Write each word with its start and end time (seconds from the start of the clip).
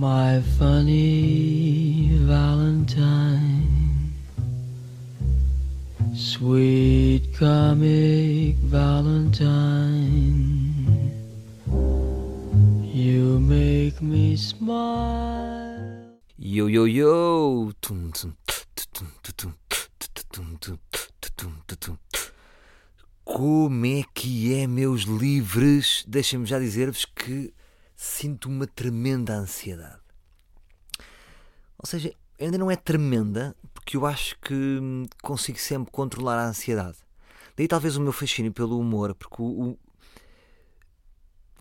My 0.00 0.40
funny 0.56 2.10
Valentine, 2.22 4.12
sweet 6.14 7.34
comic 7.36 8.54
Valentine, 8.70 10.06
you 12.84 13.40
make 13.40 14.00
me 14.00 14.36
smile. 14.36 16.14
Yo, 16.38 16.68
yo, 16.68 16.84
yo! 16.84 17.72
Tum, 17.80 18.12
tum, 18.12 18.36
tum, 18.46 18.66
tum, 18.94 19.08
tum, 19.34 19.52
tum, 20.30 21.62
tum, 21.66 21.76
tum. 21.80 21.98
Como 23.24 23.84
é 23.84 24.04
que 24.14 24.54
é, 24.54 24.68
meus 24.68 25.02
livres? 25.02 26.04
Deixem-me 26.06 26.46
já 26.46 26.60
dizer-vos 26.60 27.04
que 27.04 27.52
sinto 28.00 28.48
uma 28.48 28.64
tremenda 28.64 29.34
ansiedade. 29.34 30.00
Ou 31.76 31.84
seja, 31.84 32.14
ainda 32.40 32.56
não 32.56 32.70
é 32.70 32.76
tremenda, 32.76 33.56
porque 33.74 33.96
eu 33.96 34.06
acho 34.06 34.38
que 34.38 34.54
hum, 34.54 35.04
consigo 35.20 35.58
sempre 35.58 35.90
controlar 35.90 36.38
a 36.38 36.46
ansiedade. 36.46 36.96
Daí 37.56 37.66
talvez 37.66 37.96
o 37.96 38.00
meu 38.00 38.12
fascínio 38.12 38.52
pelo 38.52 38.78
humor, 38.78 39.16
porque 39.16 39.42
o, 39.42 39.70
o- 39.70 39.78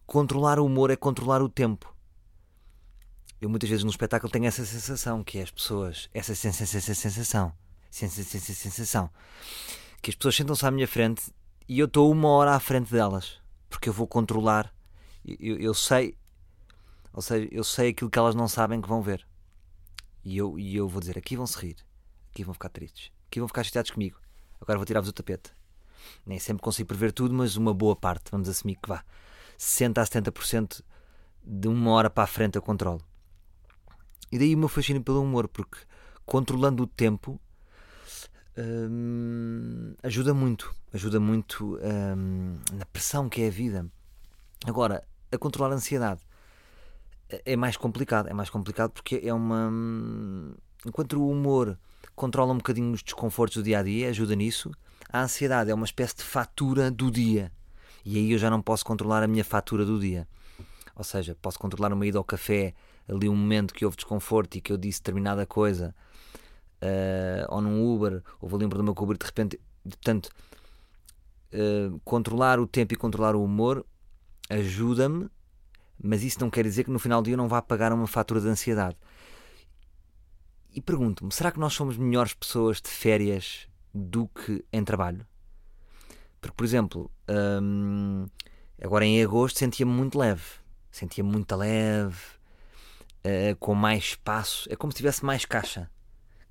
controlar 0.06 0.60
o 0.60 0.66
humor 0.66 0.92
é 0.92 0.96
controlar 0.96 1.42
o 1.42 1.50
tempo. 1.50 1.92
Eu 3.42 3.50
muitas 3.50 3.68
vezes 3.68 3.84
no 3.84 3.90
espetáculo 3.90 4.32
tenho 4.32 4.46
essa 4.46 4.64
sensação, 4.64 5.24
que 5.24 5.40
é 5.40 5.42
as 5.42 5.50
pessoas, 5.50 6.08
essa 6.14 6.36
sen- 6.36 6.52
sen- 6.52 6.68
sen- 6.68 6.82
sen- 6.82 6.94
sensação, 6.94 7.52
sen- 7.90 8.10
sen- 8.10 8.24
sen- 8.24 8.40
sen- 8.40 8.54
sensação, 8.56 9.10
que 10.04 10.12
as 10.12 10.16
pessoas 10.16 10.36
sentam-se 10.36 10.66
à 10.68 10.70
minha 10.72 10.88
frente 10.88 11.32
e 11.68 11.80
eu 11.80 11.88
estou 11.88 12.12
uma 12.12 12.30
hora 12.30 12.52
à 12.56 12.60
frente 12.60 12.92
delas, 12.92 13.40
porque 13.70 13.90
eu 13.90 13.94
vou 13.94 14.06
controlar, 14.08 14.72
eu- 15.26 15.58
eu 15.58 15.74
sei, 15.74 16.16
ou 17.18 17.22
seja, 17.24 17.48
eu 17.52 17.64
sei 17.64 17.90
aquilo 17.90 18.12
que 18.12 18.20
elas 18.20 18.36
não 18.36 18.48
sabem 18.48 18.80
que 18.80 18.88
vão 18.88 19.02
ver. 19.02 19.28
E 20.24 20.38
eu, 20.38 20.60
e 20.60 20.76
eu 20.76 20.88
vou 20.88 21.00
dizer, 21.00 21.18
aqui 21.18 21.36
vão 21.36 21.48
se 21.48 21.58
rir, 21.58 21.76
aqui 22.30 22.44
vão 22.44 22.54
ficar 22.54 22.70
tristes, 22.70 23.12
aqui 23.26 23.40
vão 23.40 23.48
ficar 23.48 23.64
chateados 23.64 23.90
comigo, 23.90 24.20
agora 24.62 24.78
vou 24.78 24.86
tirar-vos 24.86 25.10
o 25.10 25.14
tapete. 25.14 25.52
Nem 26.24 26.38
sempre 26.38 26.62
consigo 26.62 26.88
prever 26.88 27.12
tudo, 27.12 27.34
mas 27.34 27.56
uma 27.56 27.74
boa 27.74 27.96
parte, 27.96 28.30
vamos 28.30 28.48
assumir 28.48 28.76
que 28.76 28.88
vá, 28.88 29.04
60 29.58 30.00
a 30.00 30.06
70% 30.06 30.84
de 31.44 31.68
uma 31.68 31.90
hora 31.90 32.08
para 32.08 32.26
a 32.26 32.28
frente 32.28 32.56
eu 32.56 32.62
controlo. 32.62 33.02
E 34.32 34.38
daí 34.38 34.54
o 34.54 34.58
meu 34.60 34.70
fascínio 34.70 35.02
pelo 35.02 35.24
humor, 35.24 35.48
porque 35.48 35.80
controlando 36.24 36.84
o 36.84 36.88
tempo 36.88 37.42
hum, 38.56 39.96
ajuda 40.04 40.36
muito. 40.36 40.72
Ajuda 40.94 41.20
muito 41.20 41.80
hum, 41.82 42.60
na 42.74 42.86
pressão 42.86 43.28
que 43.28 43.42
é 43.42 43.48
a 43.48 43.52
vida. 43.52 43.88
Agora, 44.68 45.04
a 45.32 45.38
controlar 45.40 45.72
a 45.74 45.78
ansiedade 45.78 46.27
é 47.30 47.56
mais 47.56 47.78
complicado. 47.78 48.28
É 48.28 48.34
mais 48.34 48.50
complicado 48.50 48.92
porque 48.92 49.22
é 49.24 49.34
uma. 49.34 49.70
hum, 49.72 50.54
Enquanto 50.86 51.20
o 51.20 51.30
humor 51.30 51.78
controla 52.16 52.54
um 52.54 52.58
bocadinho 52.58 52.92
os 52.94 53.04
desconfortos 53.04 53.58
do 53.58 53.64
dia 53.64 53.80
a 53.80 53.84
dia, 53.84 54.10
ajuda 54.10 54.36
nisso, 54.36 54.72
a 55.12 55.22
ansiedade 55.22 55.72
é 55.72 55.74
uma 55.74 55.86
espécie 55.86 56.18
de 56.18 56.24
fatura 56.24 56.92
do 56.92 57.12
dia. 57.12 57.52
E 58.06 58.18
aí 58.18 58.32
eu 58.32 58.38
já 58.38 58.50
não 58.50 58.62
posso 58.62 58.86
controlar 58.86 59.24
a 59.24 59.28
minha 59.28 59.44
fatura 59.44 59.86
do 59.86 60.00
dia. 60.00 60.28
Ou 60.96 61.04
seja, 61.04 61.36
posso 61.42 61.60
controlar 61.60 61.92
uma 61.94 62.06
ida 62.06 62.18
ao 62.18 62.24
café, 62.24 62.74
ali 63.08 63.28
um 63.28 63.36
momento 63.36 63.74
que 63.74 63.86
houve 63.86 63.98
desconforto 63.98 64.58
e 64.58 64.62
que 64.62 64.72
eu 64.72 64.78
disse 64.78 65.00
determinada 65.00 65.46
coisa, 65.46 65.94
eh, 66.82 67.46
ou 67.50 67.62
num 67.62 67.94
Uber, 67.94 68.24
ou 68.40 68.48
vou 68.48 68.60
lembrar 68.60 68.78
do 68.78 68.84
meu 68.84 68.96
Uber 68.98 69.16
e 69.16 69.20
de 69.20 69.26
repente. 69.26 69.60
Portanto, 69.84 70.30
eh, 71.52 71.92
controlar 72.04 72.60
o 72.60 72.68
tempo 72.68 72.94
e 72.94 72.98
controlar 72.98 73.36
o 73.36 73.44
humor 73.44 73.86
ajuda-me, 74.50 75.30
mas 76.02 76.24
isso 76.24 76.40
não 76.40 76.50
quer 76.50 76.64
dizer 76.64 76.84
que 76.84 76.92
no 76.92 77.00
final 77.00 77.22
do 77.22 77.26
dia 77.26 77.38
não 77.38 77.48
vá 77.48 77.62
pagar 77.62 77.92
uma 77.94 78.08
fatura 78.08 78.40
de 78.42 78.48
ansiedade. 78.48 78.96
E 80.74 80.82
pergunto-me: 80.82 81.32
será 81.32 81.52
que 81.52 81.60
nós 81.60 81.74
somos 81.74 81.98
melhores 81.98 82.34
pessoas 82.34 82.82
de 82.82 82.90
férias 82.90 83.68
do 83.94 84.28
que 84.28 84.64
em 84.72 84.84
trabalho? 84.84 85.26
Porque, 86.40 86.56
por 86.56 86.64
exemplo, 86.66 87.12
hum, 87.62 88.26
agora 88.82 89.06
em 89.06 89.24
agosto 89.24 89.60
sentia-me 89.60 89.92
muito 89.92 90.18
leve. 90.18 90.44
Sentia-me 90.92 91.30
muito 91.32 91.56
leve, 91.56 92.18
eh, 93.24 93.56
com 93.60 93.74
mais 93.76 94.04
espaço. 94.04 94.68
É 94.72 94.76
como 94.76 94.92
se 94.92 94.98
tivesse 94.98 95.26
mais 95.26 95.46
caixa. 95.46 95.90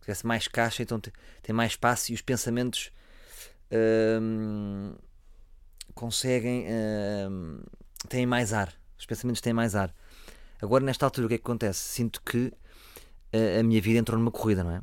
Tivesse 0.00 0.26
mais 0.26 0.48
caixa, 0.48 0.82
então 0.82 1.00
te- 1.00 1.12
tem 1.42 1.54
mais 1.54 1.72
espaço 1.72 2.12
e 2.12 2.14
os 2.14 2.22
pensamentos 2.22 2.90
hum, 4.20 4.94
conseguem. 5.94 6.66
hum, 7.30 7.60
têm 8.08 8.26
mais 8.26 8.52
ar. 8.52 8.72
Os 8.98 9.06
pensamentos 9.06 9.40
têm 9.40 9.52
mais 9.52 9.74
ar. 9.74 9.94
Agora, 10.60 10.84
nesta 10.84 11.04
altura, 11.04 11.26
o 11.26 11.28
que 11.28 11.34
é 11.34 11.38
que 11.38 11.44
acontece? 11.44 11.80
Sinto 11.80 12.22
que 12.22 12.52
eh, 13.32 13.60
a 13.60 13.62
minha 13.62 13.80
vida 13.80 13.98
entrou 13.98 14.18
numa 14.18 14.30
corrida, 14.30 14.64
não 14.64 14.70
é? 14.70 14.82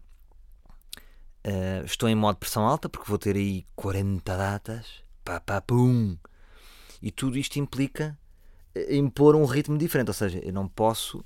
Eh, 1.44 1.84
estou 1.86 2.08
em 2.08 2.16
modo 2.16 2.38
pressão 2.38 2.66
alta 2.66 2.88
porque 2.88 3.10
vou 3.10 3.18
ter 3.18 3.36
aí 3.36 3.66
40 3.76 4.38
datas. 4.38 5.04
Pá, 5.24 5.40
pá, 5.40 5.62
pum! 5.62 6.18
E 7.02 7.12
tudo 7.12 7.38
isto 7.38 7.58
implica 7.58 8.18
eh, 8.76 8.96
impor 8.96 9.36
um 9.36 9.46
ritmo 9.46 9.78
diferente. 9.78 10.10
Ou 10.10 10.14
seja, 10.14 10.40
eu 10.40 10.54
não 10.54 10.68
posso. 10.68 11.24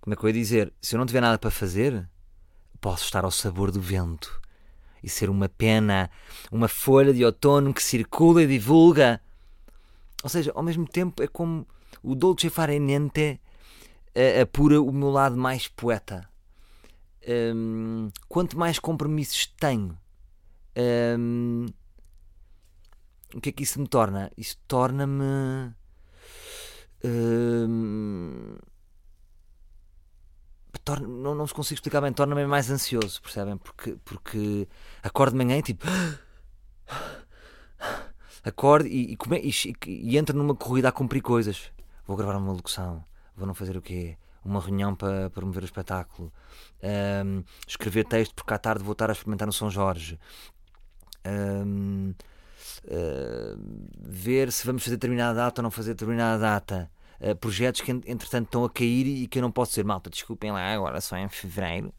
Como 0.00 0.14
é 0.14 0.16
que 0.16 0.24
eu 0.24 0.28
ia 0.28 0.34
dizer? 0.34 0.72
Se 0.80 0.94
eu 0.94 0.98
não 0.98 1.06
tiver 1.06 1.20
nada 1.20 1.38
para 1.38 1.50
fazer, 1.50 2.08
posso 2.80 3.04
estar 3.04 3.24
ao 3.24 3.30
sabor 3.30 3.70
do 3.70 3.80
vento 3.80 4.40
e 5.02 5.08
ser 5.08 5.30
uma 5.30 5.48
pena, 5.48 6.10
uma 6.50 6.68
folha 6.68 7.12
de 7.12 7.24
outono 7.24 7.72
que 7.72 7.82
circula 7.82 8.42
e 8.42 8.46
divulga. 8.46 9.20
Ou 10.22 10.28
seja, 10.30 10.52
ao 10.54 10.62
mesmo 10.62 10.86
tempo 10.86 11.22
é 11.22 11.26
como 11.26 11.66
o 12.02 12.14
Dolce 12.14 12.48
Far 12.50 12.70
Niente 12.70 13.40
eh, 14.14 14.40
apura 14.42 14.80
o 14.80 14.92
meu 14.92 15.10
lado 15.10 15.36
mais 15.36 15.68
poeta. 15.68 16.28
Hum, 17.54 18.10
quanto 18.28 18.58
mais 18.58 18.78
compromissos 18.80 19.46
tenho, 19.58 19.96
hum, 21.18 21.66
o 23.34 23.40
que 23.40 23.48
é 23.50 23.52
que 23.52 23.62
isso 23.62 23.80
me 23.80 23.88
torna? 23.88 24.30
Isso 24.36 24.56
torna-me. 24.66 25.72
hum, 27.04 28.56
torna- 30.84 31.06
não, 31.06 31.34
não 31.34 31.44
vos 31.46 31.52
consigo 31.52 31.74
explicar 31.76 32.00
bem, 32.00 32.12
torna-me 32.12 32.46
mais 32.46 32.70
ansioso, 32.70 33.20
percebem? 33.22 33.56
Porque, 33.56 33.96
porque 34.04 34.68
acordo 35.02 35.32
de 35.36 35.44
manhã 35.44 35.58
e 35.58 35.62
tipo. 35.62 35.86
Acordo 38.44 38.88
e, 38.88 39.12
e, 39.12 39.16
come- 39.16 39.40
e, 39.40 39.52
e 39.86 40.18
entro 40.18 40.36
numa 40.36 40.54
corrida 40.54 40.88
a 40.88 40.92
cumprir 40.92 41.22
coisas. 41.22 41.70
Vou 42.06 42.16
gravar 42.16 42.36
uma 42.36 42.52
locução, 42.52 43.04
vou 43.36 43.46
não 43.46 43.54
fazer 43.54 43.76
o 43.76 43.82
quê? 43.82 44.16
Uma 44.44 44.60
reunião 44.60 44.94
para 44.94 45.30
promover 45.30 45.62
o 45.62 45.66
espetáculo, 45.66 46.32
Ahm, 46.82 47.42
escrever 47.66 48.04
texto 48.04 48.34
porque 48.34 48.52
à 48.52 48.58
tarde 48.58 48.82
vou 48.82 48.92
estar 48.92 49.08
a 49.08 49.12
experimentar 49.12 49.46
no 49.46 49.52
São 49.52 49.70
Jorge. 49.70 50.18
Ahm, 51.24 52.12
ah, 52.90 53.56
ver 54.00 54.50
se 54.52 54.66
vamos 54.66 54.82
fazer 54.82 54.96
determinada 54.96 55.34
data 55.34 55.60
ou 55.60 55.62
não 55.64 55.70
fazer 55.70 55.92
determinada 55.94 56.38
data. 56.40 56.90
Ah, 57.20 57.34
projetos 57.36 57.80
que 57.80 57.92
en- 57.92 58.02
entretanto 58.06 58.46
estão 58.46 58.64
a 58.64 58.70
cair 58.70 59.06
e 59.06 59.26
que 59.28 59.38
eu 59.38 59.42
não 59.42 59.52
posso 59.52 59.70
dizer, 59.72 59.84
malta, 59.84 60.10
desculpem 60.10 60.50
lá, 60.50 60.72
agora 60.74 61.00
só 61.00 61.16
em 61.16 61.28
fevereiro, 61.28 61.92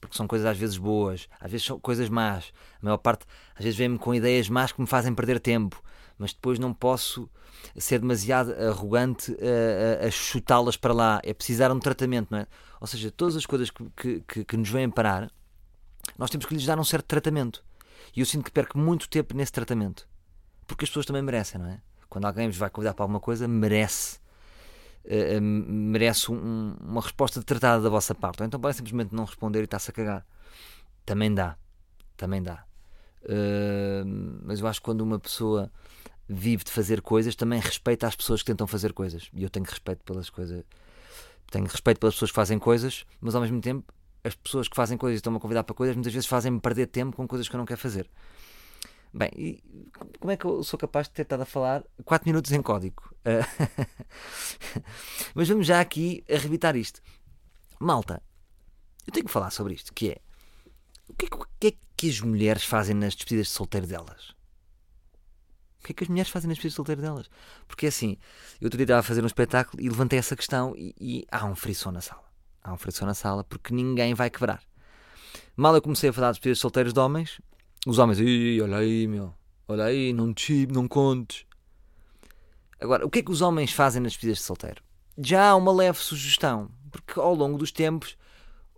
porque 0.00 0.16
são 0.16 0.26
coisas 0.26 0.46
às 0.46 0.56
vezes 0.56 0.78
boas, 0.78 1.28
às 1.38 1.50
vezes 1.50 1.66
são 1.66 1.78
coisas 1.78 2.08
más. 2.08 2.52
A 2.80 2.84
maior 2.84 2.96
parte, 2.98 3.26
às 3.54 3.62
vezes, 3.64 3.78
vem-me 3.78 3.98
com 3.98 4.14
ideias 4.14 4.48
más 4.48 4.72
que 4.72 4.80
me 4.80 4.86
fazem 4.86 5.14
perder 5.14 5.38
tempo, 5.40 5.82
mas 6.18 6.32
depois 6.32 6.58
não 6.58 6.72
posso 6.72 7.28
ser 7.76 7.98
demasiado 7.98 8.52
arrogante 8.52 9.32
a, 9.40 10.04
a- 10.04 10.06
a 10.06 10.10
chutá-las 10.10 10.76
para 10.76 10.94
lá. 10.94 11.20
É 11.22 11.34
precisar 11.34 11.70
um 11.72 11.78
tratamento, 11.78 12.28
não 12.30 12.38
é? 12.38 12.46
Ou 12.80 12.86
seja, 12.86 13.10
todas 13.10 13.36
as 13.36 13.44
coisas 13.44 13.70
que, 13.70 13.84
que, 13.96 14.20
que- 14.26 14.44
que 14.44 14.56
nos 14.56 14.68
vêm 14.70 14.88
parar, 14.88 15.30
nós 16.18 16.30
temos 16.30 16.46
que 16.46 16.54
lhes 16.54 16.64
dar 16.64 16.78
um 16.78 16.84
certo 16.84 17.06
tratamento. 17.06 17.62
E 18.16 18.20
eu 18.20 18.26
sinto 18.26 18.44
que 18.44 18.50
perco 18.50 18.78
muito 18.78 19.08
tempo 19.08 19.36
nesse 19.36 19.52
tratamento. 19.52 20.08
Porque 20.66 20.84
as 20.84 20.88
pessoas 20.90 21.04
também 21.06 21.20
merecem, 21.22 21.60
não 21.60 21.68
é? 21.68 21.80
Quando 22.08 22.24
alguém 22.26 22.48
vos 22.48 22.56
vai 22.56 22.70
convidar 22.70 22.94
para 22.94 23.04
alguma 23.04 23.20
coisa, 23.20 23.46
merece. 23.48 24.19
Eh, 25.04 25.40
merece 25.40 26.30
um- 26.30 26.74
uma 26.80 27.00
resposta 27.00 27.42
tratada 27.42 27.82
da 27.82 27.88
vossa 27.88 28.14
parte. 28.14 28.40
Ou 28.40 28.46
então 28.46 28.60
podem 28.60 28.76
simplesmente 28.76 29.14
não 29.14 29.24
responder 29.24 29.60
e 29.60 29.64
está-se 29.64 29.90
a 29.90 29.94
cagar. 29.94 30.26
Também 31.04 31.32
dá. 31.34 31.56
Também 32.16 32.42
dá. 32.42 32.64
Eh, 33.24 34.02
mas 34.44 34.60
eu 34.60 34.66
acho 34.66 34.80
que 34.80 34.84
quando 34.84 35.00
uma 35.02 35.18
pessoa 35.18 35.70
vive 36.28 36.64
de 36.64 36.70
fazer 36.70 37.00
coisas, 37.02 37.34
também 37.34 37.58
respeita 37.60 38.06
as 38.06 38.14
pessoas 38.16 38.40
que 38.42 38.46
tentam 38.46 38.66
fazer 38.66 38.92
coisas. 38.92 39.28
E 39.34 39.42
eu 39.42 39.50
tenho 39.50 39.66
respeito 39.66 40.02
pelas 40.04 40.30
coisas. 40.30 40.64
Tenho 41.50 41.66
respeito 41.66 41.98
pelas 41.98 42.14
pessoas 42.14 42.30
que 42.30 42.36
fazem 42.36 42.58
coisas, 42.58 43.04
mas 43.20 43.34
ao 43.34 43.40
mesmo 43.40 43.60
tempo, 43.60 43.92
as 44.22 44.34
pessoas 44.36 44.68
que 44.68 44.76
fazem 44.76 44.96
coisas 44.96 45.16
e 45.16 45.18
estão-me 45.18 45.38
a 45.38 45.40
convidar 45.40 45.64
para 45.64 45.74
coisas, 45.74 45.96
muitas 45.96 46.12
vezes 46.12 46.28
fazem-me 46.28 46.60
perder 46.60 46.86
tempo 46.86 47.16
com 47.16 47.26
coisas 47.26 47.48
que 47.48 47.54
eu 47.56 47.58
não 47.58 47.64
quero 47.66 47.80
fazer. 47.80 48.08
Bem, 49.12 49.30
e 49.36 49.62
como 50.20 50.30
é 50.30 50.36
que 50.36 50.44
eu 50.44 50.62
sou 50.62 50.78
capaz 50.78 51.08
de 51.08 51.14
ter 51.14 51.22
estado 51.22 51.42
a 51.42 51.46
falar 51.46 51.82
4 52.04 52.28
minutos 52.28 52.52
em 52.52 52.62
código? 52.62 53.02
Eh, 53.24 53.40
Mas 55.34 55.48
vamos 55.48 55.66
já 55.66 55.80
aqui 55.80 56.24
arrebitar 56.30 56.76
isto. 56.76 57.00
Malta, 57.78 58.22
eu 59.06 59.12
tenho 59.12 59.26
que 59.26 59.32
falar 59.32 59.50
sobre 59.50 59.74
isto, 59.74 59.92
que 59.92 60.10
é 60.10 60.18
o 61.08 61.14
que 61.14 61.26
é, 61.26 61.28
que- 61.28 61.66
é 61.68 61.72
que 61.96 62.08
as 62.08 62.20
mulheres 62.20 62.62
fazem 62.64 62.94
nas 62.94 63.14
despedidas 63.14 63.48
de 63.48 63.52
solteiro 63.52 63.86
delas? 63.86 64.30
O 65.80 65.84
que 65.86 65.92
é 65.92 65.94
que 65.94 66.04
as 66.04 66.08
mulheres 66.08 66.30
fazem 66.30 66.46
nas 66.46 66.56
despedidas 66.58 66.72
de 66.72 66.76
solteiro 66.76 67.00
delas? 67.02 67.28
Porque 67.66 67.86
assim, 67.86 68.16
eu 68.60 68.66
outro 68.66 68.76
dia 68.76 68.84
estava 68.84 69.00
a 69.00 69.02
fazer 69.02 69.22
um 69.24 69.26
espetáculo 69.26 69.82
e 69.82 69.88
levantei 69.88 70.18
essa 70.18 70.36
questão 70.36 70.74
e, 70.76 70.94
e 71.00 71.26
há 71.32 71.44
um 71.46 71.56
frisson 71.56 71.90
na 71.90 72.00
sala. 72.00 72.22
Há 72.62 72.72
um 72.72 72.76
frisson 72.76 73.06
na 73.06 73.14
sala 73.14 73.42
porque 73.42 73.74
ninguém 73.74 74.14
vai 74.14 74.30
quebrar. 74.30 74.62
Mal 75.56 75.74
eu 75.74 75.82
comecei 75.82 76.10
a 76.10 76.12
falar 76.12 76.28
de 76.28 76.34
despedidas 76.34 76.58
de 76.58 76.62
solteiros 76.62 76.92
de 76.92 77.00
homens, 77.00 77.40
os 77.86 77.98
homens, 77.98 78.20
Ih, 78.20 78.60
olha 78.60 78.78
aí, 78.78 79.06
meu, 79.06 79.32
olha 79.68 79.84
aí, 79.84 80.12
não 80.12 80.32
te 80.34 80.66
não 80.66 80.86
contes. 80.86 81.46
Agora, 82.80 83.06
o 83.06 83.10
que 83.10 83.18
é 83.18 83.22
que 83.22 83.30
os 83.30 83.42
homens 83.42 83.72
fazem 83.72 84.02
nas 84.02 84.12
despedidas 84.12 84.38
de 84.38 84.44
solteiro? 84.44 84.82
Já 85.18 85.50
há 85.50 85.56
uma 85.56 85.72
leve 85.72 85.98
sugestão, 85.98 86.70
porque 86.90 87.18
ao 87.18 87.34
longo 87.34 87.58
dos 87.58 87.70
tempos 87.70 88.16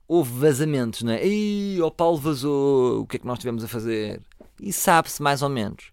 houve 0.09 0.39
vazamentos, 0.39 1.03
não 1.03 1.13
é? 1.13 1.27
Ih, 1.27 1.81
o 1.81 1.91
Paulo 1.91 2.19
vazou, 2.19 3.01
o 3.01 3.07
que 3.07 3.17
é 3.17 3.19
que 3.19 3.27
nós 3.27 3.39
tivemos 3.39 3.65
a 3.65 3.69
fazer? 3.69 4.21
E 4.61 4.73
sabe-se 4.73 5.23
mais 5.23 5.43
ou 5.43 5.49
menos 5.49 5.93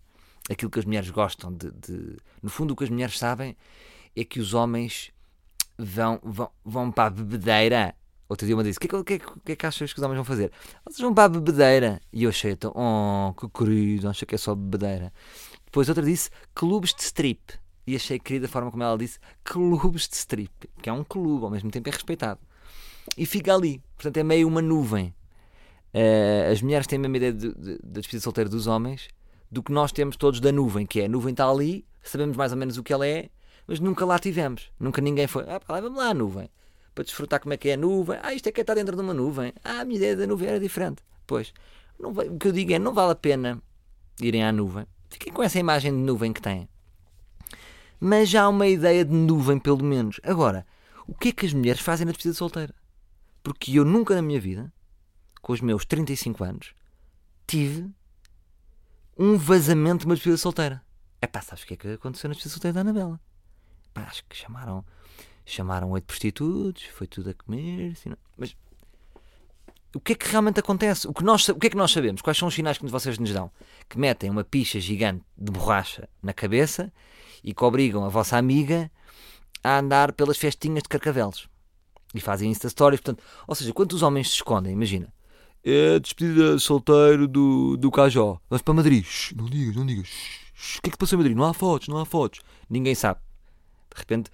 aquilo 0.49 0.71
que 0.71 0.79
as 0.79 0.85
mulheres 0.85 1.09
gostam 1.09 1.53
de, 1.53 1.71
de, 1.71 2.17
No 2.41 2.49
fundo, 2.49 2.71
o 2.71 2.75
que 2.75 2.83
as 2.83 2.89
mulheres 2.89 3.17
sabem 3.17 3.55
é 4.15 4.23
que 4.23 4.39
os 4.39 4.53
homens 4.53 5.11
vão, 5.77 6.19
vão, 6.23 6.51
vão 6.65 6.91
para 6.91 7.05
a 7.05 7.09
bebedeira. 7.09 7.95
Outro 8.29 8.45
dia 8.45 8.55
uma 8.55 8.63
disse: 8.63 8.77
O 8.77 8.79
que, 8.79 8.95
é, 8.95 9.03
que, 9.03 9.19
que, 9.19 9.39
que 9.43 9.51
é 9.51 9.55
que 9.55 9.65
achas 9.65 9.91
que 9.91 9.99
os 9.99 10.03
homens 10.03 10.17
vão 10.17 10.23
fazer? 10.23 10.51
Vocês 10.85 11.01
vão 11.01 11.13
para 11.13 11.25
a 11.25 11.29
bebedeira. 11.29 11.99
E 12.13 12.23
eu 12.23 12.29
achei, 12.29 12.51
então, 12.51 12.71
oh, 12.75 13.33
que 13.33 13.49
querido, 13.49 14.07
achei 14.07 14.25
que 14.25 14.35
é 14.35 14.37
só 14.37 14.53
bebedeira. 14.53 15.11
Depois 15.65 15.89
outra 15.89 16.03
disse: 16.05 16.29
Clubes 16.53 16.93
de 16.93 17.01
strip. 17.01 17.53
E 17.87 17.95
achei 17.95 18.19
querida 18.19 18.45
a 18.45 18.49
forma 18.49 18.69
como 18.69 18.83
ela 18.83 18.97
disse: 18.97 19.19
Clubes 19.43 20.07
de 20.07 20.15
strip. 20.15 20.69
Que 20.81 20.89
é 20.89 20.93
um 20.93 21.03
clube, 21.03 21.43
ao 21.43 21.49
mesmo 21.49 21.71
tempo 21.71 21.89
é 21.89 21.91
respeitado. 21.91 22.39
E 23.17 23.25
fica 23.25 23.53
ali. 23.53 23.81
Portanto, 23.95 24.17
é 24.17 24.23
meio 24.23 24.47
uma 24.47 24.61
nuvem. 24.61 25.13
Uh, 25.91 26.51
as 26.51 26.61
mulheres 26.61 26.85
têm 26.85 26.97
a 26.97 27.01
mesma 27.01 27.17
ideia 27.17 27.33
da 27.33 27.39
de, 27.39 27.53
de, 27.55 27.79
de 27.79 27.89
despedida 27.89 28.21
solteira 28.21 28.47
dos 28.47 28.67
homens 28.67 29.09
do 29.51 29.63
que 29.63 29.71
nós 29.71 29.91
temos 29.91 30.15
todos 30.15 30.39
da 30.39 30.51
nuvem, 30.51 30.85
que 30.85 31.01
é 31.01 31.05
a 31.05 31.09
nuvem 31.09 31.31
está 31.31 31.49
ali, 31.49 31.85
sabemos 32.03 32.37
mais 32.37 32.51
ou 32.51 32.57
menos 32.57 32.77
o 32.77 32.83
que 32.83 32.93
ela 32.93 33.07
é, 33.07 33.29
mas 33.67 33.79
nunca 33.79 34.05
lá 34.05 34.19
tivemos. 34.19 34.71
Nunca 34.79 35.01
ninguém 35.01 35.27
foi, 35.27 35.43
ah, 35.43 35.59
leva-me 35.73 35.97
lá 35.97 36.09
a 36.09 36.13
nuvem, 36.13 36.49
para 36.99 37.05
desfrutar 37.05 37.39
como 37.39 37.53
é 37.53 37.57
que 37.57 37.69
é 37.69 37.75
a 37.75 37.77
nuvem. 37.77 38.19
Ah, 38.21 38.33
isto 38.33 38.47
é 38.47 38.51
que 38.51 38.59
é 38.59 38.63
estar 38.63 38.73
dentro 38.73 38.93
de 38.93 39.01
uma 39.01 39.13
nuvem. 39.13 39.53
Ah, 39.63 39.79
a 39.79 39.85
minha 39.85 39.95
ideia 39.95 40.17
da 40.17 40.27
nuvem 40.27 40.49
era 40.49 40.59
diferente. 40.59 41.01
Pois, 41.25 41.53
não, 41.97 42.11
o 42.11 42.37
que 42.37 42.49
eu 42.49 42.51
digo 42.51 42.73
é, 42.73 42.77
não 42.77 42.93
vale 42.93 43.13
a 43.13 43.15
pena 43.15 43.61
irem 44.19 44.43
à 44.43 44.51
nuvem. 44.51 44.85
Fiquem 45.09 45.31
com 45.31 45.41
essa 45.41 45.57
imagem 45.57 45.93
de 45.93 45.97
nuvem 45.97 46.33
que 46.33 46.41
têm. 46.41 46.67
Mas 48.01 48.27
já 48.27 48.43
há 48.43 48.49
uma 48.49 48.67
ideia 48.67 49.05
de 49.05 49.13
nuvem, 49.13 49.57
pelo 49.57 49.81
menos. 49.81 50.19
Agora, 50.23 50.67
o 51.07 51.15
que 51.15 51.29
é 51.29 51.31
que 51.31 51.45
as 51.45 51.53
mulheres 51.53 51.79
fazem 51.79 52.05
na 52.05 52.11
despedida 52.11 52.37
solteira? 52.37 52.75
Porque 53.41 53.79
eu 53.79 53.85
nunca 53.85 54.13
na 54.13 54.21
minha 54.21 54.39
vida, 54.41 54.69
com 55.41 55.53
os 55.53 55.61
meus 55.61 55.85
35 55.85 56.43
anos, 56.43 56.73
tive 57.47 57.89
um 59.17 59.37
vazamento 59.37 59.99
de 59.99 60.05
uma 60.05 60.15
despedida 60.15 60.37
solteira. 60.37 60.83
É 61.21 61.27
pá, 61.27 61.41
sabes 61.41 61.63
o 61.63 61.67
que 61.67 61.75
é 61.75 61.77
que 61.77 61.87
aconteceu 61.93 62.27
na 62.27 62.33
despedida 62.33 62.53
solteira 62.53 62.73
da 62.73 62.81
Anabela? 62.81 63.21
Pá, 63.93 64.01
acho 64.01 64.25
que 64.27 64.35
chamaram 64.35 64.83
chamaram 65.51 65.91
oito 65.91 66.05
prostitutos, 66.05 66.83
foi 66.93 67.07
tudo 67.07 67.29
a 67.29 67.33
comer, 67.33 67.91
assim, 67.91 68.11
mas 68.37 68.55
o 69.95 69.99
que 69.99 70.13
é 70.13 70.15
que 70.15 70.29
realmente 70.29 70.59
acontece? 70.59 71.07
O 71.07 71.13
que, 71.13 71.23
nós, 71.23 71.47
o 71.49 71.55
que 71.55 71.67
é 71.67 71.69
que 71.69 71.77
nós 71.77 71.91
sabemos? 71.91 72.21
Quais 72.21 72.37
são 72.37 72.47
os 72.47 72.53
sinais 72.53 72.77
que 72.77 72.85
vocês 72.85 73.17
nos 73.17 73.31
dão? 73.31 73.51
Que 73.87 73.97
metem 73.97 74.29
uma 74.29 74.43
picha 74.43 74.79
gigante 74.79 75.23
de 75.35 75.51
borracha 75.51 76.07
na 76.21 76.31
cabeça 76.31 76.93
e 77.43 77.53
que 77.53 77.63
obrigam 77.63 78.03
a 78.05 78.09
vossa 78.09 78.37
amiga 78.37 78.91
a 79.63 79.79
andar 79.79 80.13
pelas 80.13 80.37
festinhas 80.37 80.83
de 80.83 80.89
carcavelos. 80.89 81.49
E 82.13 82.19
fazem 82.19 82.51
Insta 82.51 82.69
Stories. 82.69 83.01
Portanto, 83.01 83.23
ou 83.47 83.55
seja, 83.55 83.73
quantos 83.73 84.03
homens 84.03 84.29
se 84.29 84.35
escondem, 84.35 84.73
imagina. 84.73 85.11
É 85.63 85.95
a 85.95 85.99
despedida 85.99 86.57
solteiro 86.59 87.27
do, 87.27 87.75
do 87.75 87.91
Cajó. 87.91 88.39
Vamos 88.49 88.61
para 88.61 88.73
Madrid. 88.75 89.03
Shhh, 89.03 89.33
não 89.35 89.45
digas, 89.45 89.75
não 89.75 89.85
digas. 89.85 90.07
Shhh, 90.53 90.77
o 90.77 90.81
que 90.83 90.89
é 90.89 90.91
que 90.91 90.97
passou 90.97 91.17
em 91.17 91.19
Madrid? 91.19 91.35
Não 91.35 91.45
há 91.45 91.53
fotos, 91.53 91.87
não 91.87 91.97
há 91.97 92.05
fotos. 92.05 92.41
Ninguém 92.69 92.93
sabe. 92.93 93.19
De 93.99 94.13
repente, 94.15 94.31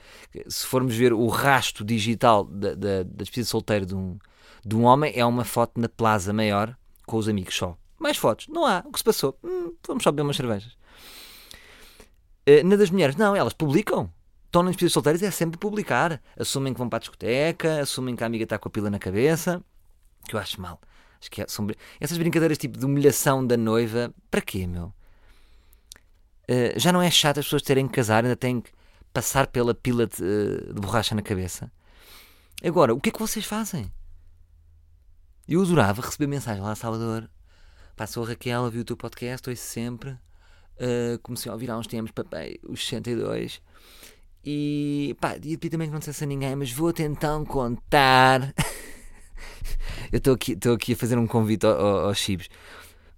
se 0.48 0.66
formos 0.66 0.96
ver 0.96 1.14
o 1.14 1.28
rasto 1.28 1.84
digital 1.84 2.44
da, 2.46 2.76
da, 2.76 3.04
da 3.04 3.04
despedida 3.04 3.48
solteiro 3.48 3.86
de 3.86 3.96
um, 3.96 4.18
de 4.66 4.76
um 4.76 4.84
homem, 4.84 5.12
é 5.16 5.26
uma 5.26 5.44
foto 5.44 5.80
na 5.80 5.90
Plaza 5.90 6.32
Maior 6.32 6.76
com 7.06 7.18
os 7.18 7.28
amigos 7.28 7.56
só. 7.56 7.78
Mais 8.00 8.18
fotos. 8.18 8.48
Não 8.48 8.66
há. 8.66 8.84
O 8.86 8.92
que 8.92 9.00
se 9.00 9.04
passou? 9.04 9.38
Hum, 9.44 9.74
vamos 9.88 10.04
só 10.04 10.12
beber 10.12 10.24
umas 10.24 10.36
cervejas. 10.36 10.74
Uh, 12.48 12.66
na 12.66 12.76
das 12.76 12.90
mulheres, 12.90 13.16
não, 13.16 13.36
elas 13.36 13.54
publicam. 13.54 14.12
Estão 14.46 14.64
nas 14.64 14.72
despedidas 14.72 14.94
solteiras 14.94 15.24
é 15.24 15.32
sempre 15.32 15.58
publicar. 15.58 16.22
Assumem 16.38 16.74
que 16.74 16.80
vão 16.80 16.90
para 16.90 16.98
a 16.98 17.00
discoteca, 17.00 17.82
assumem 17.82 18.16
que 18.16 18.24
a 18.24 18.28
amiga 18.28 18.44
está 18.44 18.58
com 18.58 18.68
a 18.68 18.72
pila 18.72 18.90
na 18.90 19.00
cabeça. 19.00 19.64
Que 20.28 20.36
eu 20.36 20.40
acho 20.40 20.62
mal. 20.62 20.80
Acho 21.20 21.32
que 21.32 21.42
é, 21.42 21.46
são, 21.48 21.68
essas 22.00 22.18
brincadeiras 22.18 22.58
tipo 22.58 22.78
de 22.78 22.86
humilhação 22.86 23.46
da 23.46 23.58
noiva, 23.58 24.14
para 24.30 24.42
quê, 24.42 24.68
meu? 24.68 24.94
Uh, 26.48 26.78
já 26.78 26.92
não 26.92 27.02
é 27.02 27.10
chato 27.10 27.40
as 27.40 27.46
pessoas 27.46 27.64
terem 27.64 27.88
que 27.88 27.94
casar, 27.94 28.24
ainda 28.24 28.36
têm 28.36 28.62
que 28.62 28.70
passar 29.16 29.48
pela 29.48 29.74
pila 29.74 30.06
de, 30.06 30.22
uh, 30.22 30.74
de, 30.74 30.82
borracha 30.82 31.16
na 31.16 31.22
cabeça. 31.22 31.72
Agora, 32.62 32.94
o 32.94 33.00
que 33.00 33.08
é 33.08 33.12
que 33.14 33.20
vocês 33.20 33.46
fazem? 33.46 33.90
Eu 35.48 35.62
adorava 35.62 36.02
receber 36.02 36.28
mensagem 36.28 36.62
lá, 36.62 36.76
Salvador. 36.76 37.30
Passou 37.96 38.26
a 38.26 38.28
Raquel, 38.28 38.70
viu 38.70 38.82
o 38.82 38.84
teu 38.84 38.98
podcast, 38.98 39.50
ouço 39.50 39.64
sempre. 39.64 40.10
Uh, 40.10 41.18
comecei 41.24 41.50
a 41.50 41.54
ouvir 41.54 41.72
há 41.72 41.78
uns 41.78 41.88
tempos, 41.88 42.12
papai, 42.12 42.58
os 42.68 42.86
62. 42.86 43.62
E 44.44 45.16
pá, 45.22 45.38
ia 45.42 45.58
também 45.58 45.88
que 45.88 45.94
não 45.94 46.00
dissesse 46.00 46.26
a 46.26 46.28
ninguém, 46.28 46.54
mas 46.54 46.74
vou-te 46.74 47.02
então 47.02 47.46
contar. 47.46 48.54
eu 50.12 50.18
estou 50.18 50.34
aqui, 50.34 50.58
aqui 50.74 50.92
a 50.92 50.98
fazer 50.98 51.18
um 51.18 51.26
convite 51.26 51.66
aos 51.66 52.18
chibos. 52.18 52.50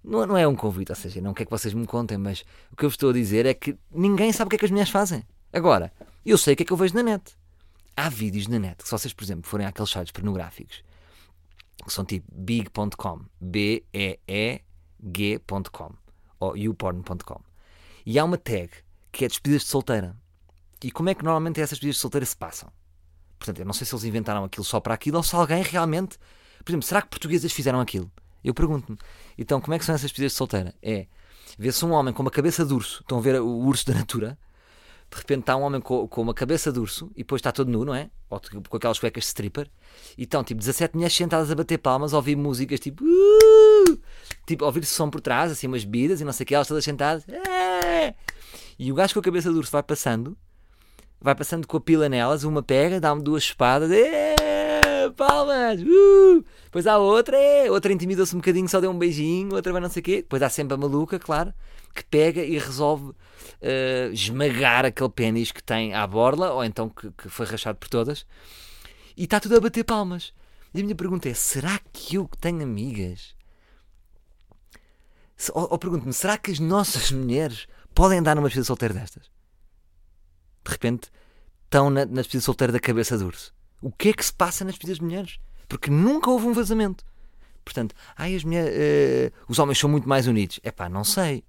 Não, 0.04 0.24
não 0.24 0.36
é 0.36 0.46
um 0.46 0.54
convite, 0.54 0.92
ou 0.92 0.96
seja, 0.96 1.20
não 1.20 1.34
quer 1.34 1.44
que 1.44 1.50
vocês 1.50 1.74
me 1.74 1.86
contem, 1.86 2.16
mas 2.16 2.44
o 2.70 2.76
que 2.76 2.84
eu 2.84 2.88
vos 2.88 2.94
estou 2.94 3.10
a 3.10 3.12
dizer 3.12 3.46
é 3.46 3.52
que 3.52 3.76
ninguém 3.90 4.32
sabe 4.32 4.46
o 4.46 4.50
que 4.50 4.56
é 4.56 4.58
que 4.60 4.64
as 4.64 4.70
mulheres 4.70 4.92
fazem. 4.92 5.24
Agora, 5.52 5.92
eu 6.24 6.36
sei 6.36 6.54
o 6.54 6.56
que 6.56 6.62
é 6.62 6.66
que 6.66 6.72
eu 6.72 6.76
vejo 6.76 6.94
na 6.94 7.02
net. 7.02 7.36
Há 7.96 8.08
vídeos 8.08 8.46
na 8.46 8.58
net 8.58 8.76
que, 8.78 8.84
se 8.84 8.90
vocês, 8.90 9.12
por 9.12 9.24
exemplo, 9.24 9.48
forem 9.48 9.66
àqueles 9.66 9.90
sites 9.90 10.12
pornográficos 10.12 10.82
que 11.84 11.92
são 11.92 12.04
tipo 12.04 12.26
big.com, 12.32 13.20
B-E-E-G.com 13.40 14.64
ou 16.40 16.56
youporn.com, 16.56 17.40
e 18.04 18.18
há 18.18 18.24
uma 18.24 18.36
tag 18.36 18.70
que 19.10 19.24
é 19.24 19.28
despedidas 19.28 19.62
de 19.62 19.68
solteira. 19.68 20.16
E 20.82 20.90
como 20.92 21.08
é 21.08 21.14
que 21.14 21.24
normalmente 21.24 21.60
essas 21.60 21.78
despedidas 21.78 21.96
de 21.96 22.00
solteira 22.00 22.26
se 22.26 22.36
passam? 22.36 22.70
Portanto, 23.38 23.60
eu 23.60 23.64
não 23.66 23.72
sei 23.72 23.86
se 23.86 23.94
eles 23.94 24.04
inventaram 24.04 24.44
aquilo 24.44 24.64
só 24.64 24.80
para 24.80 24.94
aquilo 24.94 25.16
ou 25.16 25.22
se 25.22 25.34
alguém 25.34 25.62
realmente. 25.62 26.18
Por 26.64 26.70
exemplo, 26.70 26.86
será 26.86 27.02
que 27.02 27.08
portugueses 27.08 27.52
fizeram 27.52 27.80
aquilo? 27.80 28.10
Eu 28.44 28.54
pergunto-me. 28.54 28.98
Então, 29.36 29.60
como 29.60 29.74
é 29.74 29.78
que 29.78 29.84
são 29.84 29.94
essas 29.94 30.10
despedidas 30.10 30.32
de 30.32 30.38
solteira? 30.38 30.74
É. 30.82 31.06
Vê-se 31.58 31.84
um 31.84 31.92
homem 31.92 32.12
com 32.14 32.22
uma 32.22 32.30
cabeça 32.30 32.64
de 32.64 32.72
urso. 32.74 33.00
Estão 33.00 33.18
a 33.18 33.20
ver 33.20 33.40
o 33.40 33.48
urso 33.48 33.86
da 33.86 33.94
natura? 33.94 34.38
De 35.10 35.16
repente 35.16 35.40
está 35.40 35.56
um 35.56 35.62
homem 35.62 35.80
com, 35.80 36.06
com 36.06 36.20
uma 36.20 36.34
cabeça 36.34 36.70
de 36.70 36.78
urso 36.78 37.10
e 37.14 37.18
depois 37.18 37.40
está 37.40 37.50
todo 37.50 37.70
nu, 37.70 37.84
não 37.84 37.94
é? 37.94 38.10
Ou 38.28 38.40
com 38.68 38.76
aquelas 38.76 38.98
cuecas 38.98 39.24
de 39.24 39.28
stripper. 39.28 39.70
E 40.16 40.24
estão 40.24 40.44
tipo 40.44 40.60
17 40.60 40.94
mulheres 40.94 41.16
sentadas 41.16 41.50
a 41.50 41.54
bater 41.54 41.78
palmas, 41.78 42.12
a 42.12 42.16
ouvir 42.16 42.36
músicas 42.36 42.78
tipo. 42.78 43.02
Uh! 43.04 43.98
Tipo, 44.46 44.64
a 44.64 44.66
ouvir-se 44.68 44.92
som 44.92 45.08
por 45.08 45.20
trás, 45.20 45.50
assim, 45.50 45.66
umas 45.66 45.84
bebidas 45.84 46.20
e 46.20 46.24
não 46.24 46.32
sei 46.32 46.44
o 46.44 46.46
que, 46.46 46.54
elas 46.54 46.68
todas 46.68 46.84
sentadas. 46.84 47.24
É! 47.28 48.14
E 48.78 48.92
o 48.92 48.94
gajo 48.94 49.14
com 49.14 49.20
a 49.20 49.22
cabeça 49.22 49.50
de 49.50 49.56
urso 49.56 49.72
vai 49.72 49.82
passando 49.82 50.36
vai 51.20 51.34
passando 51.34 51.66
com 51.66 51.76
a 51.76 51.80
pila 51.80 52.08
nelas, 52.08 52.44
uma 52.44 52.62
pega, 52.62 53.00
dá-me 53.00 53.22
duas 53.22 53.42
espadas, 53.42 53.90
é, 53.90 54.34
palmas, 55.18 55.82
uh! 55.82 56.44
depois 56.64 56.86
há 56.86 56.96
outra, 56.96 57.36
é, 57.36 57.70
outra 57.70 57.92
intimida-se 57.92 58.34
um 58.34 58.38
bocadinho, 58.38 58.68
só 58.68 58.80
deu 58.80 58.90
um 58.90 58.98
beijinho, 58.98 59.54
outra 59.54 59.72
vai 59.72 59.82
não 59.82 59.90
sei 59.90 60.00
o 60.00 60.04
quê, 60.04 60.16
depois 60.16 60.42
há 60.42 60.48
sempre 60.48 60.74
a 60.74 60.76
maluca, 60.76 61.18
claro, 61.18 61.52
que 61.94 62.02
pega 62.04 62.42
e 62.42 62.58
resolve 62.58 63.10
uh, 63.10 64.12
esmagar 64.12 64.86
aquele 64.86 65.10
pênis 65.10 65.52
que 65.52 65.62
tem 65.62 65.92
à 65.92 66.06
borla, 66.06 66.52
ou 66.52 66.64
então 66.64 66.88
que, 66.88 67.10
que 67.10 67.28
foi 67.28 67.44
rachado 67.44 67.76
por 67.78 67.88
todas, 67.88 68.24
e 69.16 69.24
está 69.24 69.38
tudo 69.38 69.56
a 69.56 69.60
bater 69.60 69.84
palmas. 69.84 70.32
E 70.72 70.80
a 70.80 70.82
minha 70.82 70.94
pergunta 70.94 71.28
é: 71.28 71.34
será 71.34 71.80
que 71.92 72.16
eu 72.16 72.30
tenho 72.40 72.62
amigas? 72.62 73.34
Ou, 75.52 75.68
ou 75.72 75.78
pergunto-me, 75.78 76.12
será 76.12 76.38
que 76.38 76.50
as 76.50 76.58
nossas 76.58 77.10
mulheres 77.10 77.66
podem 77.94 78.18
andar 78.18 78.36
numa 78.36 78.48
vida 78.48 78.64
solteira 78.64 78.94
destas? 78.94 79.30
de 80.68 80.72
repente 80.72 81.10
estão 81.64 81.90
na, 81.90 82.04
na 82.04 82.16
despedida 82.16 82.42
solteira 82.42 82.72
da 82.72 82.80
cabeça 82.80 83.16
de 83.16 83.24
urso. 83.24 83.54
O 83.80 83.92
que 83.92 84.08
é 84.08 84.12
que 84.12 84.24
se 84.24 84.32
passa 84.32 84.64
nas 84.64 84.74
despedidas 84.74 84.98
de 84.98 85.04
mulheres? 85.04 85.38
Porque 85.68 85.90
nunca 85.90 86.30
houve 86.30 86.46
um 86.46 86.52
vazamento. 86.52 87.04
Portanto, 87.64 87.94
ai, 88.16 88.34
as 88.34 88.44
mulheres, 88.44 88.74
uh, 88.74 89.44
os 89.46 89.58
homens 89.58 89.78
são 89.78 89.90
muito 89.90 90.08
mais 90.08 90.26
unidos. 90.26 90.58
É 90.62 90.70
pá, 90.70 90.88
não 90.88 91.04
sei. 91.04 91.44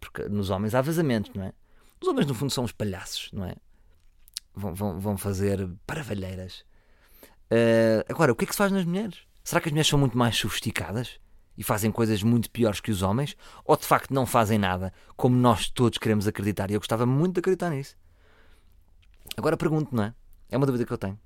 Porque 0.00 0.28
nos 0.28 0.50
homens 0.50 0.74
há 0.74 0.82
vazamentos, 0.82 1.32
não 1.34 1.44
é? 1.44 1.52
Os 2.00 2.08
homens, 2.08 2.26
no 2.26 2.34
fundo, 2.34 2.52
são 2.52 2.64
os 2.64 2.72
palhaços, 2.72 3.30
não 3.32 3.44
é? 3.44 3.54
Vão, 4.54 4.74
vão, 4.74 5.00
vão 5.00 5.16
fazer 5.16 5.68
paravalheiras. 5.86 6.64
Uh, 7.50 8.04
agora, 8.08 8.32
o 8.32 8.36
que 8.36 8.44
é 8.44 8.46
que 8.46 8.52
se 8.52 8.58
faz 8.58 8.72
nas 8.72 8.84
mulheres? 8.84 9.18
Será 9.42 9.60
que 9.60 9.68
as 9.68 9.72
mulheres 9.72 9.88
são 9.88 9.98
muito 9.98 10.18
mais 10.18 10.36
sofisticadas? 10.36 11.18
E 11.56 11.62
fazem 11.64 11.90
coisas 11.90 12.22
muito 12.22 12.50
piores 12.50 12.80
que 12.80 12.90
os 12.90 13.02
homens? 13.02 13.36
Ou 13.64 13.76
de 13.76 13.84
facto 13.84 14.12
não 14.12 14.26
fazem 14.26 14.58
nada, 14.58 14.92
como 15.16 15.34
nós 15.34 15.68
todos 15.68 15.98
queremos 15.98 16.28
acreditar? 16.28 16.70
E 16.70 16.74
eu 16.74 16.80
gostava 16.80 17.04
muito 17.04 17.34
de 17.34 17.40
acreditar 17.40 17.70
nisso. 17.70 17.96
Agora 19.36 19.56
pergunto, 19.56 19.94
não 19.94 20.04
é? 20.04 20.14
É 20.50 20.56
uma 20.56 20.66
dúvida 20.66 20.84
que 20.84 20.92
eu 20.92 20.98
tenho. 20.98 21.18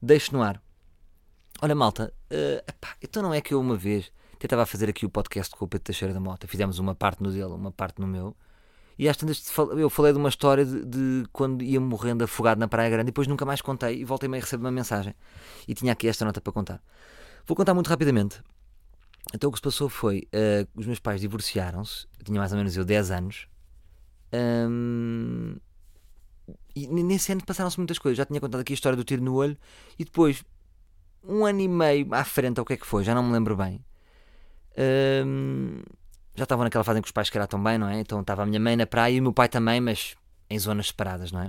Deixo 0.00 0.32
no 0.32 0.42
ar. 0.42 0.62
Olha, 1.60 1.74
malta, 1.74 2.12
uh, 2.30 2.58
epá, 2.68 2.94
então 3.02 3.22
não 3.22 3.34
é 3.34 3.40
que 3.40 3.52
eu 3.52 3.60
uma 3.60 3.76
vez 3.76 4.12
tentava 4.38 4.64
fazer 4.64 4.88
aqui 4.88 5.04
o 5.04 5.10
podcast 5.10 5.54
com 5.54 5.64
o 5.64 5.68
Pedro 5.68 5.86
Teixeira 5.86 6.14
da 6.14 6.20
Mota, 6.20 6.46
fizemos 6.46 6.78
uma 6.78 6.94
parte 6.94 7.22
no 7.22 7.30
dele, 7.30 7.46
uma 7.46 7.72
parte 7.72 8.00
no 8.00 8.06
meu, 8.06 8.36
E 8.96 9.08
às 9.08 9.16
tantas 9.16 9.44
eu 9.76 9.90
falei 9.90 10.12
de 10.12 10.18
uma 10.18 10.28
história 10.28 10.64
de, 10.64 10.84
de, 10.84 11.24
quando 11.32 11.62
ia 11.62 11.80
morrendo 11.80 12.22
afogado 12.22 12.58
na 12.58 12.68
Praia 12.68 12.88
Grande 12.88 13.02
e 13.02 13.06
depois 13.06 13.26
nunca 13.26 13.44
mais 13.44 13.60
contei 13.60 14.00
e 14.00 14.04
voltei 14.04 14.28
meio 14.28 14.40
a 14.40 14.44
receber 14.44 14.64
uma 14.64 14.70
mensagem. 14.70 15.14
E 15.66 15.74
tinha 15.74 15.92
aqui 15.92 16.06
esta 16.06 16.24
nota 16.24 16.40
para 16.40 16.52
contar. 16.52 16.80
Vou 17.46 17.56
contar 17.56 17.74
muito 17.74 17.88
rapidamente. 17.88 18.40
Então 19.34 19.50
o 19.50 19.52
que 19.52 19.58
se 19.58 19.62
passou 19.62 19.88
foi, 19.88 20.28
uh, 20.32 20.68
os 20.76 20.86
meus 20.86 21.00
pais 21.00 21.20
divorciaram-se, 21.20 22.06
tinha 22.24 22.38
mais 22.38 22.52
ou 22.52 22.58
menos 22.58 22.76
eu 22.76 22.84
10 22.84 23.10
anos, 23.10 23.48
um, 24.32 25.56
e 26.74 26.86
nesse 26.86 27.32
ano 27.32 27.44
passaram-se 27.44 27.78
muitas 27.78 27.98
coisas. 27.98 28.16
Já 28.16 28.24
tinha 28.24 28.40
contado 28.40 28.60
aqui 28.60 28.72
a 28.72 28.74
história 28.74 28.96
do 28.96 29.04
tiro 29.04 29.22
no 29.22 29.34
olho, 29.34 29.56
e 29.98 30.04
depois, 30.04 30.44
um 31.24 31.44
ano 31.44 31.60
e 31.60 31.68
meio 31.68 32.14
à 32.14 32.24
frente, 32.24 32.58
ou 32.58 32.62
o 32.62 32.66
que 32.66 32.74
é 32.74 32.76
que 32.76 32.86
foi, 32.86 33.04
já 33.04 33.14
não 33.14 33.22
me 33.22 33.32
lembro 33.32 33.56
bem. 33.56 33.84
Um, 35.26 35.82
já 36.34 36.44
estavam 36.44 36.64
naquela 36.64 36.84
fase 36.84 37.00
em 37.00 37.02
que 37.02 37.08
os 37.08 37.12
pais 37.12 37.30
tão 37.48 37.62
bem, 37.62 37.78
não 37.78 37.88
é? 37.88 37.98
Então 37.98 38.20
estava 38.20 38.42
a 38.42 38.46
minha 38.46 38.60
mãe 38.60 38.76
na 38.76 38.86
praia 38.86 39.14
e 39.14 39.20
o 39.20 39.22
meu 39.22 39.32
pai 39.32 39.48
também, 39.48 39.80
mas 39.80 40.14
em 40.48 40.58
zonas 40.58 40.86
separadas, 40.86 41.32
não 41.32 41.42
é? 41.42 41.46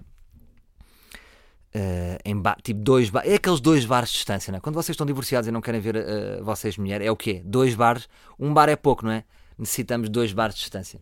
Uh, 1.76 2.18
em 2.26 2.42
tipo 2.64 2.80
dois 2.80 3.12
bar, 3.12 3.22
é 3.24 3.36
aqueles 3.36 3.60
dois 3.60 3.86
bares 3.86 4.10
de 4.10 4.16
distância, 4.16 4.52
não 4.52 4.58
é? 4.58 4.60
Quando 4.60 4.74
vocês 4.74 4.96
estão 4.96 5.06
divorciados 5.06 5.48
e 5.48 5.52
não 5.52 5.62
querem 5.62 5.80
ver 5.80 5.96
uh, 5.96 6.44
vocês 6.44 6.76
mulher, 6.78 7.00
é 7.02 7.12
o 7.12 7.16
quê? 7.16 7.44
Dois 7.46 7.76
bares, 7.76 8.10
um 8.40 8.52
bar 8.52 8.68
é 8.70 8.76
pouco, 8.76 9.06
não 9.06 9.12
é? 9.12 9.24
Necessitamos 9.56 10.10
dois 10.10 10.34
bares 10.34 10.56
de 10.56 10.62
distância. 10.62 11.00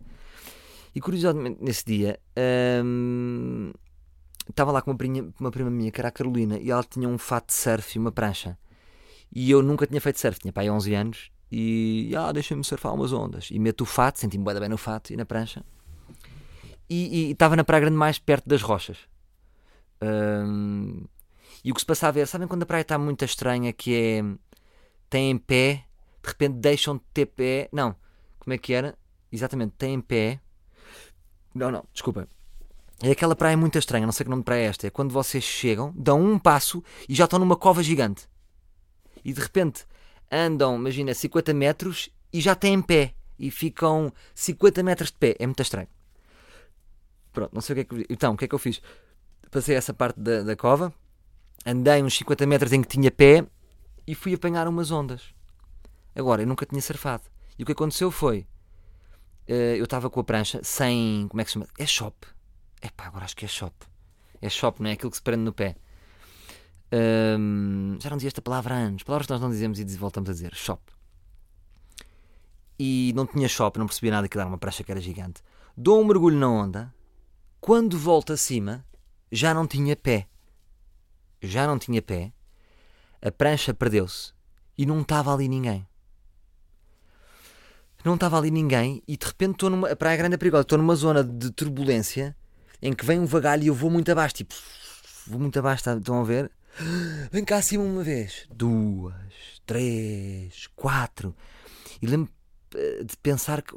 E 0.93 0.99
curiosamente 0.99 1.59
nesse 1.61 1.85
dia 1.85 2.19
um, 2.83 3.71
estava 4.49 4.71
lá 4.71 4.81
com 4.81 4.91
uma 4.91 4.97
prima, 4.97 5.33
uma 5.39 5.51
prima 5.51 5.69
minha 5.69 5.91
que 5.91 5.99
era 6.01 6.09
a 6.09 6.11
Carolina 6.11 6.57
e 6.57 6.71
ela 6.71 6.83
tinha 6.83 7.07
um 7.07 7.17
fato 7.17 7.47
de 7.47 7.53
surf 7.53 7.97
e 7.97 7.99
uma 7.99 8.11
prancha. 8.11 8.57
E 9.33 9.51
eu 9.51 9.61
nunca 9.61 9.85
tinha 9.85 9.99
feito 9.99 10.19
surf, 10.19 10.39
tinha 10.39 10.53
pai 10.53 10.69
11 10.69 10.93
anos 10.93 11.31
e 11.51 12.11
ah, 12.17 12.31
deixa-me 12.31 12.63
surfar 12.63 12.93
umas 12.93 13.11
ondas. 13.13 13.49
E 13.51 13.59
meto 13.59 13.81
o 13.81 13.85
fato, 13.85 14.19
senti-me 14.19 14.43
bem 14.43 14.69
no 14.69 14.77
fato 14.77 15.11
e 15.11 15.17
na 15.17 15.25
prancha. 15.25 15.63
E 16.89 17.31
estava 17.31 17.55
na 17.55 17.63
praia 17.63 17.81
grande 17.81 17.97
mais 17.97 18.17
perto 18.17 18.47
das 18.47 18.61
rochas. 18.61 18.97
E 21.63 21.71
o 21.71 21.73
que 21.73 21.81
se 21.81 21.85
passava 21.85 22.19
era, 22.19 22.27
sabem 22.27 22.47
quando 22.47 22.63
a 22.63 22.65
praia 22.65 22.81
está 22.81 22.97
muito 22.97 23.25
estranha, 23.25 23.73
que 23.73 23.93
é 23.93 24.23
tem 25.09 25.37
pé, 25.37 25.85
de 26.21 26.29
repente 26.29 26.55
deixam 26.55 26.95
de 26.95 27.03
ter 27.13 27.25
pé. 27.25 27.69
Não, 27.71 27.95
como 28.39 28.53
é 28.53 28.57
que 28.57 28.73
era? 28.73 28.97
Exatamente, 29.31 29.73
tem 29.77 29.99
pé. 29.99 30.39
Não, 31.53 31.71
não, 31.71 31.85
desculpa. 31.91 32.27
É 33.01 33.11
aquela 33.11 33.35
praia 33.35 33.55
muito 33.55 33.77
estranha, 33.77 34.05
não 34.05 34.11
sei 34.11 34.23
que 34.23 34.29
nome 34.29 34.41
de 34.41 34.45
praia 34.45 34.63
é 34.63 34.65
esta. 34.65 34.87
É 34.87 34.89
quando 34.89 35.11
vocês 35.11 35.43
chegam, 35.43 35.93
dão 35.95 36.21
um 36.21 36.39
passo 36.39 36.83
e 37.07 37.13
já 37.13 37.25
estão 37.25 37.39
numa 37.39 37.55
cova 37.55 37.83
gigante. 37.83 38.27
E 39.23 39.31
de 39.31 39.39
repente 39.39 39.85
andam, 40.31 40.75
imagina, 40.75 41.13
50 41.13 41.53
metros 41.53 42.09
e 42.33 42.41
já 42.41 42.55
têm 42.55 42.81
pé. 42.81 43.13
E 43.39 43.51
ficam 43.51 44.11
50 44.33 44.81
metros 44.81 45.11
de 45.11 45.17
pé. 45.17 45.35
É 45.37 45.45
muito 45.45 45.61
estranho. 45.61 45.87
Pronto, 47.31 47.53
não 47.53 47.61
sei 47.61 47.73
o 47.73 47.75
que 47.75 47.81
é 47.81 47.83
que. 47.83 48.13
Então, 48.13 48.33
o 48.33 48.37
que 48.37 48.45
é 48.45 48.47
que 48.47 48.55
eu 48.55 48.59
fiz? 48.59 48.81
passei 49.49 49.75
essa 49.75 49.93
parte 49.93 50.19
da, 50.19 50.43
da 50.43 50.55
cova, 50.55 50.93
andei 51.65 52.01
uns 52.03 52.17
50 52.17 52.45
metros 52.45 52.73
em 52.73 52.81
que 52.81 52.87
tinha 52.87 53.11
pé 53.11 53.45
e 54.05 54.15
fui 54.15 54.33
apanhar 54.33 54.67
umas 54.67 54.91
ondas. 54.91 55.33
Agora, 56.15 56.41
eu 56.41 56.47
nunca 56.47 56.65
tinha 56.65 56.81
surfado. 56.81 57.23
E 57.57 57.63
o 57.63 57.65
que 57.65 57.71
aconteceu 57.71 58.11
foi. 58.11 58.47
Uh, 59.49 59.77
eu 59.77 59.85
estava 59.85 60.09
com 60.09 60.19
a 60.19 60.23
prancha 60.23 60.59
sem. 60.63 61.27
Como 61.29 61.41
é 61.41 61.43
que 61.43 61.49
se 61.49 61.53
chama? 61.53 61.67
É 61.77 61.85
shop. 61.85 62.15
É 62.81 62.89
pá, 62.89 63.05
agora 63.07 63.25
acho 63.25 63.35
que 63.35 63.45
é 63.45 63.47
shop. 63.47 63.75
É 64.41 64.49
shop, 64.49 64.81
não 64.81 64.89
é 64.89 64.93
aquilo 64.93 65.09
que 65.11 65.17
se 65.17 65.23
prende 65.23 65.43
no 65.43 65.53
pé. 65.53 65.75
Já 67.99 68.09
não 68.09 68.17
dizia 68.17 68.29
esta 68.29 68.41
palavra 68.41 68.75
há 68.75 68.77
anos. 68.77 69.03
Palavras 69.03 69.27
que 69.27 69.33
nós 69.33 69.41
não 69.41 69.49
dizemos 69.49 69.79
e 69.79 69.85
voltamos 69.97 70.29
a 70.29 70.33
dizer. 70.33 70.53
Shop. 70.55 70.81
E 72.79 73.11
não 73.15 73.25
tinha 73.25 73.47
shop, 73.47 73.79
não 73.79 73.87
percebia 73.87 74.11
nada 74.11 74.29
que 74.29 74.37
era 74.37 74.47
uma 74.47 74.57
prancha 74.57 74.83
que 74.83 74.91
era 74.91 75.01
gigante. 75.01 75.41
Dou 75.75 76.01
um 76.01 76.05
mergulho 76.05 76.37
na 76.37 76.47
onda. 76.47 76.93
Quando 77.59 77.97
volto 77.97 78.31
acima, 78.31 78.85
já 79.31 79.53
não 79.53 79.65
tinha 79.67 79.95
pé. 79.95 80.27
Já 81.41 81.65
não 81.65 81.79
tinha 81.79 82.01
pé. 82.01 82.31
A 83.21 83.31
prancha 83.31 83.73
perdeu-se. 83.73 84.31
E 84.77 84.85
não 84.85 85.01
estava 85.01 85.33
ali 85.33 85.47
ninguém. 85.47 85.87
Não 88.05 88.13
estava 88.13 88.37
ali 88.37 88.51
ninguém 88.51 89.01
e 89.07 89.17
de 89.17 89.25
repente 89.25 89.53
estou 89.53 89.71
numa. 89.71 89.89
A 89.89 89.95
Praia 89.95 90.15
Grande 90.15 90.35
é 90.35 90.37
perigosa. 90.37 90.61
Estou 90.61 90.77
numa 90.77 90.95
zona 90.95 91.23
de 91.23 91.51
turbulência 91.51 92.37
em 92.81 92.93
que 92.93 93.05
vem 93.05 93.19
um 93.19 93.25
vagalho 93.25 93.63
e 93.63 93.67
eu 93.67 93.73
vou 93.73 93.89
muito 93.89 94.11
abaixo. 94.11 94.35
Tipo, 94.35 94.55
vou 95.27 95.39
muito 95.39 95.57
abaixo, 95.57 95.83
tá, 95.83 95.95
estão 95.95 96.19
a 96.21 96.23
ver? 96.23 96.51
Vem 97.31 97.43
cá 97.43 97.57
acima 97.57 97.83
uma 97.83 98.03
vez. 98.03 98.47
Duas, 98.53 99.15
três, 99.65 100.67
quatro. 100.75 101.35
E 102.01 102.05
lembro 102.05 102.31
eh, 102.75 103.03
de 103.03 103.15
pensar 103.17 103.61
que 103.61 103.73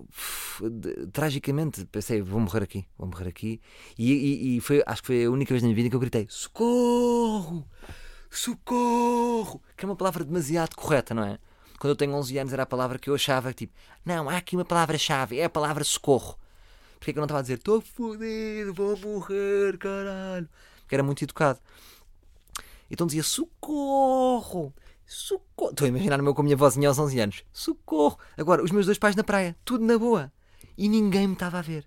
tragicamente 1.13 1.85
pensei 1.87 2.21
vou 2.21 2.41
morrer 2.41 2.65
aqui 2.65 2.85
vou 2.99 3.07
morrer 3.07 3.29
aqui 3.29 3.61
e, 3.97 4.13
e, 4.13 4.57
e, 4.57 4.61
foi 4.61 4.83
acho 4.85 5.01
que 5.03 5.07
foi 5.07 5.25
a 5.25 5.31
única 5.31 5.55
vez 5.55 5.63
na 5.63 5.69
minha 5.69 5.77
vida 5.77 5.89
que 5.89 5.95
eu 5.95 6.01
gritei 6.01 6.27
socorro 6.29 7.65
socorro 8.29 9.63
que 9.77 9.85
é 9.85 9.89
uma 9.89 9.95
palavra 9.95 10.25
demasiado 10.25 10.75
correta 10.75 11.15
não 11.15 11.23
é 11.23 11.39
quando 11.79 11.93
eu 11.93 11.97
tenho 11.97 12.13
11 12.15 12.37
anos 12.39 12.53
era 12.53 12.65
a 12.65 12.67
palavra 12.67 12.99
que 12.99 13.09
eu 13.09 13.15
achava 13.15 13.53
tipo 13.53 13.73
não 14.05 14.29
há 14.29 14.39
aqui 14.39 14.57
uma 14.57 14.65
palavra-chave 14.65 15.39
é 15.39 15.45
a 15.45 15.51
palavra 15.51 15.85
socorro 15.85 16.37
porque 17.01 17.11
é 17.11 17.13
que 17.15 17.19
eu 17.19 17.23
não 17.23 17.27
estava 17.27 17.41
a 17.41 17.43
dizer 17.43 17.55
estou 17.55 17.81
fodido 17.81 18.73
vou 18.73 18.97
morrer 18.99 19.77
caralho 19.79 20.49
porque 20.83 20.95
era 20.95 21.03
muito 21.03 21.25
educado 21.25 21.59
então 22.89 23.07
dizia 23.09 23.25
socorro 23.25 24.73
Socorro. 25.11 25.73
Estou 25.73 25.87
a 25.87 25.89
imaginar 25.89 26.21
o 26.21 26.23
meu 26.23 26.33
com 26.33 26.41
a 26.41 26.45
minha 26.45 26.57
vozinha 26.57 26.87
aos 26.87 26.97
11 26.97 27.19
anos. 27.19 27.45
Socorro. 27.53 28.17
Agora, 28.39 28.63
os 28.63 28.71
meus 28.71 28.87
dois 28.87 28.97
pais 28.97 29.17
na 29.17 29.25
praia. 29.25 29.57
Tudo 29.65 29.85
na 29.85 29.99
boa. 29.99 30.33
E 30.79 30.89
ninguém 30.89 31.27
me 31.27 31.33
estava 31.33 31.59
a 31.59 31.63
ver. 31.63 31.85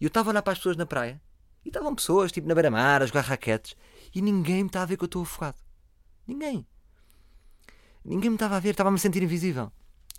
E 0.00 0.04
eu 0.04 0.08
estava 0.08 0.30
a 0.30 0.32
olhar 0.32 0.40
para 0.40 0.54
as 0.54 0.58
pessoas 0.58 0.74
na 0.74 0.86
praia. 0.86 1.20
E 1.62 1.68
estavam 1.68 1.94
pessoas, 1.94 2.32
tipo 2.32 2.48
na 2.48 2.54
beira-mar, 2.54 3.02
a 3.02 3.06
jogar 3.06 3.20
raquetes. 3.20 3.76
E 4.14 4.22
ninguém 4.22 4.62
me 4.62 4.68
estava 4.68 4.84
a 4.84 4.86
ver 4.86 4.96
que 4.96 5.04
eu 5.04 5.06
estou 5.06 5.22
afogado. 5.22 5.58
Ninguém. 6.26 6.66
Ninguém 8.02 8.30
me 8.30 8.36
estava 8.36 8.56
a 8.56 8.60
ver. 8.60 8.70
Estava 8.70 8.88
a 8.88 8.92
me 8.92 8.98
sentir 8.98 9.22
invisível. 9.22 9.70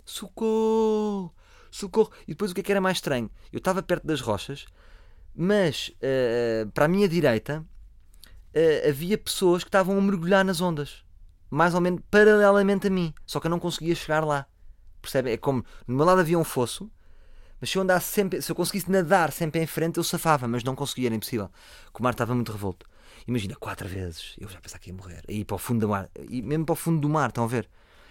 Socorro. 0.04 1.34
Socorro. 1.70 2.10
E 2.26 2.32
depois 2.32 2.50
o 2.50 2.54
que, 2.54 2.60
é 2.60 2.64
que 2.64 2.72
era 2.72 2.80
mais 2.80 2.98
estranho? 2.98 3.30
Eu 3.52 3.58
estava 3.58 3.82
perto 3.82 4.06
das 4.06 4.20
rochas, 4.20 4.66
mas 5.34 5.92
uh, 5.98 6.70
para 6.70 6.86
a 6.86 6.88
minha 6.88 7.08
direita 7.08 7.64
uh, 8.54 8.88
havia 8.88 9.16
pessoas 9.16 9.62
que 9.62 9.68
estavam 9.68 9.96
a 9.98 10.00
mergulhar 10.00 10.44
nas 10.44 10.60
ondas 10.60 11.06
mais 11.50 11.74
ou 11.74 11.80
menos 11.80 12.00
paralelamente 12.10 12.86
a 12.86 12.90
mim, 12.90 13.12
só 13.26 13.40
que 13.40 13.46
eu 13.46 13.50
não 13.50 13.58
conseguia 13.58 13.94
chegar 13.94 14.24
lá. 14.24 14.46
Percebe? 15.00 15.32
É 15.32 15.36
como 15.36 15.64
no 15.86 15.96
meu 15.96 16.04
lado 16.04 16.20
havia 16.20 16.38
um 16.38 16.44
fosso, 16.44 16.90
mas 17.60 17.70
se 17.70 17.78
eu 17.78 17.82
andasse 17.82 18.06
sempre, 18.12 18.42
se 18.42 18.50
eu 18.50 18.56
conseguisse 18.56 18.90
nadar 18.90 19.32
sempre 19.32 19.60
em 19.62 19.66
frente, 19.66 19.96
eu 19.96 20.04
safava, 20.04 20.46
mas 20.46 20.62
não 20.62 20.74
conseguia, 20.74 21.08
era 21.08 21.14
impossível. 21.14 21.50
O 21.98 22.02
mar 22.02 22.12
estava 22.12 22.34
muito 22.34 22.52
revolto. 22.52 22.86
Imagina, 23.26 23.56
quatro 23.56 23.88
vezes, 23.88 24.36
eu 24.38 24.48
já 24.48 24.60
pensava 24.60 24.80
que 24.80 24.90
ia 24.90 24.96
morrer, 24.96 25.22
aí 25.28 25.44
para 25.44 25.54
o 25.54 25.58
fundo 25.58 25.80
do 25.80 25.88
mar, 25.88 26.08
e 26.28 26.40
mesmo 26.40 26.64
para 26.64 26.72
o 26.72 26.76
fundo 26.76 27.00
do 27.00 27.08
mar, 27.08 27.28
estão 27.28 27.44
a 27.44 27.46
ver? 27.46 27.68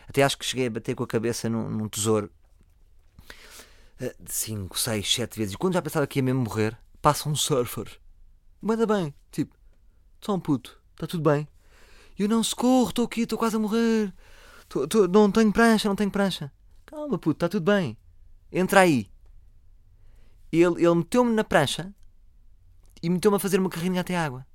Até 0.08 0.24
acho 0.24 0.38
que 0.38 0.46
cheguei 0.46 0.68
a 0.68 0.70
bater 0.70 0.96
com 0.96 1.04
a 1.04 1.08
cabeça 1.08 1.50
num, 1.50 1.70
num 1.70 1.88
tesouro 1.88 2.32
eh, 4.00 4.16
cinco, 4.26 4.78
seis, 4.80 5.12
sete 5.12 5.38
vezes. 5.38 5.54
E 5.54 5.58
quando 5.58 5.74
já 5.74 5.82
pensava 5.82 6.08
que 6.08 6.20
ia 6.20 6.24
mesmo 6.24 6.42
morrer, 6.42 6.78
passa 7.02 7.30
um 7.30 7.36
surfer. 7.36 8.00
Manda 8.62 8.86
bem, 8.86 9.14
tipo, 9.32 9.56
só 10.22 10.34
um 10.34 10.40
puto, 10.40 10.80
está 10.94 11.08
tudo 11.08 11.30
bem. 11.30 11.48
E 12.18 12.24
eu 12.24 12.30
não 12.30 12.44
socorro, 12.44 12.90
estou 12.90 13.06
aqui, 13.06 13.22
estou 13.22 13.38
quase 13.38 13.56
a 13.56 13.60
morrer. 13.60 14.14
Tô, 14.68 14.88
tô, 14.88 15.08
não 15.08 15.32
tenho 15.32 15.52
prancha, 15.52 15.88
não 15.88 15.96
tenho 15.96 16.12
prancha. 16.12 16.52
Calma, 16.86 17.18
puto, 17.18 17.38
está 17.38 17.50
tudo 17.50 17.72
bem. 17.72 17.98
Entra 18.52 18.82
aí. 18.82 19.10
Ele, 20.52 20.84
ele 20.84 20.96
meteu-me 20.96 21.34
na 21.34 21.44
prancha 21.44 21.94
e 23.02 23.10
meteu-me 23.10 23.38
a 23.38 23.40
fazer 23.40 23.60
uma 23.60 23.70
carrinha 23.70 24.02
até 24.02 24.18
água. 24.18 24.46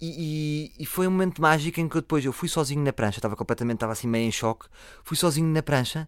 E, 0.00 0.72
e, 0.78 0.82
e, 0.82 0.86
foi 0.86 1.06
um 1.08 1.10
momento 1.10 1.40
mágico 1.40 1.80
em 1.80 1.88
que 1.88 1.94
depois 1.94 2.22
eu 2.22 2.32
fui 2.32 2.48
sozinho 2.48 2.82
na 2.82 2.92
prancha, 2.92 3.18
estava 3.18 3.34
completamente, 3.34 3.76
estava 3.76 3.92
assim 3.92 4.06
meio 4.06 4.28
em 4.28 4.32
choque. 4.32 4.66
Fui 5.02 5.16
sozinho 5.16 5.48
na 5.48 5.62
prancha, 5.62 6.06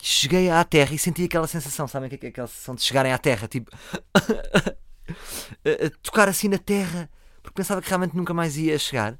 cheguei 0.00 0.50
à 0.50 0.62
terra 0.64 0.94
e 0.94 0.98
senti 0.98 1.24
aquela 1.24 1.46
sensação, 1.46 1.88
sabem 1.88 2.08
que 2.08 2.26
é 2.26 2.28
aquela 2.28 2.46
sensação 2.46 2.74
de 2.74 2.82
chegarem 2.82 3.12
à 3.12 3.18
terra, 3.18 3.48
tipo, 3.48 3.70
tocar 6.02 6.28
assim 6.28 6.48
na 6.48 6.58
terra, 6.58 7.10
porque 7.42 7.56
pensava 7.56 7.80
que 7.80 7.88
realmente 7.88 8.16
nunca 8.16 8.34
mais 8.34 8.56
ia 8.56 8.78
chegar. 8.78 9.18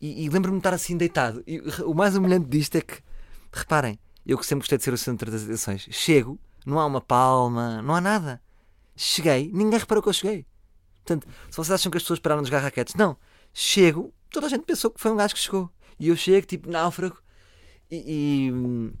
E, 0.00 0.24
e 0.24 0.28
lembro-me 0.28 0.58
de 0.58 0.60
estar 0.60 0.74
assim 0.74 0.96
deitado. 0.96 1.42
E 1.46 1.60
o 1.84 1.94
mais 1.94 2.16
humilhante 2.16 2.48
disto 2.48 2.76
é 2.76 2.80
que, 2.80 3.00
reparem, 3.52 3.98
eu 4.26 4.36
que 4.36 4.46
sempre 4.46 4.62
gostei 4.62 4.78
de 4.78 4.84
ser 4.84 4.92
o 4.92 4.98
centro 4.98 5.30
das 5.30 5.44
atenções, 5.44 5.86
chego, 5.90 6.38
não 6.66 6.78
há 6.78 6.86
uma 6.86 7.00
palma, 7.00 7.80
não 7.82 7.94
há 7.94 8.00
nada. 8.00 8.42
Cheguei, 8.96 9.50
ninguém 9.52 9.78
reparou 9.78 10.02
que 10.02 10.08
eu 10.08 10.12
cheguei. 10.12 10.46
Portanto, 11.04 11.26
se 11.50 11.56
vocês 11.56 11.70
acham 11.70 11.90
que 11.90 11.98
as 11.98 12.02
pessoas 12.02 12.18
pararam 12.18 12.42
de 12.42 12.48
jogar 12.48 12.60
raquetes, 12.60 12.94
não. 12.94 13.16
Chego, 13.52 14.12
toda 14.30 14.46
a 14.46 14.48
gente 14.48 14.64
pensou 14.64 14.90
que 14.90 15.00
foi 15.00 15.10
um 15.10 15.16
gajo 15.16 15.34
que 15.34 15.40
chegou. 15.40 15.70
E 15.98 16.08
eu 16.08 16.16
chego, 16.16 16.46
tipo, 16.46 16.70
náufrago, 16.70 17.18
e, 17.90 18.48
e, 18.48 18.92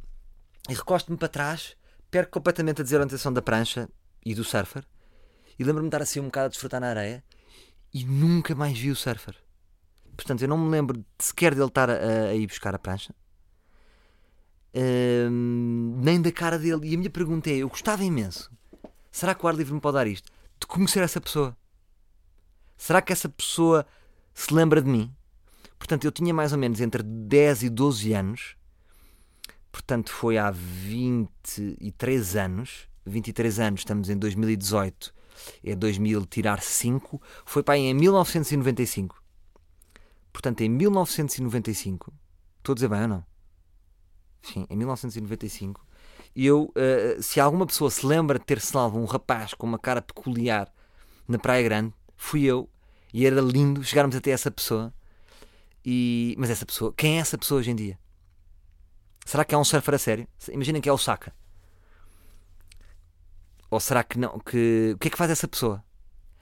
e 0.68 0.74
recosto-me 0.74 1.16
para 1.16 1.28
trás, 1.28 1.76
perco 2.10 2.32
completamente 2.32 2.80
a 2.80 2.84
desorientação 2.84 3.32
da 3.32 3.42
prancha 3.42 3.88
e 4.24 4.34
do 4.34 4.44
surfer, 4.44 4.84
e 5.58 5.64
lembro-me 5.64 5.88
de 5.88 5.96
estar 5.96 6.02
assim 6.02 6.20
um 6.20 6.24
bocado 6.24 6.46
a 6.46 6.48
desfrutar 6.48 6.80
na 6.80 6.88
areia, 6.88 7.24
e 7.92 8.04
nunca 8.04 8.54
mais 8.54 8.78
vi 8.78 8.90
o 8.90 8.96
surfer. 8.96 9.36
Portanto, 10.16 10.42
eu 10.42 10.48
não 10.48 10.58
me 10.58 10.70
lembro 10.70 11.04
sequer 11.18 11.54
dele 11.54 11.66
estar 11.66 11.90
a, 11.90 11.94
a 12.28 12.34
ir 12.34 12.46
buscar 12.46 12.74
a 12.74 12.78
prancha. 12.78 13.14
nem 16.02 16.20
da 16.20 16.32
cara 16.32 16.58
dele. 16.58 16.88
E 16.88 16.94
a 16.94 16.98
minha 16.98 17.10
pergunta 17.10 17.50
é: 17.50 17.56
eu 17.56 17.68
gostava 17.68 18.04
imenso 18.04 18.50
Será 19.10 19.34
que 19.34 19.44
o 19.44 19.48
ar 19.48 19.54
livre 19.54 19.72
me 19.72 19.80
pode 19.80 19.94
dar 19.94 20.06
isto? 20.08 20.30
De 20.58 20.66
conhecer 20.66 21.00
essa 21.00 21.20
pessoa. 21.20 21.56
Será 22.76 23.00
que 23.00 23.12
essa 23.12 23.28
pessoa 23.28 23.86
se 24.32 24.52
lembra 24.52 24.82
de 24.82 24.90
mim? 24.90 25.14
Portanto, 25.78 26.04
eu 26.04 26.10
tinha 26.10 26.34
mais 26.34 26.52
ou 26.52 26.58
menos 26.58 26.80
entre 26.80 27.00
10 27.00 27.62
e 27.62 27.70
12 27.70 28.12
anos. 28.12 28.56
Portanto, 29.74 30.12
foi 30.12 30.38
há 30.38 30.52
23 30.52 32.36
anos. 32.36 32.88
23 33.04 33.58
anos, 33.58 33.80
estamos 33.80 34.08
em 34.08 34.16
2018. 34.16 35.12
É 35.64 35.74
2000 35.74 36.26
tirar 36.26 36.62
5. 36.62 37.20
Foi 37.44 37.60
para 37.60 37.76
em 37.76 37.92
1995. 37.92 39.20
Portanto, 40.32 40.60
em 40.60 40.68
1995. 40.68 42.14
Estou 42.58 42.72
a 42.72 42.74
dizer 42.74 42.88
bem 42.88 43.02
ou 43.02 43.08
não? 43.08 43.24
Sim, 44.42 44.64
em 44.70 44.76
1995. 44.76 45.84
Eu, 46.36 46.70
uh, 46.70 47.20
se 47.20 47.40
alguma 47.40 47.66
pessoa 47.66 47.90
se 47.90 48.06
lembra 48.06 48.38
de 48.38 48.44
ter 48.44 48.60
salvo 48.60 49.00
um 49.00 49.06
rapaz 49.06 49.54
com 49.54 49.66
uma 49.66 49.78
cara 49.78 50.00
peculiar 50.00 50.72
na 51.26 51.36
Praia 51.36 51.64
Grande, 51.64 51.92
fui 52.16 52.44
eu. 52.44 52.70
E 53.12 53.26
era 53.26 53.40
lindo 53.40 53.82
chegarmos 53.82 54.14
até 54.14 54.30
essa 54.30 54.52
pessoa. 54.52 54.94
E... 55.84 56.36
Mas 56.38 56.48
essa 56.48 56.64
pessoa, 56.64 56.94
quem 56.96 57.16
é 57.16 57.20
essa 57.20 57.36
pessoa 57.36 57.58
hoje 57.58 57.72
em 57.72 57.74
dia? 57.74 58.03
Será 59.24 59.44
que 59.44 59.54
é 59.54 59.58
um 59.58 59.64
surfer 59.64 59.94
a 59.94 59.98
sério? 59.98 60.28
Imaginem 60.52 60.80
que 60.80 60.88
é 60.88 60.92
o 60.92 60.98
Saka. 60.98 61.34
Ou 63.70 63.80
será 63.80 64.04
que 64.04 64.18
não? 64.18 64.38
Que... 64.38 64.92
O 64.94 64.98
que 64.98 65.08
é 65.08 65.10
que 65.10 65.16
faz 65.16 65.30
essa 65.30 65.48
pessoa? 65.48 65.82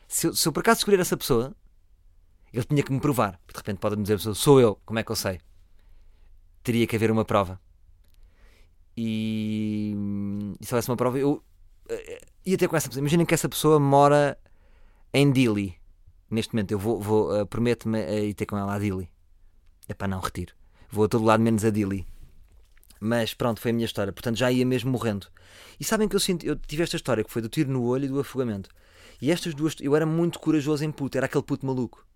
Se 0.08 0.26
eu, 0.26 0.34
se 0.34 0.46
eu 0.46 0.52
por 0.52 0.60
acaso 0.60 0.80
escolher 0.80 1.00
essa 1.00 1.16
pessoa, 1.16 1.54
ele 2.52 2.64
tinha 2.64 2.82
que 2.82 2.92
me 2.92 3.00
provar. 3.00 3.40
De 3.48 3.56
repente 3.56 3.78
pode-me 3.78 4.02
dizer, 4.02 4.18
sou 4.34 4.60
eu, 4.60 4.78
como 4.84 4.98
é 4.98 5.02
que 5.02 5.10
eu 5.10 5.16
sei? 5.16 5.40
Teria 6.62 6.86
que 6.86 6.96
haver 6.96 7.10
uma 7.10 7.24
prova. 7.24 7.60
E, 8.96 9.94
e 10.60 10.66
se 10.66 10.74
houvesse 10.74 10.90
uma 10.90 10.96
prova, 10.96 11.18
eu 11.18 11.42
uh, 11.90 12.26
ia 12.44 12.58
ter 12.58 12.68
com 12.68 12.76
essa 12.76 12.88
pessoa. 12.88 13.00
Imaginem 13.00 13.24
que 13.24 13.34
essa 13.34 13.48
pessoa 13.48 13.80
mora 13.80 14.38
em 15.14 15.32
Dili. 15.32 15.80
Neste 16.30 16.54
momento, 16.54 16.72
eu 16.72 16.78
vou, 16.78 17.00
vou 17.00 17.40
uh, 17.40 17.46
prometo-me 17.46 18.00
a 18.00 18.20
ir 18.20 18.34
ter 18.34 18.46
com 18.46 18.58
ela 18.58 18.74
a 18.74 18.78
Dili. 18.78 19.10
É 19.88 19.94
para 19.94 20.08
não 20.08 20.20
retiro. 20.20 20.54
Vou 20.90 21.06
a 21.06 21.08
todo 21.08 21.24
lado 21.24 21.42
menos 21.42 21.64
a 21.64 21.70
Dili. 21.70 22.06
Mas 23.04 23.34
pronto, 23.34 23.60
foi 23.60 23.72
a 23.72 23.74
minha 23.74 23.84
história. 23.84 24.12
Portanto, 24.12 24.36
já 24.36 24.52
ia 24.52 24.64
mesmo 24.64 24.92
morrendo. 24.92 25.26
E 25.80 25.84
sabem 25.84 26.08
que 26.08 26.14
eu 26.14 26.20
sinto, 26.20 26.46
eu 26.46 26.54
tive 26.54 26.84
esta 26.84 26.94
história 26.94 27.24
que 27.24 27.30
foi 27.32 27.42
do 27.42 27.48
tiro 27.48 27.68
no 27.68 27.82
olho 27.84 28.04
e 28.04 28.08
do 28.08 28.20
afogamento. 28.20 28.70
E 29.20 29.32
estas 29.32 29.54
duas, 29.54 29.74
eu 29.80 29.96
era 29.96 30.06
muito 30.06 30.38
corajoso 30.38 30.84
em 30.84 30.92
puto, 30.92 31.16
era 31.16 31.26
aquele 31.26 31.42
puto 31.42 31.66
maluco 31.66 32.06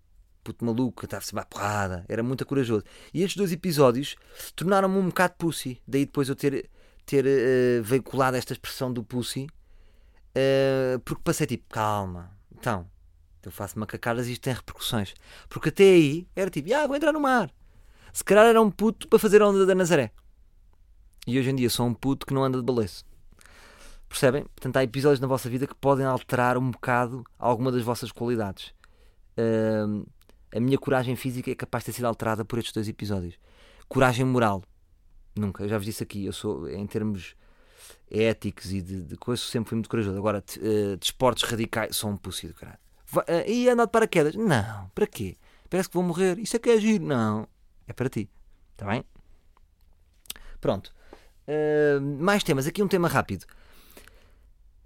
puto 0.47 0.63
maluco, 0.63 1.03
estava-se 1.03 1.37
a 1.37 1.43
porrada, 1.43 2.05
era 2.07 2.23
muito 2.23 2.45
corajoso. 2.45 2.85
E 3.13 3.21
estes 3.21 3.35
dois 3.35 3.51
episódios 3.51 4.15
tornaram-me 4.55 4.97
um 4.97 5.07
bocado 5.07 5.33
pussy. 5.37 5.81
Daí 5.85 6.05
depois 6.05 6.29
eu 6.29 6.37
ter, 6.37 6.69
ter 7.05 7.25
uh, 7.25 7.83
veiculado 7.83 8.37
esta 8.37 8.53
expressão 8.53 8.93
do 8.93 9.03
pussy, 9.03 9.43
uh, 9.43 10.99
porque 11.03 11.21
passei 11.21 11.47
tipo, 11.47 11.65
calma, 11.67 12.31
então, 12.57 12.89
eu 13.43 13.51
faço 13.51 13.77
macacadas 13.77 14.27
e 14.27 14.31
isto 14.31 14.43
tem 14.43 14.53
repercussões. 14.53 15.13
Porque 15.49 15.67
até 15.67 15.83
aí 15.83 16.25
era 16.33 16.49
tipo, 16.49 16.73
ah, 16.73 16.87
vou 16.87 16.95
entrar 16.95 17.11
no 17.11 17.19
mar. 17.19 17.51
Se 18.13 18.23
calhar 18.23 18.45
era 18.45 18.61
um 18.61 18.71
puto 18.71 19.05
para 19.09 19.19
fazer 19.19 19.41
a 19.41 19.49
onda 19.49 19.65
da 19.65 19.75
Nazaré. 19.75 20.13
E 21.27 21.37
hoje 21.37 21.49
em 21.49 21.55
dia 21.55 21.69
sou 21.69 21.85
um 21.85 21.93
puto 21.93 22.25
que 22.25 22.33
não 22.33 22.41
anda 22.41 22.57
de 22.57 22.63
baleço. 22.63 23.05
Percebem? 24.07 24.43
Portanto, 24.43 24.77
há 24.77 24.83
episódios 24.83 25.19
na 25.19 25.27
vossa 25.27 25.49
vida 25.49 25.67
que 25.67 25.75
podem 25.75 26.05
alterar 26.05 26.57
um 26.57 26.71
bocado 26.71 27.25
alguma 27.37 27.69
das 27.69 27.83
vossas 27.83 28.13
qualidades. 28.13 28.73
Uh, 29.37 30.07
a 30.55 30.59
minha 30.61 30.77
coragem 30.77 31.17
física 31.17 31.51
é 31.51 31.55
capaz 31.55 31.83
de 31.83 31.87
ter 31.87 31.97
sido 31.97 32.05
alterada 32.05 32.45
por 32.45 32.57
estes 32.57 32.73
dois 32.73 32.87
episódios. 32.87 33.37
Coragem 33.89 34.25
moral, 34.25 34.63
nunca. 35.35 35.65
Eu 35.65 35.67
já 35.67 35.77
vos 35.77 35.85
disse 35.85 36.01
aqui, 36.01 36.25
eu 36.25 36.31
sou, 36.31 36.69
em 36.69 36.87
termos 36.87 37.35
éticos 38.09 38.71
e 38.71 38.81
de, 38.81 39.01
de 39.01 39.17
coisas, 39.17 39.45
sempre 39.45 39.67
fui 39.67 39.75
muito 39.75 39.89
corajoso. 39.89 40.17
Agora, 40.17 40.41
de, 40.41 40.59
uh, 40.59 40.95
de 40.95 41.05
esportes 41.05 41.43
radicais, 41.43 41.93
sou 41.97 42.09
um 42.09 42.15
pussy 42.15 42.47
do 42.47 42.53
caralho. 42.53 42.79
Uh, 43.13 43.45
e 43.45 43.67
andar 43.67 43.85
de 43.85 43.91
paraquedas? 43.91 44.33
Não, 44.33 44.89
para 44.95 45.05
quê? 45.05 45.37
Parece 45.69 45.89
que 45.89 45.95
vou 45.95 46.03
morrer. 46.03 46.39
Isso 46.39 46.55
é 46.55 46.59
que 46.59 46.69
é 46.69 46.75
agir. 46.75 47.01
Não, 47.01 47.45
é 47.85 47.91
para 47.91 48.07
ti. 48.07 48.29
Está 48.71 48.85
bem? 48.85 49.03
Pronto. 50.61 50.95
Mais 52.19 52.43
temas. 52.43 52.67
Aqui 52.67 52.83
um 52.83 52.87
tema 52.87 53.07
rápido. 53.07 53.45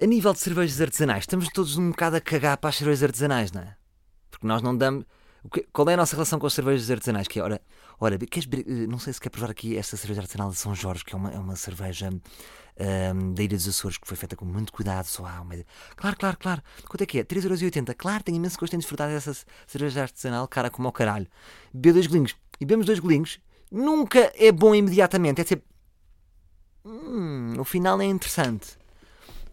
A 0.02 0.06
nível 0.06 0.34
de 0.34 0.39
cervejas 0.39 0.82
artesanais, 0.82 1.24
estamos 1.24 1.47
todos 1.50 1.78
um 1.78 1.91
bocado 1.91 2.15
a 2.15 2.21
cagar 2.21 2.58
para 2.58 2.69
as 2.69 2.76
cervejas 2.76 3.04
artesanais, 3.04 3.52
não 3.52 3.62
é? 3.62 3.76
Porque 4.32 4.47
nós 4.47 4.62
não 4.62 4.76
damos 4.76 5.06
qual 5.74 5.89
é 5.89 5.95
a 5.95 5.97
nossa 5.97 6.15
relação 6.15 6.38
com 6.38 6.45
as 6.45 6.54
cervejas 6.54 6.89
artesanais? 6.91 7.28
Que 7.28 7.39
é, 7.39 7.43
ora, 7.43 7.62
ora 8.00 8.17
queres, 8.19 8.47
eh, 8.54 8.88
não 8.88 9.00
sei 9.00 9.13
se 9.13 9.19
quer 9.19 9.30
provar 9.30 9.50
aqui 9.50 9.76
esta 9.76 9.97
cerveja 9.97 10.21
artesanal 10.21 10.52
de 10.52 10.58
São 10.58 10.76
Jorge, 10.76 11.04
que 11.04 11.15
é 11.15 11.17
uma, 11.17 11.32
é 11.32 11.39
uma 11.39 11.56
cerveja 11.56 12.10
um, 12.10 13.34
da 13.34 13.43
Ilha 13.43 13.58
dos 13.58 13.67
Açores, 13.67 13.97
que 13.97 14.08
foi 14.08 14.15
feita 14.15 14.36
com 14.36 14.45
muito 14.45 14.71
cuidado, 14.71 15.06
só 15.06 15.26
há 15.26 15.41
uma... 15.41 15.56
Claro, 15.95 16.15
claro, 16.17 16.38
claro. 16.38 16.62
Quanto 16.88 17.02
é 17.02 17.06
que 17.06 17.19
é? 17.19 17.24
3,80€. 17.24 17.95
Claro, 17.97 18.24
tenho 18.24 18.36
imenso 18.36 18.60
gosto 18.60 18.76
em 18.76 18.80
desfrutar 18.80 19.10
dessa 19.10 19.36
cerveja 19.65 20.04
artesanal, 20.04 20.47
cara 20.47 20.69
como 20.69 20.88
ao 20.88 20.91
caralho. 20.91 21.28
Bebe 21.74 21.93
dois 21.93 22.08
golinhos. 22.08 22.36
E 22.60 22.65
bebemos 22.65 22.86
dois 22.86 23.00
golinhos. 23.00 23.39
Nunca 23.71 24.32
é 24.36 24.52
bom 24.52 24.76
imediatamente. 24.76 25.41
É 25.41 25.43
tipo... 25.43 25.70
Hum, 26.85 27.55
o 27.59 27.63
final 27.63 28.01
é 28.01 28.05
interessante. 28.05 28.77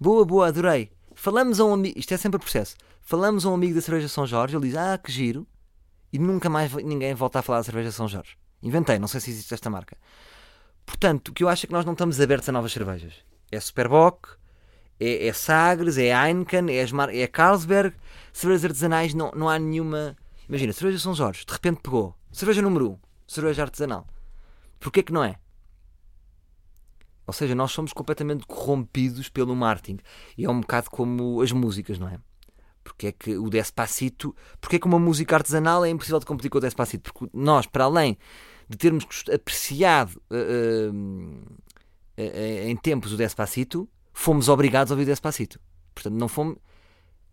Boa, 0.01 0.25
boa, 0.25 0.49
adorei. 0.49 0.91
Falamos 1.15 1.61
a 1.61 1.65
um 1.65 1.75
amigo... 1.75 1.99
Isto 1.99 2.15
é 2.15 2.17
sempre 2.17 2.37
o 2.37 2.41
processo. 2.41 2.77
Falamos 3.01 3.45
a 3.45 3.51
um 3.51 3.55
amigo 3.55 3.75
da 3.75 3.81
cerveja 3.81 4.09
São 4.09 4.27
Jorge, 4.27 4.57
ele 4.57 4.69
diz, 4.69 4.77
ah, 4.77 4.99
que 4.99 5.11
giro 5.11 5.47
e 6.13 6.19
nunca 6.19 6.49
mais 6.49 6.73
ninguém 6.73 7.15
volta 7.15 7.39
a 7.39 7.43
falar 7.43 7.59
da 7.59 7.65
cerveja 7.65 7.93
São 7.93 8.09
Jorge. 8.09 8.37
Inventei, 8.63 8.99
não 8.99 9.09
sei 9.09 9.21
se 9.21 9.31
existe 9.31 9.55
esta 9.55 9.71
marca. 9.71 9.97
Portanto, 10.85 11.29
o 11.29 11.33
que 11.33 11.45
eu 11.45 11.49
acho 11.49 11.67
é 11.67 11.69
que 11.69 11.73
nós 11.73 11.85
não 11.85 11.93
estamos 11.93 12.21
abertos 12.21 12.49
a 12.49 12.53
novas 12.53 12.73
cervejas. 12.73 13.15
É 13.53 13.61
Superbock, 13.61 14.31
é, 14.99 15.27
é 15.29 15.33
Sagres, 15.33 15.99
é 15.99 16.09
Heineken, 16.09 16.71
é, 16.71 16.87
Mar... 16.93 17.15
é 17.15 17.27
Carlsberg. 17.27 17.95
Cervejas 18.33 18.65
artesanais 18.65 19.15
não, 19.15 19.31
não 19.33 19.49
há 19.49 19.59
nenhuma. 19.59 20.17
Imagina, 20.49 20.73
cerveja 20.73 20.99
São 20.99 21.15
Jorge, 21.15 21.45
de 21.47 21.53
repente 21.53 21.81
pegou. 21.83 22.15
Cerveja 22.33 22.63
número 22.63 22.91
1, 22.91 22.93
um, 22.93 22.99
cerveja 23.27 23.63
artesanal. 23.63 24.07
Porquê 24.81 25.03
que 25.03 25.13
não 25.13 25.23
é? 25.23 25.37
Ou 27.29 27.35
seja, 27.35 27.55
nós 27.55 27.73
somos 27.73 27.93
completamente 27.93 28.47
corrompidos 28.47 29.29
pelo 29.29 29.55
marketing. 29.55 29.99
E 30.37 30.47
é 30.47 30.51
um 30.51 30.61
bocado 30.61 30.91
como 30.91 31.43
as 31.43 31.53
músicas, 31.53 31.99
não 31.99 32.09
é? 32.09 32.19
Porque 32.83 33.09
é 33.09 33.13
que 33.13 33.37
o 33.37 33.51
Despacito, 33.51 34.35
porque 34.59 34.77
é 34.77 34.79
que 34.79 34.87
uma 34.87 34.99
música 34.99 35.37
artesanal 35.37 35.85
é 35.85 35.91
impossível 35.91 36.19
de 36.19 36.25
competir 36.25 36.51
com 36.51 36.57
o 36.57 36.61
Despacito? 36.63 37.13
Porque 37.13 37.29
nós, 37.37 37.67
para 37.67 37.85
além 37.85 38.17
de 38.67 38.79
termos 38.79 39.05
apreciado 39.31 40.19
uh, 40.31 40.91
uh, 40.91 42.23
uh, 42.23 42.67
em 42.67 42.75
tempos 42.77 43.13
o 43.13 43.17
Despacito, 43.19 43.87
fomos 44.11 44.49
obrigados 44.49 44.91
a 44.91 44.95
ouvir 44.95 45.03
o 45.03 45.07
Despacito. 45.07 45.61
Portanto, 45.95 46.15
não 46.15 46.29
fomos. 46.29 46.57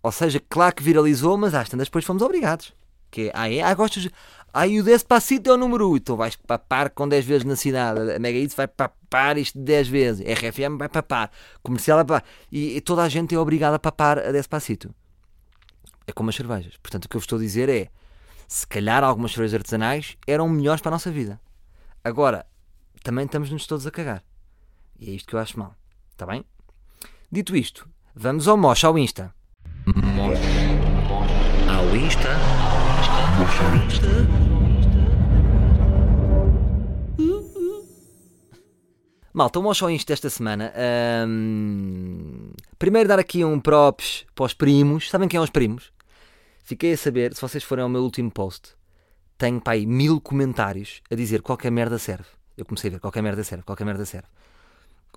Ou 0.03 0.11
seja, 0.11 0.41
claro 0.49 0.75
que 0.75 0.83
viralizou, 0.83 1.37
mas 1.37 1.53
às 1.53 1.69
tantas 1.69 1.87
depois 1.87 2.03
fomos 2.03 2.21
obrigados. 2.21 2.73
Que 3.09 3.29
é, 3.29 3.31
ah, 3.33 3.49
é? 3.49 3.61
Ah, 3.61 3.73
gostas. 3.73 4.09
E 4.67 4.79
o 4.79 4.83
Despacito 4.83 5.49
é 5.49 5.53
o 5.53 5.57
número 5.57 5.91
1. 5.91 5.97
Então 5.97 6.15
vais 6.15 6.35
papar 6.35 6.89
com 6.89 7.07
10 7.07 7.25
vezes 7.25 7.43
na 7.43 7.55
cidade. 7.55 8.13
A 8.13 8.19
Mega 8.19 8.37
Hits 8.37 8.55
vai 8.55 8.67
papar 8.67 9.37
isto 9.37 9.59
10 9.59 9.87
vezes. 9.87 10.25
RFM 10.25 10.77
vai 10.77 10.87
papar. 10.87 11.31
Comercial 11.61 11.97
vai 11.97 12.05
papar. 12.05 12.23
E, 12.51 12.77
e 12.77 12.81
toda 12.81 13.03
a 13.03 13.09
gente 13.09 13.35
é 13.35 13.39
obrigada 13.39 13.75
a 13.75 13.79
papar 13.79 14.19
a 14.19 14.31
Despacito 14.31 14.93
é 16.07 16.11
como 16.11 16.29
as 16.29 16.35
cervejas. 16.35 16.77
Portanto, 16.77 17.05
o 17.05 17.09
que 17.09 17.15
eu 17.15 17.19
vos 17.19 17.25
estou 17.25 17.37
a 17.37 17.41
dizer 17.41 17.69
é: 17.69 17.89
se 18.47 18.65
calhar 18.67 19.03
algumas 19.03 19.31
cervejas 19.31 19.55
artesanais 19.55 20.17
eram 20.27 20.47
melhores 20.49 20.81
para 20.81 20.89
a 20.89 20.95
nossa 20.95 21.11
vida. 21.11 21.39
Agora, 22.03 22.45
também 23.03 23.25
estamos-nos 23.25 23.65
todos 23.67 23.85
a 23.87 23.91
cagar. 23.91 24.23
E 24.99 25.09
é 25.09 25.13
isto 25.13 25.27
que 25.27 25.35
eu 25.35 25.39
acho 25.39 25.59
mal. 25.59 25.75
Está 26.11 26.25
bem? 26.25 26.45
Dito 27.31 27.55
isto, 27.55 27.87
vamos 28.15 28.47
ao 28.47 28.55
Mosh, 28.55 28.83
ao 28.83 28.97
Insta. 28.97 29.33
Mosh. 29.85 30.39
Ao 31.67 31.95
Insta. 31.95 32.84
Malta, 39.33 39.59
Mosh 39.59 39.83
ao 39.83 39.89
Insta 39.89 40.13
desta 40.13 40.29
semana. 40.29 40.71
Um... 41.27 42.51
Primeiro 42.79 43.09
dar 43.09 43.19
aqui 43.19 43.43
um 43.43 43.59
props 43.59 44.25
para 44.33 44.45
os 44.45 44.53
primos. 44.53 45.09
Sabem 45.09 45.27
quem 45.27 45.37
são 45.37 45.43
os 45.43 45.49
primos? 45.49 45.91
Fiquei 46.63 46.93
a 46.93 46.97
saber, 46.97 47.35
se 47.35 47.41
vocês 47.41 47.61
forem 47.61 47.83
ao 47.83 47.89
meu 47.89 48.01
último 48.01 48.31
post, 48.31 48.69
tenho 49.37 49.59
pá, 49.59 49.71
aí 49.71 49.85
mil 49.85 50.21
comentários 50.21 51.01
a 51.11 51.15
dizer 51.15 51.41
qualquer 51.41 51.69
merda 51.69 51.97
serve. 51.99 52.29
Eu 52.57 52.63
comecei 52.63 52.89
a 52.89 52.93
ver 52.93 52.99
qualquer 52.99 53.21
merda 53.21 53.43
serve, 53.43 53.65
qualquer 53.65 53.83
merda 53.83 54.05
serve. 54.05 54.29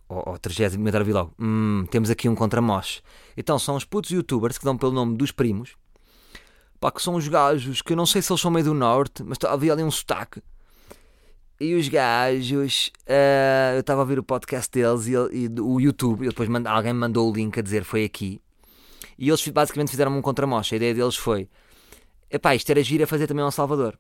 Ou, 0.08 0.30
ou 0.30 0.38
30 0.38 0.76
comentário 0.76 1.06
vi 1.06 1.12
logo, 1.12 1.32
hum, 1.38 1.86
temos 1.88 2.10
aqui 2.10 2.28
um 2.28 2.34
contra-mosh. 2.34 3.00
Então 3.36 3.58
são 3.58 3.76
os 3.76 3.84
putos 3.84 4.10
youtubers 4.10 4.58
que 4.58 4.64
dão 4.64 4.76
pelo 4.76 4.90
nome 4.90 5.16
dos 5.16 5.30
primos, 5.30 5.76
pá, 6.80 6.90
que 6.90 7.02
são 7.02 7.14
os 7.14 7.26
gajos 7.28 7.82
que 7.82 7.92
eu 7.92 7.96
não 7.96 8.06
sei 8.06 8.22
se 8.22 8.32
eles 8.32 8.40
são 8.40 8.50
meio 8.50 8.66
do 8.66 8.74
norte, 8.74 9.22
mas 9.22 9.38
havia 9.44 9.72
ali 9.72 9.82
um 9.82 9.90
sotaque. 9.90 10.42
E 11.60 11.74
os 11.74 11.88
gajos, 11.88 12.92
uh, 13.08 13.74
eu 13.74 13.80
estava 13.80 14.00
a 14.00 14.04
ouvir 14.04 14.18
o 14.18 14.22
podcast 14.22 14.70
deles 14.70 15.06
e, 15.06 15.12
e 15.12 15.60
o 15.60 15.80
YouTube, 15.80 16.24
e 16.24 16.28
depois 16.28 16.48
mand, 16.48 16.66
alguém 16.66 16.92
me 16.92 17.00
mandou 17.00 17.28
o 17.28 17.34
link 17.34 17.58
a 17.58 17.62
dizer 17.62 17.82
foi 17.82 18.04
aqui. 18.04 18.40
E 19.18 19.28
eles 19.28 19.46
basicamente 19.48 19.90
fizeram 19.90 20.16
um 20.16 20.22
contramocha. 20.22 20.74
A 20.74 20.76
ideia 20.76 20.94
deles 20.94 21.16
foi: 21.16 21.48
epá, 22.30 22.54
isto 22.54 22.70
era 22.70 22.82
giro 22.82 23.02
a 23.02 23.06
fazer 23.06 23.26
também 23.26 23.44
ao 23.44 23.50
Salvador. 23.50 23.98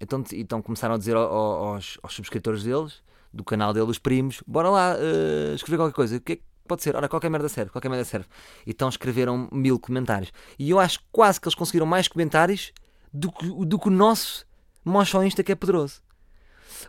Então, 0.00 0.24
então 0.32 0.62
começaram 0.62 0.94
a 0.94 0.98
dizer 0.98 1.16
aos, 1.16 1.98
aos, 2.02 2.14
subscritores 2.14 2.62
deles, 2.62 3.02
do 3.32 3.44
canal 3.44 3.74
deles, 3.74 3.90
os 3.90 3.98
primos, 3.98 4.42
bora 4.46 4.70
lá 4.70 4.96
uh, 4.96 5.54
escrever 5.54 5.76
qualquer 5.76 5.94
coisa. 5.94 6.16
O 6.16 6.20
que, 6.20 6.32
é, 6.34 6.38
pode 6.66 6.82
ser, 6.82 6.96
ora, 6.96 7.08
qualquer 7.08 7.30
merda 7.30 7.48
serve, 7.48 7.70
qualquer 7.70 7.88
merda 7.88 8.04
serve. 8.04 8.26
Então 8.66 8.88
escreveram 8.88 9.48
mil 9.52 9.78
comentários. 9.78 10.32
E 10.58 10.70
eu 10.70 10.78
acho 10.78 11.00
quase 11.10 11.40
que 11.40 11.46
eles 11.46 11.54
conseguiram 11.54 11.86
mais 11.86 12.08
comentários 12.08 12.72
do 13.12 13.32
que, 13.32 13.46
do 13.46 13.78
que 13.78 13.88
o 13.88 13.90
nosso 13.90 14.46
mocho 14.84 15.22
Insta 15.22 15.42
que 15.42 15.52
é 15.52 15.54
poderoso. 15.54 16.02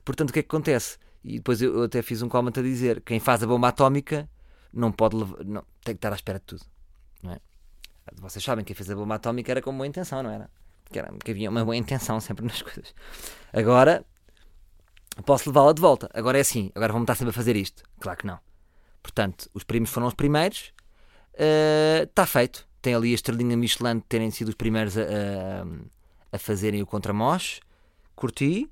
Portanto, 0.03 0.29
o 0.29 0.33
que 0.33 0.39
é 0.39 0.43
que 0.43 0.47
acontece? 0.47 0.97
E 1.23 1.37
depois 1.37 1.61
eu, 1.61 1.73
eu 1.73 1.83
até 1.83 2.01
fiz 2.01 2.21
um 2.21 2.29
comment 2.29 2.53
a 2.57 2.61
dizer: 2.61 3.01
quem 3.01 3.19
faz 3.19 3.43
a 3.43 3.47
bomba 3.47 3.69
atómica 3.69 4.29
não 4.73 4.91
pode 4.91 5.15
levar, 5.15 5.43
não, 5.43 5.63
tem 5.83 5.95
que 5.95 5.99
estar 5.99 6.11
à 6.11 6.15
espera 6.15 6.39
de 6.39 6.45
tudo. 6.45 6.63
Não 7.21 7.33
é? 7.33 7.39
Vocês 8.15 8.43
sabem 8.43 8.63
que 8.63 8.73
quem 8.73 8.75
fez 8.75 8.89
a 8.89 8.95
bomba 8.95 9.15
atómica 9.15 9.51
era 9.51 9.61
com 9.61 9.75
boa 9.75 9.87
intenção, 9.87 10.23
não 10.23 10.29
era? 10.29 10.49
Que, 10.89 10.99
era, 10.99 11.11
que 11.23 11.31
havia 11.31 11.49
uma 11.49 11.63
boa 11.65 11.75
intenção 11.75 12.19
sempre 12.19 12.45
nas 12.45 12.61
coisas. 12.61 12.93
Agora 13.51 14.05
posso 15.25 15.49
levá-la 15.49 15.73
de 15.73 15.81
volta. 15.81 16.09
Agora 16.13 16.37
é 16.37 16.41
assim, 16.41 16.71
agora 16.75 16.93
vamos 16.93 17.03
estar 17.05 17.15
sempre 17.15 17.31
a 17.31 17.33
fazer 17.33 17.55
isto. 17.55 17.83
Claro 17.99 18.19
que 18.19 18.27
não. 18.27 18.39
Portanto, 19.07 19.49
os 19.53 19.63
primos 19.63 19.89
foram 19.89 20.07
os 20.07 20.13
primeiros, 20.13 20.73
está 22.03 22.23
uh, 22.23 22.27
feito. 22.27 22.67
Tem 22.81 22.93
ali 22.93 23.13
a 23.13 23.15
estrelinha 23.15 23.55
Michelin 23.55 23.99
de 23.99 24.03
terem 24.03 24.29
sido 24.31 24.49
os 24.49 24.55
primeiros 24.55 24.97
a, 24.97 25.01
a, 25.01 26.35
a 26.35 26.37
fazerem 26.37 26.81
o 26.81 26.85
contramós. 26.85 27.61
Curti. 28.17 28.69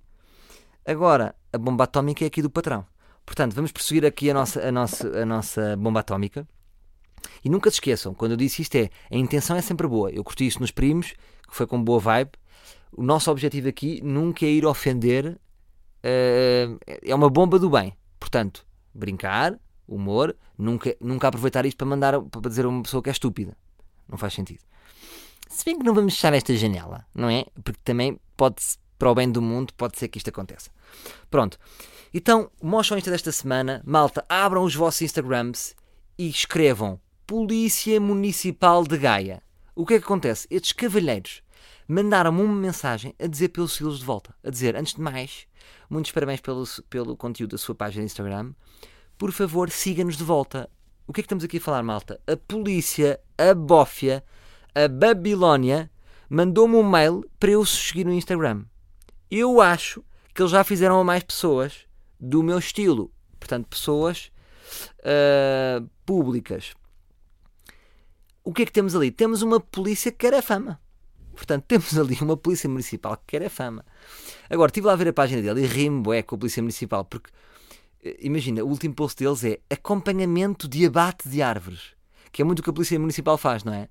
Agora, 0.85 1.33
a 1.53 1.57
bomba 1.57 1.85
atómica 1.85 2.25
é 2.25 2.27
aqui 2.27 2.41
do 2.41 2.49
patrão. 2.49 2.85
Portanto, 3.25 3.53
vamos 3.53 3.71
perseguir 3.71 4.05
aqui 4.05 4.29
a 4.29 4.33
nossa, 4.33 4.59
a 4.59 4.71
nossa, 4.73 5.21
a 5.21 5.25
nossa 5.25 5.77
bomba 5.77 6.01
atómica. 6.01 6.45
E 7.41 7.49
nunca 7.49 7.71
se 7.71 7.77
esqueçam, 7.77 8.13
quando 8.13 8.31
eu 8.31 8.37
disse 8.37 8.61
isto 8.61 8.75
é, 8.75 8.89
a 9.09 9.15
intenção 9.15 9.55
é 9.55 9.61
sempre 9.61 9.87
boa. 9.87 10.11
Eu 10.11 10.21
curti 10.21 10.45
isto 10.45 10.59
nos 10.59 10.69
primos, 10.69 11.13
que 11.47 11.55
foi 11.55 11.65
com 11.65 11.81
boa 11.81 11.99
vibe. 11.99 12.31
O 12.91 13.01
nosso 13.01 13.31
objetivo 13.31 13.69
aqui 13.69 14.01
nunca 14.03 14.45
é 14.45 14.49
ir 14.49 14.65
ofender 14.65 15.27
uh, 16.03 16.79
é 16.85 17.15
uma 17.15 17.29
bomba 17.29 17.57
do 17.57 17.69
bem. 17.69 17.95
Portanto, 18.19 18.67
brincar, 18.93 19.57
humor, 19.87 20.35
nunca, 20.57 20.95
nunca 20.99 21.27
aproveitar 21.27 21.65
isto 21.65 21.77
para 21.77 21.87
mandar 21.87 22.21
para 22.21 22.49
dizer 22.49 22.65
a 22.65 22.69
uma 22.69 22.83
pessoa 22.83 23.01
que 23.01 23.09
é 23.09 23.11
estúpida. 23.11 23.55
Não 24.07 24.17
faz 24.17 24.33
sentido. 24.33 24.59
Se 25.49 25.63
bem 25.65 25.77
que 25.77 25.85
não 25.85 25.93
vamos 25.93 26.15
fechar 26.15 26.33
esta 26.33 26.55
janela, 26.55 27.05
não 27.13 27.29
é? 27.29 27.45
Porque 27.63 27.79
também 27.83 28.19
pode 28.35 28.61
para 28.97 29.11
o 29.11 29.15
bem 29.15 29.29
do 29.29 29.41
mundo, 29.41 29.73
pode 29.73 29.97
ser 29.97 30.07
que 30.07 30.17
isto 30.17 30.29
aconteça. 30.29 30.69
Pronto. 31.29 31.59
Então, 32.13 32.49
mostram 32.61 32.97
isto 32.97 33.09
desta 33.09 33.31
semana. 33.31 33.81
Malta, 33.85 34.25
abram 34.29 34.63
os 34.63 34.73
vossos 34.73 35.01
Instagrams 35.01 35.75
e 36.17 36.29
escrevam 36.29 36.99
Polícia 37.27 37.99
Municipal 37.99 38.83
de 38.83 38.97
Gaia. 38.97 39.41
O 39.75 39.85
que 39.85 39.95
é 39.95 39.99
que 39.99 40.05
acontece? 40.05 40.47
Estes 40.49 40.71
cavalheiros 40.71 41.41
mandaram-me 41.87 42.41
uma 42.41 42.55
mensagem 42.55 43.13
a 43.19 43.27
dizer 43.27 43.49
pelos 43.49 43.73
selos 43.73 43.99
de 43.99 44.05
volta. 44.05 44.33
A 44.43 44.49
dizer, 44.49 44.77
antes 44.77 44.93
de 44.93 45.01
mais, 45.01 45.45
Muitos 45.89 46.11
parabéns 46.11 46.41
pelo, 46.41 46.63
pelo 46.89 47.17
conteúdo 47.17 47.51
da 47.51 47.57
sua 47.57 47.75
página 47.75 48.01
de 48.01 48.11
Instagram. 48.11 48.53
Por 49.17 49.31
favor, 49.31 49.69
siga-nos 49.69 50.17
de 50.17 50.23
volta. 50.23 50.69
O 51.07 51.13
que 51.13 51.21
é 51.21 51.23
que 51.23 51.25
estamos 51.25 51.43
aqui 51.43 51.57
a 51.57 51.61
falar, 51.61 51.83
malta? 51.83 52.19
A 52.27 52.35
polícia, 52.35 53.19
a 53.37 53.53
bófia, 53.53 54.23
a 54.73 54.87
Babilónia 54.87 55.89
mandou-me 56.29 56.75
um 56.75 56.83
mail 56.83 57.23
para 57.39 57.51
eu 57.51 57.65
seguir 57.65 58.05
no 58.05 58.11
Instagram. 58.11 58.65
Eu 59.31 59.61
acho 59.61 60.03
que 60.33 60.41
eles 60.41 60.51
já 60.51 60.63
fizeram 60.65 60.99
a 60.99 61.03
mais 61.03 61.23
pessoas 61.23 61.85
do 62.19 62.43
meu 62.43 62.59
estilo. 62.59 63.09
Portanto, 63.39 63.67
pessoas 63.67 64.31
uh, 64.99 65.87
públicas. 66.05 66.73
O 68.43 68.51
que 68.51 68.63
é 68.63 68.65
que 68.65 68.71
temos 68.71 68.95
ali? 68.95 69.11
Temos 69.11 69.41
uma 69.41 69.61
polícia 69.61 70.11
que 70.11 70.17
quer 70.17 70.33
a 70.33 70.41
fama. 70.41 70.81
Portanto, 71.33 71.63
temos 71.69 71.97
ali 71.97 72.17
uma 72.19 72.35
polícia 72.35 72.69
municipal 72.69 73.15
que 73.15 73.37
quer 73.37 73.45
a 73.45 73.49
fama. 73.49 73.85
Agora, 74.49 74.69
estive 74.69 74.87
lá 74.87 74.93
a 74.93 74.97
ver 74.97 75.07
a 75.07 75.13
página 75.13 75.41
dele 75.41 75.63
e 75.63 75.67
rimo 75.67 76.13
é 76.13 76.21
com 76.21 76.35
a 76.35 76.37
polícia 76.37 76.61
municipal, 76.61 77.05
porque 77.05 77.31
imagina, 78.19 78.63
o 78.63 78.67
último 78.67 78.93
post 78.93 79.23
deles 79.23 79.43
é 79.43 79.59
acompanhamento 79.69 80.67
de 80.67 80.85
abate 80.85 81.27
de 81.27 81.41
árvores, 81.41 81.95
que 82.31 82.41
é 82.41 82.45
muito 82.45 82.59
o 82.59 82.63
que 82.63 82.69
a 82.69 82.73
polícia 82.73 82.99
municipal 82.99 83.37
faz, 83.37 83.63
não 83.63 83.73
é? 83.73 83.89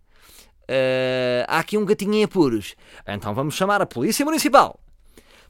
Uh, 0.64 1.44
há 1.46 1.59
aqui 1.59 1.77
um 1.77 1.85
gatinho 1.85 2.14
em 2.14 2.24
apuros, 2.24 2.74
então 3.07 3.35
vamos 3.35 3.55
chamar 3.55 3.83
a 3.83 3.87
polícia 3.87 4.24
municipal. 4.24 4.81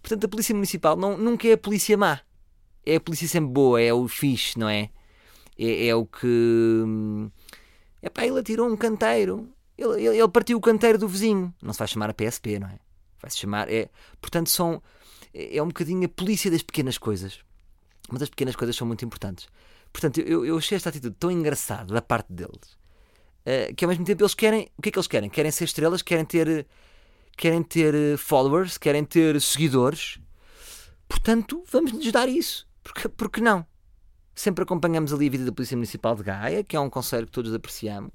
Portanto, 0.03 0.24
a 0.24 0.29
polícia 0.29 0.55
municipal 0.55 0.96
não, 0.96 1.16
nunca 1.16 1.46
é 1.46 1.53
a 1.53 1.59
polícia 1.59 1.96
má, 1.96 2.20
é 2.85 2.96
a 2.96 3.00
polícia 3.00 3.29
sempre 3.29 3.50
boa, 3.50 3.81
é 3.81 3.92
o 3.92 4.09
fixe, 4.09 4.59
não 4.59 4.68
é? 4.68 4.90
É, 5.59 5.87
é 5.87 5.94
o 5.94 6.05
que. 6.05 6.85
É 8.03 8.11
pá, 8.11 8.27
ele 8.27 8.38
atirou 8.38 8.68
um 8.68 8.77
canteiro, 8.77 9.48
ele, 9.79 10.07
ele, 10.07 10.18
ele, 10.18 10.29
partiu 10.29 10.59
o 10.59 10.61
canteiro 10.61 10.98
do 10.98 11.09
vizinho. 11.09 11.55
Não 11.62 11.72
se 11.72 11.79
vai 11.79 11.88
chamar 11.88 12.11
a 12.11 12.14
PSP, 12.14 12.59
não 12.59 12.68
é? 12.68 12.79
Vai 13.20 13.31
se 13.31 13.38
chamar. 13.38 13.72
É, 13.72 13.88
portanto, 14.20 14.50
são, 14.50 14.83
é 15.33 15.62
um 15.62 15.68
bocadinho 15.68 16.05
a 16.05 16.09
polícia 16.09 16.50
das 16.50 16.62
pequenas 16.62 16.98
coisas. 16.98 17.40
Mas 18.11 18.23
as 18.23 18.29
pequenas 18.29 18.57
coisas 18.57 18.77
são 18.77 18.87
muito 18.87 19.05
importantes. 19.05 19.49
Portanto, 19.93 20.21
eu, 20.21 20.45
eu 20.45 20.59
achei 20.59 20.77
esta 20.77 20.88
atitude 20.88 21.17
tão 21.19 21.31
engraçada 21.31 21.93
da 21.93 22.03
parte 22.03 22.33
deles 22.33 22.77
uh, 23.45 23.75
que 23.75 23.85
ao 23.85 23.88
mesmo 23.88 24.05
tempo 24.05 24.23
eles 24.23 24.35
querem. 24.35 24.69
O 24.77 24.83
que 24.83 24.88
é 24.88 24.93
que 24.93 24.99
eles 24.99 25.07
querem? 25.07 25.31
Querem 25.31 25.51
ser 25.51 25.64
estrelas, 25.64 26.03
querem 26.03 26.25
ter, 26.25 26.67
querem 27.37 27.62
ter 27.62 27.95
eh, 27.95 28.17
followers, 28.17 28.79
querem 28.79 29.05
ter 29.05 29.40
seguidores. 29.40 30.19
Portanto, 31.09 31.62
vamos 31.71 31.93
lhes 31.93 32.12
dar 32.12 32.29
isso. 32.29 32.67
Porque, 32.83 33.09
porque 33.09 33.40
não? 33.40 33.67
Sempre 34.35 34.64
acompanhamos 34.64 35.12
ali 35.12 35.29
a 35.29 35.31
vida 35.31 35.45
da 35.45 35.53
Polícia 35.53 35.77
Municipal 35.77 36.17
de 36.17 36.25
Gaia, 36.25 36.64
que 36.64 36.75
é 36.75 36.81
um 36.81 36.90
conselho 36.90 37.27
que 37.27 37.33
todos 37.33 37.55
apreciamos. 37.55 38.12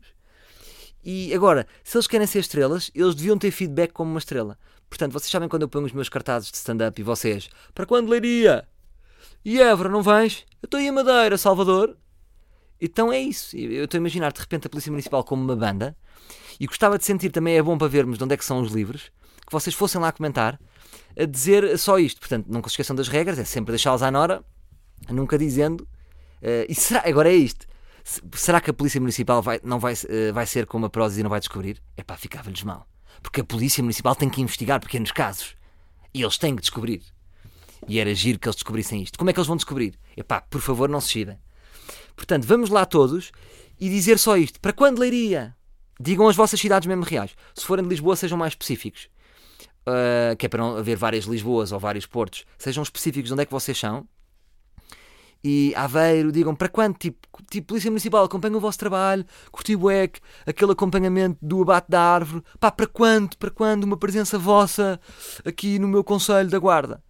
E 1.03 1.33
agora, 1.33 1.65
se 1.83 1.95
eles 1.95 2.07
querem 2.07 2.27
ser 2.27 2.39
estrelas, 2.39 2.91
eles 2.93 3.15
deviam 3.15 3.37
ter 3.37 3.51
feedback 3.51 3.93
como 3.93 4.11
uma 4.11 4.19
estrela. 4.19 4.57
Portanto, 4.89 5.13
vocês 5.13 5.31
sabem 5.31 5.47
quando 5.47 5.61
eu 5.61 5.69
ponho 5.69 5.85
os 5.85 5.93
meus 5.93 6.09
cartazes 6.09 6.51
de 6.51 6.57
stand-up 6.57 6.99
e 6.99 7.03
vocês, 7.03 7.49
para 7.73 7.85
quando 7.85 8.09
Leiria? 8.09 8.67
E 9.43 9.61
Évora, 9.61 9.89
não 9.89 10.01
vens? 10.01 10.45
Eu 10.61 10.67
estou 10.67 10.79
aí 10.79 10.87
a 10.87 10.91
Madeira, 10.91 11.37
Salvador. 11.37 11.97
Então 12.79 13.11
é 13.11 13.19
isso. 13.19 13.55
Eu 13.57 13.85
estou 13.85 13.97
a 13.97 14.01
imaginar 14.01 14.31
de 14.31 14.39
repente 14.39 14.67
a 14.67 14.69
Polícia 14.69 14.91
Municipal 14.91 15.23
como 15.23 15.43
uma 15.43 15.55
banda 15.55 15.95
e 16.59 16.67
gostava 16.67 16.97
de 16.97 17.05
sentir 17.05 17.31
também, 17.31 17.55
é 17.55 17.63
bom 17.63 17.77
para 17.77 17.87
vermos 17.87 18.17
de 18.17 18.23
onde 18.23 18.33
é 18.33 18.37
que 18.37 18.43
são 18.43 18.59
os 18.59 18.71
livros, 18.71 19.11
que 19.45 19.51
vocês 19.51 19.73
fossem 19.73 19.99
lá 20.01 20.11
comentar 20.11 20.59
a 21.17 21.25
dizer 21.25 21.77
só 21.77 21.97
isto. 21.97 22.19
Portanto, 22.19 22.47
não 22.49 22.61
se 22.63 22.69
esqueçam 22.69 22.95
das 22.95 23.07
regras, 23.07 23.39
é 23.39 23.45
sempre 23.45 23.71
deixá-las 23.71 24.01
à 24.01 24.11
Nora, 24.11 24.43
nunca 25.09 25.37
dizendo. 25.37 25.87
Uh, 26.41 26.67
e 26.67 26.75
será, 26.75 27.03
agora 27.05 27.29
é 27.29 27.35
isto. 27.35 27.65
Será 28.33 28.59
que 28.59 28.69
a 28.69 28.73
Polícia 28.73 28.99
Municipal 28.99 29.41
vai, 29.41 29.59
não 29.63 29.79
vai, 29.79 29.93
uh, 29.93 30.33
vai 30.33 30.45
ser 30.45 30.65
como 30.65 30.85
a 30.85 30.89
Prozis 30.89 31.19
e 31.19 31.23
não 31.23 31.29
vai 31.29 31.39
descobrir? 31.39 31.81
É 31.95 32.03
pá, 32.03 32.17
ficava-lhes 32.17 32.63
mal. 32.63 32.87
Porque 33.21 33.41
a 33.41 33.43
Polícia 33.43 33.81
Municipal 33.81 34.15
tem 34.15 34.29
que 34.29 34.41
investigar 34.41 34.79
pequenos 34.79 35.11
casos. 35.11 35.55
E 36.13 36.21
eles 36.21 36.37
têm 36.37 36.55
que 36.55 36.61
descobrir. 36.61 37.01
E 37.89 37.99
era 37.99 38.13
giro 38.13 38.39
que 38.39 38.47
eles 38.47 38.55
descobrissem 38.55 39.01
isto. 39.01 39.17
Como 39.17 39.29
é 39.29 39.33
que 39.33 39.39
eles 39.39 39.47
vão 39.47 39.57
descobrir? 39.57 39.97
É 40.15 40.23
pá, 40.23 40.41
por 40.41 40.61
favor, 40.61 40.87
não 40.87 41.01
se 41.01 41.09
xidem. 41.09 41.39
Portanto, 42.15 42.45
vamos 42.45 42.69
lá 42.69 42.85
todos 42.85 43.31
e 43.79 43.89
dizer 43.89 44.19
só 44.19 44.37
isto. 44.37 44.59
Para 44.59 44.73
quando 44.73 44.99
Leiria? 44.99 45.55
Digam 45.99 46.27
as 46.27 46.35
vossas 46.35 46.59
cidades 46.59 46.87
mesmo 46.87 47.03
reais. 47.03 47.35
Se 47.53 47.65
forem 47.65 47.83
de 47.83 47.89
Lisboa, 47.89 48.15
sejam 48.15 48.37
mais 48.37 48.53
específicos. 48.53 49.09
Uh, 49.87 50.35
que 50.37 50.45
é 50.45 50.49
para 50.49 50.61
não 50.61 50.77
haver 50.77 50.95
várias 50.95 51.25
Lisboas 51.25 51.71
ou 51.71 51.79
vários 51.79 52.05
Portos. 52.05 52.45
Sejam 52.57 52.83
específicos 52.83 53.29
de 53.29 53.33
onde 53.33 53.41
é 53.41 53.45
que 53.45 53.51
vocês 53.51 53.77
são 53.77 54.07
e 55.43 55.73
Aveiro, 55.75 56.31
digam 56.31 56.53
para 56.53 56.67
quando? 56.67 56.97
Tipo, 56.97 57.27
tipo 57.49 57.67
Polícia 57.67 57.89
Municipal, 57.89 58.25
acompanha 58.25 58.57
o 58.57 58.59
vosso 58.59 58.77
trabalho, 58.77 59.25
curti 59.51 59.75
o 59.75 59.89
EC, 59.89 60.19
aquele 60.45 60.73
acompanhamento 60.73 61.37
do 61.41 61.61
abate 61.61 61.89
da 61.89 62.01
árvore, 62.01 62.43
pá, 62.59 62.71
para 62.71 62.87
quando? 62.87 63.37
Para 63.37 63.49
quando 63.49 63.83
uma 63.83 63.97
presença 63.97 64.37
vossa 64.37 64.99
aqui 65.45 65.79
no 65.79 65.87
meu 65.87 66.03
Conselho 66.03 66.49
da 66.49 66.59
Guarda? 66.59 67.01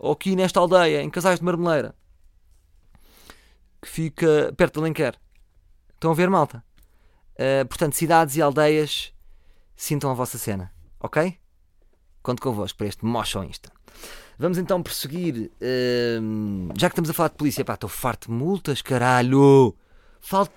Ou 0.00 0.12
aqui 0.12 0.34
nesta 0.34 0.58
aldeia, 0.58 1.02
em 1.02 1.10
Casais 1.10 1.40
de 1.40 1.44
Marmeleira, 1.44 1.94
que 3.82 3.88
fica 3.88 4.50
perto 4.56 4.74
de 4.74 4.80
Alenquer. 4.80 5.14
Estão 5.92 6.10
a 6.10 6.14
ver, 6.14 6.30
malta? 6.30 6.64
Uh, 7.34 7.68
portanto, 7.68 7.92
cidades 7.92 8.34
e 8.34 8.40
aldeias, 8.40 9.12
sintam 9.76 10.10
a 10.10 10.14
vossa 10.14 10.38
cena, 10.38 10.72
ok? 10.98 11.38
Conto 12.22 12.40
convosco 12.40 12.78
para 12.78 12.86
este 12.86 13.04
Mocho 13.04 13.44
Insta. 13.44 13.70
Vamos 14.38 14.56
então 14.56 14.82
prosseguir. 14.82 15.50
Uh, 15.60 16.72
já 16.78 16.88
que 16.88 16.94
estamos 16.94 17.10
a 17.10 17.12
falar 17.12 17.28
de 17.28 17.36
polícia, 17.36 17.62
pá, 17.62 17.74
estou 17.74 17.90
farto 17.90 18.28
de 18.28 18.32
multas, 18.32 18.80
caralho! 18.80 19.76
Falta 20.18 20.54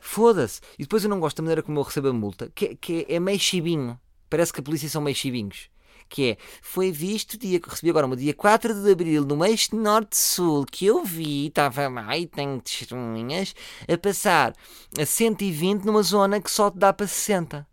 Foda-se! 0.00 0.62
E 0.78 0.84
depois 0.84 1.04
eu 1.04 1.10
não 1.10 1.20
gosto 1.20 1.36
da 1.36 1.42
maneira 1.42 1.62
como 1.62 1.78
eu 1.78 1.82
recebo 1.82 2.08
a 2.08 2.12
multa, 2.14 2.50
que, 2.54 2.64
é, 2.64 2.74
que 2.74 3.06
é, 3.10 3.16
é 3.16 3.20
meio 3.20 3.38
chibinho. 3.38 4.00
Parece 4.30 4.54
que 4.54 4.60
a 4.60 4.62
polícia 4.62 4.88
são 4.88 5.02
meio 5.02 5.14
chibinhos. 5.14 5.68
Que 6.08 6.32
é, 6.32 6.36
foi 6.62 6.92
visto, 6.92 7.36
dia 7.36 7.60
recebi 7.62 7.90
agora, 7.90 8.06
no 8.06 8.16
dia 8.16 8.32
4 8.32 8.74
de 8.82 8.92
abril, 8.92 9.24
no 9.24 9.44
eixo 9.44 9.74
norte-sul, 9.74 10.64
que 10.64 10.86
eu 10.86 11.04
vi, 11.04 11.48
estava 11.48 11.88
lá 11.88 12.16
e 12.16 12.26
tenho 12.26 12.60
testemunhas, 12.60 13.54
a 13.92 13.98
passar 13.98 14.54
a 14.98 15.04
120 15.04 15.84
numa 15.84 16.02
zona 16.02 16.40
que 16.40 16.50
só 16.50 16.70
te 16.70 16.78
dá 16.78 16.92
para 16.92 17.06
60. 17.06 17.66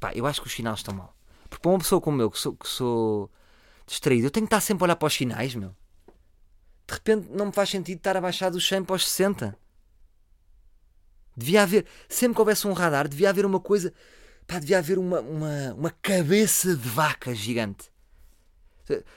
Pá, 0.00 0.12
eu 0.14 0.26
acho 0.26 0.40
que 0.40 0.48
os 0.48 0.52
sinais 0.52 0.80
estão 0.80 0.94
mal. 0.94 1.14
Porque 1.48 1.62
para 1.62 1.70
uma 1.70 1.78
pessoa 1.78 2.00
como 2.00 2.20
eu, 2.20 2.30
que 2.30 2.38
sou, 2.38 2.54
que 2.56 2.68
sou 2.68 3.30
distraído. 3.86 4.26
Eu 4.26 4.30
tenho 4.30 4.46
que 4.46 4.48
estar 4.48 4.60
sempre 4.60 4.82
a 4.82 4.86
olhar 4.86 4.96
para 4.96 5.06
os 5.06 5.14
sinais, 5.14 5.54
meu. 5.54 5.74
De 6.86 6.94
repente 6.94 7.28
não 7.30 7.46
me 7.46 7.52
faz 7.52 7.70
sentido 7.70 7.98
estar 7.98 8.16
a 8.16 8.20
baixar 8.20 8.50
do 8.50 8.60
100 8.60 8.84
para 8.84 8.96
os 8.96 9.08
60. 9.08 9.56
Devia 11.36 11.62
haver, 11.62 11.86
sempre 12.08 12.34
que 12.34 12.40
houvesse 12.40 12.66
um 12.66 12.72
radar, 12.72 13.08
devia 13.08 13.30
haver 13.30 13.44
uma 13.44 13.58
coisa, 13.58 13.92
pá, 14.46 14.58
devia 14.58 14.78
haver 14.78 14.98
uma, 14.98 15.20
uma, 15.20 15.74
uma 15.74 15.90
cabeça 15.90 16.74
de 16.76 16.88
vaca 16.88 17.34
gigante. 17.34 17.92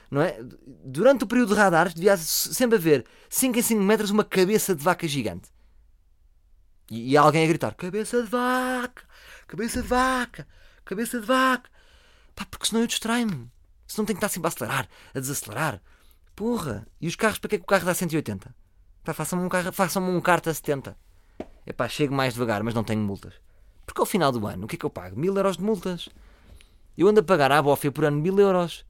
Não 0.10 0.22
é? 0.22 0.40
Durante 0.86 1.24
o 1.24 1.28
período 1.28 1.54
de 1.54 1.60
radar, 1.60 1.94
devia 1.94 2.16
sempre 2.18 2.78
haver 2.78 3.06
5 3.30 3.60
em 3.60 3.62
5 3.62 3.82
metros 3.84 4.10
uma 4.10 4.24
cabeça 4.24 4.74
de 4.74 4.84
vaca 4.84 5.08
gigante. 5.08 5.50
E, 6.90 7.12
e 7.12 7.18
alguém 7.18 7.44
a 7.44 7.48
gritar: 7.48 7.76
cabeça 7.76 8.24
de 8.24 8.30
vaca, 8.30 9.04
cabeça 9.46 9.82
de 9.82 9.88
vaca, 9.88 10.48
cabeça 10.86 11.20
de 11.20 11.26
vaca. 11.26 11.70
Pá, 12.36 12.46
porque 12.46 12.68
senão 12.68 12.82
eu 12.82 12.88
distrai-me. 12.88 13.52
Senão 13.88 14.06
tenho 14.06 14.18
que 14.20 14.26
estar 14.26 14.30
sempre 14.30 14.48
a 14.48 14.50
acelerar, 14.50 14.90
a 15.14 15.20
desacelerar. 15.20 15.82
Porra! 16.36 16.88
E 17.02 17.08
os 17.08 17.16
carros, 17.16 17.40
para 17.40 17.50
que 17.50 17.56
é 17.56 17.58
que 17.58 17.64
o 17.64 17.68
carro 17.68 17.86
dá 17.86 17.94
180? 17.94 18.56
Pá, 19.04 19.14
façam-me 19.14 19.46
um, 19.46 19.50
carro, 19.50 19.72
façam 19.72 20.04
um 20.08 20.22
kart 20.22 20.46
a 20.48 20.54
70. 20.54 20.96
Epá, 21.66 21.90
chego 21.90 22.14
mais 22.14 22.34
devagar, 22.34 22.64
mas 22.64 22.74
não 22.74 22.84
tenho 22.84 23.02
multas. 23.02 23.34
Porque 23.88 24.02
ao 24.02 24.06
final 24.06 24.32
do 24.32 24.46
ano, 24.46 24.66
o 24.66 24.68
que 24.68 24.76
é 24.76 24.80
que 24.80 24.86
eu 24.86 24.90
pago? 24.90 25.18
Mil 25.18 25.36
euros 25.36 25.58
de 25.58 25.64
multas. 25.64 26.10
Eu 26.96 27.08
ando 27.08 27.22
a 27.22 27.24
pagar 27.24 27.52
à 27.52 27.62
bófia 27.62 27.92
por 27.92 28.04
ano 28.04 28.22
mil 28.22 28.38
euros. 28.38 28.86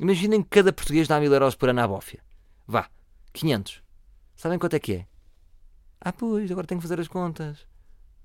Imaginem 0.00 0.42
que 0.42 0.50
cada 0.50 0.72
português 0.72 1.08
dá 1.08 1.18
mil 1.18 1.32
euros 1.32 1.54
por 1.54 1.70
ano 1.70 1.80
à 1.80 1.88
bófia. 1.88 2.22
Vá, 2.66 2.90
500. 3.32 3.82
Sabem 4.36 4.58
quanto 4.58 4.74
é 4.74 4.78
que 4.78 4.92
é? 4.92 5.06
Ah, 5.98 6.12
pois, 6.12 6.50
agora 6.50 6.66
tenho 6.66 6.78
que 6.80 6.86
fazer 6.86 7.00
as 7.00 7.08
contas. 7.08 7.66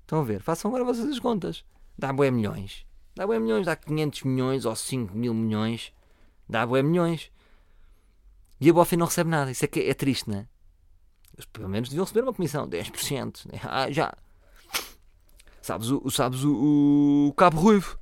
Estão 0.02 0.20
a 0.20 0.24
ver? 0.24 0.42
Façam 0.42 0.68
agora 0.68 0.84
vocês 0.84 1.08
as 1.08 1.18
contas. 1.18 1.64
Dá 1.98 2.12
bué 2.12 2.30
milhões. 2.30 2.84
Dá 3.14 3.26
bué 3.26 3.38
milhões, 3.38 3.64
dá 3.64 3.74
500 3.74 4.24
milhões 4.24 4.64
ou 4.66 4.76
5 4.76 5.16
mil 5.16 5.32
milhões. 5.32 5.90
Dá 6.46 6.66
bué 6.66 6.82
milhões. 6.82 7.32
E 8.60 8.68
a 8.68 8.72
bófia 8.72 8.98
não 8.98 9.06
recebe 9.06 9.30
nada. 9.30 9.50
Isso 9.50 9.64
é 9.64 9.68
que 9.68 9.80
é 9.80 9.94
triste, 9.94 10.28
não 10.28 10.38
é? 10.38 10.46
Pelo 11.50 11.68
menos 11.68 11.88
deviam 11.88 12.04
receber 12.04 12.22
uma 12.22 12.34
comissão, 12.34 12.68
10%. 12.68 13.48
Ah, 13.64 13.90
já. 13.90 14.14
Sabes 15.62 15.90
o, 15.90 16.10
sabes 16.10 16.44
o, 16.44 17.28
o 17.28 17.32
Cabo 17.34 17.60
Ruivo? 17.60 17.96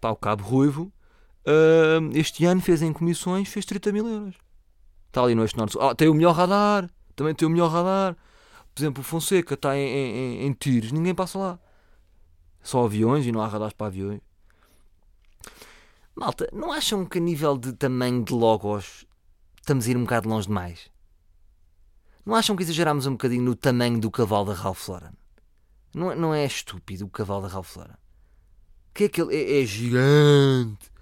Pá, 0.00 0.10
o 0.10 0.16
Cabo 0.16 0.42
Ruivo 0.42 0.92
uh, 1.46 2.10
este 2.12 2.44
ano 2.44 2.60
fez 2.60 2.82
em 2.82 2.92
comissões, 2.92 3.48
fez 3.48 3.64
30 3.64 3.92
mil 3.92 4.06
euros. 4.08 4.34
Está 5.06 5.22
ali 5.22 5.34
no 5.34 5.42
Oeste 5.42 5.56
Norte. 5.56 5.78
Ah, 5.80 5.94
tem 5.94 6.08
o 6.08 6.14
melhor 6.14 6.34
radar. 6.34 6.90
Também 7.14 7.34
tem 7.34 7.46
o 7.46 7.50
melhor 7.50 7.70
radar. 7.70 8.16
Por 8.74 8.82
exemplo, 8.82 9.00
o 9.00 9.04
Fonseca 9.04 9.54
está 9.54 9.76
em, 9.76 9.80
em, 9.80 10.46
em 10.46 10.52
tiros, 10.52 10.92
ninguém 10.92 11.14
passa 11.14 11.38
lá. 11.38 11.58
Só 12.62 12.84
aviões 12.84 13.26
e 13.26 13.32
não 13.32 13.40
há 13.40 13.46
radares 13.46 13.72
para 13.72 13.86
aviões. 13.86 14.20
Malta, 16.14 16.48
não 16.52 16.72
acham 16.72 17.04
que 17.04 17.18
a 17.18 17.20
nível 17.20 17.56
de 17.56 17.72
tamanho 17.72 18.24
de 18.24 18.32
logos 18.32 19.06
estamos 19.60 19.86
a 19.86 19.90
ir 19.90 19.96
um 19.96 20.02
bocado 20.02 20.28
longe 20.28 20.48
demais? 20.48 20.90
Não 22.24 22.34
acham 22.34 22.54
que 22.54 22.62
exageramos 22.62 23.06
um 23.06 23.12
bocadinho 23.12 23.42
no 23.42 23.54
tamanho 23.54 23.98
do 24.00 24.10
cavalo 24.10 24.46
da 24.46 24.54
Ralph 24.54 24.88
Lauren? 24.88 25.17
Não, 25.98 26.14
não 26.14 26.32
é 26.32 26.44
estúpido 26.44 27.04
o 27.06 27.10
cavalo 27.10 27.42
da 27.42 27.48
Ralph 27.48 27.74
Lauren? 27.74 27.96
Que 28.94 29.02
é 29.04 29.06
aquele? 29.06 29.34
É, 29.34 29.62
é 29.62 29.66
gigante. 29.66 30.92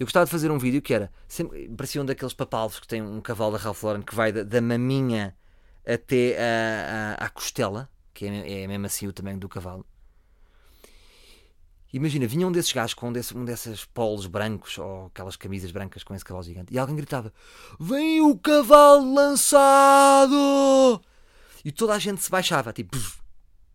Eu 0.00 0.06
gostava 0.06 0.24
de 0.24 0.32
fazer 0.32 0.50
um 0.50 0.58
vídeo 0.58 0.82
que 0.82 0.92
era. 0.92 1.12
Sempre, 1.28 1.68
parecia 1.68 2.02
um 2.02 2.04
daqueles 2.04 2.34
papalvos 2.34 2.80
que 2.80 2.88
tem 2.88 3.00
um 3.00 3.20
cavalo 3.20 3.52
da 3.52 3.58
Ralph 3.58 3.80
Lauren 3.84 4.02
que 4.02 4.14
vai 4.14 4.32
da, 4.32 4.42
da 4.42 4.60
maminha 4.60 5.36
até 5.86 6.36
a, 6.38 7.22
a, 7.22 7.26
à 7.26 7.28
costela, 7.28 7.88
que 8.12 8.26
é, 8.26 8.62
é 8.62 8.66
mesmo 8.66 8.86
assim 8.86 9.06
o 9.06 9.12
tamanho 9.12 9.38
do 9.38 9.48
cavalo. 9.48 9.86
Imagina, 11.92 12.26
vinha 12.26 12.48
um 12.48 12.52
desses 12.52 12.72
gajos 12.72 12.94
com 12.94 13.08
um, 13.08 13.12
um 13.36 13.44
desses 13.44 13.84
polos 13.84 14.26
brancos 14.26 14.76
ou 14.78 15.06
aquelas 15.06 15.36
camisas 15.36 15.70
brancas 15.70 16.02
com 16.02 16.14
esse 16.16 16.24
cavalo 16.24 16.44
gigante 16.44 16.74
e 16.74 16.78
alguém 16.78 16.96
gritava: 16.96 17.32
Vem 17.78 18.20
o 18.22 18.36
cavalo 18.36 19.14
lançado! 19.14 21.00
E 21.64 21.70
toda 21.70 21.94
a 21.94 21.98
gente 21.98 22.22
se 22.22 22.30
baixava, 22.30 22.72
tipo, 22.72 22.96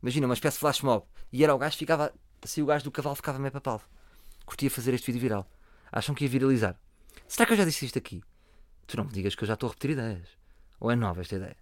imagina, 0.02 0.28
uma 0.28 0.34
espécie 0.34 0.56
de 0.56 0.60
flash 0.60 0.82
mob. 0.82 1.06
E 1.32 1.44
era 1.44 1.54
o 1.54 1.58
gajo 1.58 1.78
ficava, 1.78 2.14
assim 2.44 2.62
o 2.62 2.66
gajo 2.66 2.84
do 2.84 2.92
cavalo 2.92 3.16
ficava 3.16 3.40
meio 3.40 3.52
papado. 3.52 3.84
Curtia 4.46 4.70
fazer 4.70 4.94
este 4.94 5.08
vídeo 5.08 5.22
viral. 5.22 5.50
Acham 5.92 6.14
que 6.14 6.26
ia 6.26 6.30
viralizar? 6.30 6.76
Será 7.28 7.46
que 7.46 7.54
eu 7.54 7.58
já 7.58 7.66
disse 7.66 7.86
isto 7.86 7.98
aqui? 7.98 8.24
Tu 8.88 8.98
não 8.98 9.06
me 9.06 9.12
digas 9.12 9.36
que 9.36 9.44
eu 9.44 9.48
já 9.48 9.56
estou 9.56 9.68
a 9.68 9.72
repetir 9.72 9.92
ideias. 9.92 10.30
Ou 10.80 10.92
é 10.92 10.96
nova 10.96 11.22
esta 11.22 11.36
ideia? 11.36 11.58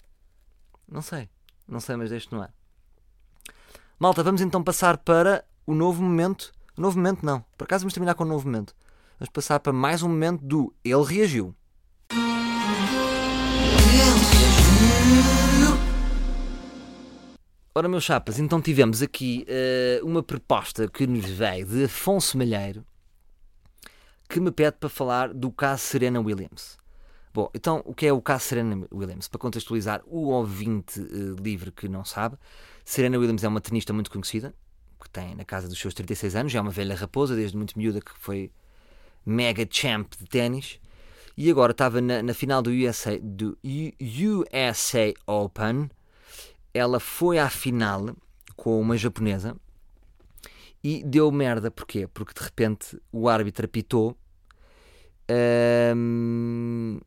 Não 0.88 1.02
sei. 1.02 1.30
Não 1.68 1.80
sei, 1.80 1.96
mas 1.96 2.10
deixo 2.10 2.34
no 2.36 2.42
ar. 2.42 2.54
Malta, 3.98 4.24
vamos 4.24 4.42
então 4.42 4.64
passar 4.64 4.98
para 4.98 5.46
o 5.66 5.74
novo 5.74 6.04
momento. 6.04 6.52
O 6.78 6.82
novo 6.82 6.98
momento 6.98 7.26
não. 7.26 7.42
Por 7.58 7.64
acaso 7.64 7.84
vamos 7.84 7.94
terminar 7.94 8.16
com 8.16 8.24
o 8.24 8.28
novo 8.28 8.46
momento. 8.46 8.76
Vamos 9.20 9.32
passar 9.32 9.60
para 9.60 9.72
mais 9.72 10.04
um 10.04 10.10
momento 10.10 10.44
do 10.44 10.74
Ele 10.84 11.04
Reagiu. 11.04 11.56
Ora, 17.76 17.90
meus 17.90 18.04
chapas, 18.04 18.38
então 18.38 18.62
tivemos 18.62 19.02
aqui 19.02 19.48
uh, 19.50 20.06
uma 20.06 20.22
proposta 20.22 20.88
que 20.88 21.08
nos 21.08 21.26
veio 21.26 21.66
de 21.66 21.86
Afonso 21.86 22.38
Malheiro 22.38 22.86
que 24.30 24.40
me 24.40 24.52
pede 24.52 24.78
para 24.80 24.90
falar 24.90 25.34
do 25.34 25.52
caso 25.52 25.82
Serena 25.82 26.22
Williams. 26.22 26.78
Bom, 27.34 27.50
então 27.52 27.82
o 27.84 27.92
que 27.92 28.06
é 28.06 28.14
o 28.14 28.22
caso 28.22 28.46
Serena 28.46 28.88
Williams? 28.94 29.28
Para 29.28 29.40
contextualizar 29.40 30.04
o 30.06 30.28
ouvinte 30.30 31.00
uh, 31.00 31.36
livre 31.42 31.72
que 31.72 31.90
não 31.90 32.06
sabe, 32.06 32.38
Serena 32.86 33.18
Williams 33.18 33.44
é 33.44 33.48
uma 33.48 33.60
tenista 33.60 33.92
muito 33.92 34.12
conhecida, 34.12 34.54
que 35.02 35.10
tem 35.10 35.34
na 35.34 35.44
casa 35.44 35.68
dos 35.68 35.80
seus 35.80 35.96
36 35.96 36.36
anos, 36.36 36.52
já 36.52 36.60
é 36.60 36.62
uma 36.62 36.70
velha 36.70 36.96
raposa, 36.96 37.36
desde 37.36 37.58
muito 37.58 37.76
miúda 37.76 38.00
que 38.00 38.12
foi 38.20 38.52
mega 39.26 39.68
champ 39.68 40.14
de 40.20 40.28
ténis, 40.28 40.80
e 41.36 41.50
agora 41.50 41.72
estava 41.72 42.00
na, 42.00 42.22
na 42.22 42.36
final 42.36 42.62
do 42.62 42.70
USA, 42.70 43.20
do 43.20 43.58
USA 43.64 45.12
Open, 45.26 45.90
ela 46.74 47.00
foi 47.00 47.38
à 47.40 47.50
final 47.50 48.16
com 48.56 48.80
uma 48.80 48.98
japonesa 48.98 49.56
e 50.84 51.04
deu 51.04 51.32
merda, 51.32 51.72
porquê? 51.72 52.08
Porque 52.08 52.34
de 52.34 52.44
repente 52.44 53.00
o 53.12 53.30
árbitro 53.30 53.66
apitou 53.66 54.18
um, 55.96 57.00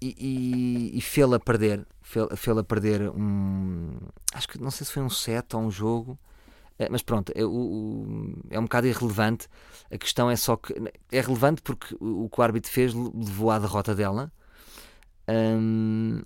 e, 0.00 0.14
e, 0.18 0.98
e 0.98 1.00
fê-la 1.00 1.38
perder. 1.38 1.86
Fê-la 2.02 2.62
perder 2.62 3.08
um. 3.10 3.98
Acho 4.34 4.48
que 4.48 4.60
não 4.60 4.70
sei 4.70 4.86
se 4.86 4.92
foi 4.92 5.02
um 5.02 5.10
set 5.10 5.54
ou 5.54 5.62
um 5.62 5.70
jogo. 5.70 6.18
Eh, 6.78 6.88
mas 6.90 7.02
pronto, 7.02 7.32
é, 7.34 7.44
o, 7.44 8.34
é 8.50 8.58
um 8.58 8.64
bocado 8.64 8.86
irrelevante. 8.86 9.48
A 9.90 9.96
questão 9.96 10.30
é 10.30 10.36
só 10.36 10.56
que. 10.56 10.74
É 11.10 11.20
relevante 11.20 11.62
porque 11.62 11.96
o 12.00 12.28
que 12.28 12.40
o 12.40 12.42
árbitro 12.42 12.70
fez 12.70 12.92
levou 12.94 13.50
à 13.50 13.58
derrota 13.58 13.94
dela. 13.94 14.32
Um, 15.28 16.20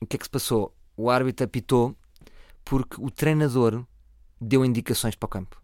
o 0.00 0.06
que 0.06 0.16
é 0.16 0.18
que 0.18 0.24
se 0.24 0.30
passou? 0.30 0.74
O 1.02 1.10
árbitro 1.10 1.44
apitou 1.44 1.96
porque 2.64 2.94
o 3.00 3.10
treinador 3.10 3.84
deu 4.40 4.64
indicações 4.64 5.16
para 5.16 5.26
o 5.26 5.28
campo. 5.28 5.60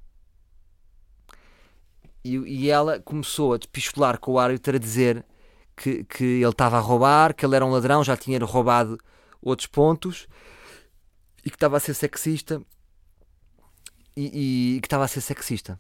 E, 2.24 2.37
e 2.37 2.70
ela 2.70 2.98
começou 2.98 3.55
a 3.55 3.57
despistolar 3.57 4.18
com 4.18 4.33
o 4.33 4.38
árbitro 4.40 4.74
a 4.74 4.81
dizer 4.81 5.24
que, 5.77 6.03
que 6.03 6.24
ele 6.24 6.48
estava 6.48 6.77
a 6.77 6.81
roubar, 6.81 7.33
que 7.35 7.46
ele 7.46 7.55
era 7.55 7.64
um 7.64 7.70
ladrão, 7.70 8.03
já 8.03 8.16
tinha 8.16 8.37
roubado 8.44 8.98
outros 9.40 9.68
pontos 9.68 10.27
e 11.44 11.51
que 11.51 11.57
estava 11.57 11.77
a 11.77 11.81
ser 11.81 11.94
sexista 11.94 12.61
e, 14.16 14.74
e 14.77 14.81
que 14.81 14.87
estava 14.88 15.05
a 15.05 15.09
ser 15.09 15.20
sexista. 15.20 15.79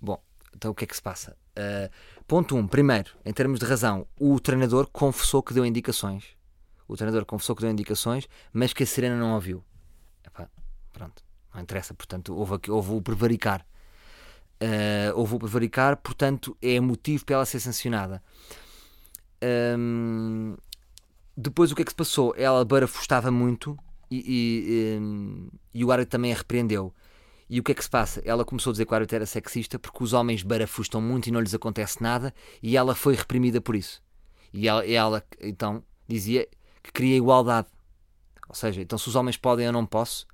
Bom, 0.00 0.20
então 0.56 0.72
o 0.72 0.74
que 0.74 0.82
é 0.82 0.86
que 0.88 0.96
se 0.96 1.02
passa? 1.02 1.36
Uh, 1.56 1.88
ponto 2.26 2.56
1. 2.56 2.58
Um, 2.58 2.66
primeiro, 2.66 3.12
em 3.24 3.32
termos 3.32 3.60
de 3.60 3.64
razão, 3.66 4.08
o 4.18 4.40
treinador 4.40 4.88
confessou 4.88 5.40
que 5.40 5.54
deu 5.54 5.64
indicações. 5.64 6.39
O 6.90 6.96
treinador 6.96 7.24
confessou 7.24 7.54
que 7.54 7.62
deu 7.62 7.70
indicações, 7.70 8.28
mas 8.52 8.72
que 8.72 8.82
a 8.82 8.86
Serena 8.86 9.16
não 9.16 9.34
ouviu. 9.34 9.62
Epá, 10.26 10.50
pronto, 10.92 11.22
não 11.54 11.62
interessa. 11.62 11.94
Portanto, 11.94 12.34
houve, 12.34 12.58
houve 12.68 12.94
o 12.94 13.00
prevaricar. 13.00 13.64
Uh, 14.60 15.14
houve 15.14 15.36
o 15.36 15.38
prevaricar, 15.38 15.96
portanto, 15.98 16.56
é 16.60 16.80
motivo 16.80 17.24
para 17.24 17.36
ela 17.36 17.46
ser 17.46 17.60
sancionada. 17.60 18.20
Um, 19.78 20.56
depois, 21.36 21.70
o 21.70 21.76
que 21.76 21.82
é 21.82 21.84
que 21.84 21.92
se 21.92 21.96
passou? 21.96 22.34
Ela 22.36 22.64
barafustava 22.64 23.30
muito 23.30 23.78
e, 24.10 24.96
e, 24.96 24.98
um, 24.98 25.48
e 25.72 25.84
o 25.84 25.92
árbitro 25.92 26.10
também 26.10 26.32
a 26.32 26.36
repreendeu. 26.36 26.92
E 27.48 27.60
o 27.60 27.62
que 27.62 27.70
é 27.70 27.74
que 27.74 27.84
se 27.84 27.90
passa? 27.90 28.20
Ela 28.24 28.44
começou 28.44 28.72
a 28.72 28.74
dizer 28.74 28.84
que 28.84 28.92
o 28.92 28.94
árbitro 28.96 29.14
era 29.14 29.26
sexista 29.26 29.78
porque 29.78 30.02
os 30.02 30.12
homens 30.12 30.42
barafustam 30.42 31.00
muito 31.00 31.28
e 31.28 31.30
não 31.30 31.40
lhes 31.40 31.54
acontece 31.54 32.02
nada 32.02 32.34
e 32.60 32.76
ela 32.76 32.96
foi 32.96 33.14
reprimida 33.14 33.60
por 33.60 33.76
isso. 33.76 34.02
E 34.52 34.66
ela, 34.66 34.84
ela 34.84 35.24
então 35.40 35.84
dizia 36.08 36.48
que 36.82 36.92
queria 36.92 37.16
igualdade. 37.16 37.68
Ou 38.48 38.54
seja, 38.54 38.80
então 38.80 38.98
se 38.98 39.08
os 39.08 39.14
homens 39.14 39.36
podem 39.36 39.66
eu 39.66 39.72
não 39.72 39.86
posso. 39.86 40.26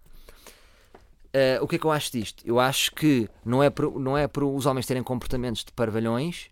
Uh, 1.27 1.63
o 1.63 1.69
que 1.69 1.77
é 1.77 1.79
que 1.79 1.85
eu 1.85 1.91
acho 1.91 2.13
disto? 2.13 2.43
Eu 2.47 2.59
acho 2.59 2.93
que 2.93 3.29
não 3.45 3.63
é 3.63 3.69
por, 3.69 4.01
não 4.01 4.17
é 4.17 4.27
por 4.27 4.43
os 4.43 4.65
homens 4.65 4.87
terem 4.87 5.03
comportamentos 5.03 5.65
de 5.65 5.73
parvalhões, 5.73 6.49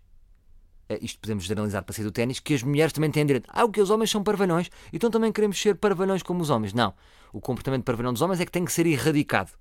uh, 0.91 0.97
isto 1.01 1.19
podemos 1.19 1.45
generalizar 1.45 1.83
para 1.83 1.95
ser 1.95 2.03
do 2.03 2.11
ténis, 2.11 2.39
que 2.39 2.53
as 2.53 2.61
mulheres 2.61 2.93
também 2.93 3.09
têm 3.09 3.25
direito. 3.25 3.49
Ah, 3.51 3.63
o 3.63 3.71
que 3.71 3.81
os 3.81 3.89
homens 3.89 4.11
são 4.11 4.23
parvalhões, 4.23 4.69
então 4.93 5.09
também 5.09 5.31
queremos 5.31 5.59
ser 5.59 5.75
parvalhões 5.75 6.21
como 6.21 6.41
os 6.41 6.51
homens. 6.51 6.71
Não. 6.71 6.93
O 7.33 7.41
comportamento 7.41 7.83
parvalhão 7.83 8.13
dos 8.13 8.21
homens 8.21 8.39
é 8.39 8.45
que 8.45 8.51
tem 8.51 8.63
que 8.63 8.71
ser 8.71 8.85
erradicado 8.85 9.51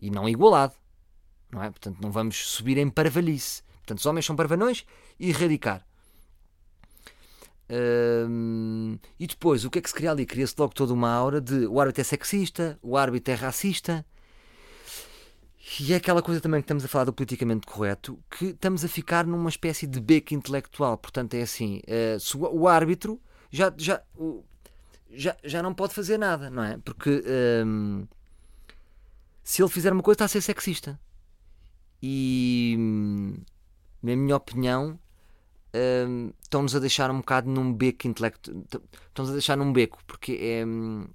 e 0.00 0.10
não 0.10 0.28
igualado. 0.28 0.74
Não 1.52 1.62
é? 1.62 1.70
Portanto, 1.70 1.98
não 2.00 2.10
vamos 2.10 2.48
subir 2.48 2.78
em 2.78 2.88
parvalhice. 2.88 3.62
Portanto, 3.78 3.98
os 3.98 4.06
homens 4.06 4.24
são 4.24 4.34
parvanões 4.34 4.84
e 5.18 5.30
erradicar. 5.30 5.86
E 9.18 9.26
depois, 9.26 9.64
o 9.64 9.70
que 9.70 9.78
é 9.78 9.82
que 9.82 9.88
se 9.88 9.94
cria 9.94 10.10
ali? 10.10 10.26
Cria-se 10.26 10.54
logo 10.58 10.74
toda 10.74 10.92
uma 10.92 11.10
aura 11.10 11.40
de 11.40 11.66
o 11.66 11.80
árbitro 11.80 12.00
é 12.00 12.04
sexista, 12.04 12.78
o 12.82 12.96
árbitro 12.96 13.32
é 13.32 13.36
racista. 13.36 14.04
E 15.78 15.92
é 15.92 15.96
aquela 15.96 16.20
coisa 16.20 16.40
também 16.40 16.60
que 16.60 16.64
estamos 16.64 16.84
a 16.84 16.88
falar 16.88 17.04
do 17.04 17.12
politicamente 17.12 17.66
correto, 17.66 18.18
que 18.28 18.46
estamos 18.46 18.84
a 18.84 18.88
ficar 18.88 19.24
numa 19.24 19.48
espécie 19.48 19.86
de 19.86 20.00
beco 20.00 20.34
intelectual. 20.34 20.98
Portanto, 20.98 21.34
é 21.34 21.42
assim: 21.42 21.80
uh, 21.86 22.48
o 22.52 22.66
árbitro 22.66 23.20
já, 23.50 23.72
já, 23.76 24.02
já, 25.10 25.36
já 25.44 25.62
não 25.62 25.72
pode 25.72 25.94
fazer 25.94 26.18
nada, 26.18 26.50
não 26.50 26.64
é? 26.64 26.78
Porque 26.78 27.22
hum, 27.64 28.06
se 29.44 29.62
ele 29.62 29.70
fizer 29.70 29.92
uma 29.92 30.02
coisa 30.02 30.16
está 30.16 30.24
a 30.24 30.28
ser 30.28 30.40
sexista. 30.40 30.98
E 32.02 32.76
na 34.02 34.16
minha 34.16 34.36
opinião 34.36 34.98
hum, 35.74 36.32
estão-nos 36.42 36.74
a 36.74 36.78
deixar 36.78 37.10
um 37.10 37.18
bocado 37.18 37.50
num 37.50 37.72
beco 37.72 38.06
intelecto. 38.06 38.50
Estão-nos 39.08 39.30
a 39.30 39.34
deixar 39.34 39.56
num 39.56 39.72
beco, 39.72 39.98
porque 40.06 40.32
é. 40.40 40.64
hum, 40.64 41.06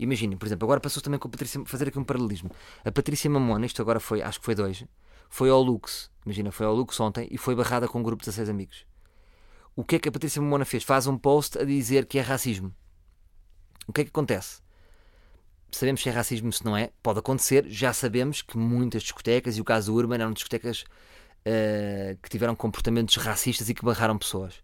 Imaginem, 0.00 0.38
por 0.38 0.46
exemplo, 0.46 0.64
agora 0.64 0.80
passou 0.80 1.02
também 1.02 1.20
com 1.20 1.28
a 1.28 1.30
Patrícia, 1.30 1.62
fazer 1.66 1.88
aqui 1.88 1.98
um 1.98 2.04
paralelismo. 2.04 2.50
A 2.82 2.90
Patrícia 2.90 3.28
Mamona, 3.28 3.66
isto 3.66 3.82
agora 3.82 4.00
foi, 4.00 4.22
acho 4.22 4.38
que 4.38 4.46
foi 4.46 4.54
dois, 4.54 4.82
foi 5.28 5.50
ao 5.50 5.60
Lux, 5.60 6.10
imagina, 6.24 6.50
foi 6.50 6.64
ao 6.64 6.74
Lux 6.74 6.98
ontem 7.00 7.28
e 7.30 7.36
foi 7.36 7.54
barrada 7.54 7.86
com 7.86 8.00
um 8.00 8.02
grupo 8.02 8.22
de 8.22 8.30
16 8.30 8.48
amigos. 8.48 8.86
O 9.76 9.84
que 9.84 9.96
é 9.96 9.98
que 9.98 10.08
a 10.08 10.12
Patrícia 10.12 10.40
Mamona 10.40 10.64
fez? 10.64 10.84
Faz 10.84 11.06
um 11.06 11.18
post 11.18 11.58
a 11.58 11.64
dizer 11.64 12.06
que 12.06 12.18
é 12.18 12.22
racismo. 12.22 12.74
O 13.86 13.92
que 13.92 14.00
é 14.00 14.04
que 14.04 14.10
acontece? 14.10 14.62
Sabemos 15.70 16.00
se 16.00 16.08
é 16.08 16.12
racismo, 16.12 16.50
se 16.50 16.64
não 16.64 16.74
é, 16.74 16.90
pode 17.02 17.18
acontecer. 17.18 17.66
Já 17.68 17.92
sabemos 17.92 18.40
que 18.40 18.56
muitas 18.56 19.02
discotecas, 19.02 19.58
e 19.58 19.60
o 19.60 19.64
caso 19.64 19.92
do 19.92 19.98
Urban, 19.98 20.14
eram 20.14 20.32
discotecas 20.32 20.84
eh, 21.44 22.16
que 22.22 22.28
tiveram 22.28 22.54
comportamentos 22.54 23.16
racistas 23.16 23.68
e 23.68 23.74
que 23.74 23.84
barraram 23.84 24.18
pessoas. 24.18 24.54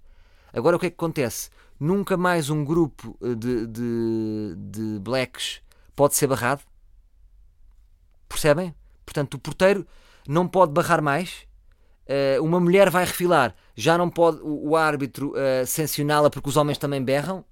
Agora 0.52 0.76
o 0.76 0.78
que 0.78 0.86
é 0.86 0.90
que 0.90 0.96
acontece? 0.96 1.50
Nunca 1.78 2.16
mais 2.16 2.48
um 2.48 2.64
grupo 2.64 3.16
eh, 3.22 3.34
de, 3.34 3.66
de, 3.66 4.54
de 4.56 4.98
blacks 5.00 5.60
pode 5.94 6.14
ser 6.14 6.26
barrado. 6.26 6.62
Percebem? 8.28 8.74
Portanto, 9.04 9.34
o 9.34 9.38
porteiro 9.38 9.86
não 10.26 10.48
pode 10.48 10.72
barrar 10.72 11.02
mais. 11.02 11.46
Eh, 12.06 12.38
uma 12.40 12.60
mulher 12.60 12.88
vai 12.90 13.04
refilar, 13.04 13.54
já 13.74 13.98
não 13.98 14.08
pode 14.08 14.40
o, 14.40 14.70
o 14.70 14.76
árbitro 14.76 15.34
eh, 15.36 15.66
sancioná-la 15.66 16.30
porque 16.30 16.48
os 16.48 16.56
homens 16.56 16.78
também 16.78 17.02
berram. 17.02 17.44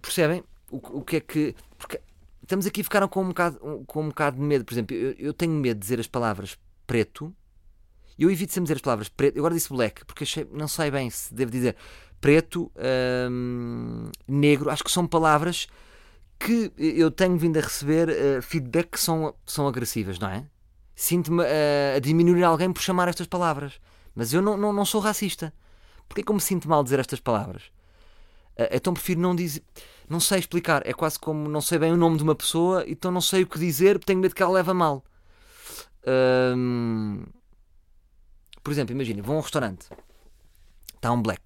Percebem? 0.00 0.42
O, 0.70 0.98
o 0.98 1.04
que 1.04 1.16
é 1.16 1.20
que. 1.20 1.54
Porque 1.78 2.00
estamos 2.42 2.66
aqui 2.66 2.80
a 2.80 2.84
ficar 2.84 3.06
com 3.08 3.22
um 3.22 3.28
bocado, 3.28 3.84
com 3.86 4.02
um 4.02 4.08
bocado 4.08 4.36
de 4.36 4.42
medo. 4.42 4.64
Por 4.64 4.74
exemplo, 4.74 4.96
eu, 4.96 5.12
eu 5.18 5.32
tenho 5.32 5.52
medo 5.52 5.78
de 5.78 5.82
dizer 5.82 6.00
as 6.00 6.06
palavras 6.06 6.58
preto. 6.90 7.32
Eu 8.18 8.28
evito 8.32 8.52
sempre 8.52 8.64
dizer 8.64 8.74
as 8.74 8.80
palavras 8.82 9.08
preto. 9.08 9.36
Eu 9.36 9.42
agora 9.42 9.54
disse 9.54 9.68
black, 9.68 10.04
porque 10.04 10.24
achei, 10.24 10.44
não 10.50 10.66
sei 10.66 10.90
bem 10.90 11.08
se 11.08 11.32
devo 11.32 11.52
dizer 11.52 11.76
preto, 12.20 12.70
hum, 13.30 14.10
negro. 14.26 14.68
Acho 14.68 14.82
que 14.82 14.90
são 14.90 15.06
palavras 15.06 15.68
que 16.36 16.72
eu 16.76 17.12
tenho 17.12 17.38
vindo 17.38 17.58
a 17.58 17.60
receber 17.60 18.08
uh, 18.08 18.42
feedback 18.42 18.90
que 18.90 19.00
são, 19.00 19.32
são 19.46 19.68
agressivas, 19.68 20.18
não 20.18 20.28
é? 20.28 20.44
Sinto-me 20.96 21.44
uh, 21.44 21.96
a 21.96 22.00
diminuir 22.00 22.42
alguém 22.42 22.72
por 22.72 22.82
chamar 22.82 23.06
estas 23.06 23.28
palavras. 23.28 23.80
Mas 24.12 24.32
eu 24.32 24.42
não, 24.42 24.56
não, 24.56 24.72
não 24.72 24.84
sou 24.84 25.00
racista. 25.00 25.54
Porquê 26.08 26.24
que 26.24 26.30
eu 26.30 26.34
me 26.34 26.40
sinto 26.40 26.68
mal 26.68 26.82
dizer 26.82 26.98
estas 26.98 27.20
palavras? 27.20 27.62
Uh, 28.58 28.66
então 28.72 28.92
prefiro 28.92 29.20
não 29.20 29.36
dizer. 29.36 29.62
Não 30.08 30.18
sei 30.18 30.40
explicar. 30.40 30.82
É 30.84 30.92
quase 30.92 31.20
como 31.20 31.48
não 31.48 31.60
sei 31.60 31.78
bem 31.78 31.92
o 31.92 31.96
nome 31.96 32.16
de 32.16 32.24
uma 32.24 32.34
pessoa, 32.34 32.84
então 32.88 33.12
não 33.12 33.20
sei 33.20 33.44
o 33.44 33.46
que 33.46 33.60
dizer, 33.60 33.96
tenho 34.00 34.18
medo 34.18 34.34
que 34.34 34.42
ela 34.42 34.54
leve 34.54 34.72
a 34.72 34.74
mal. 34.74 35.04
Por 38.62 38.72
exemplo, 38.72 38.94
imagina, 38.94 39.22
vou 39.22 39.36
a 39.36 39.38
um 39.38 39.42
restaurante, 39.42 39.86
está 40.94 41.12
um 41.12 41.22
black. 41.22 41.42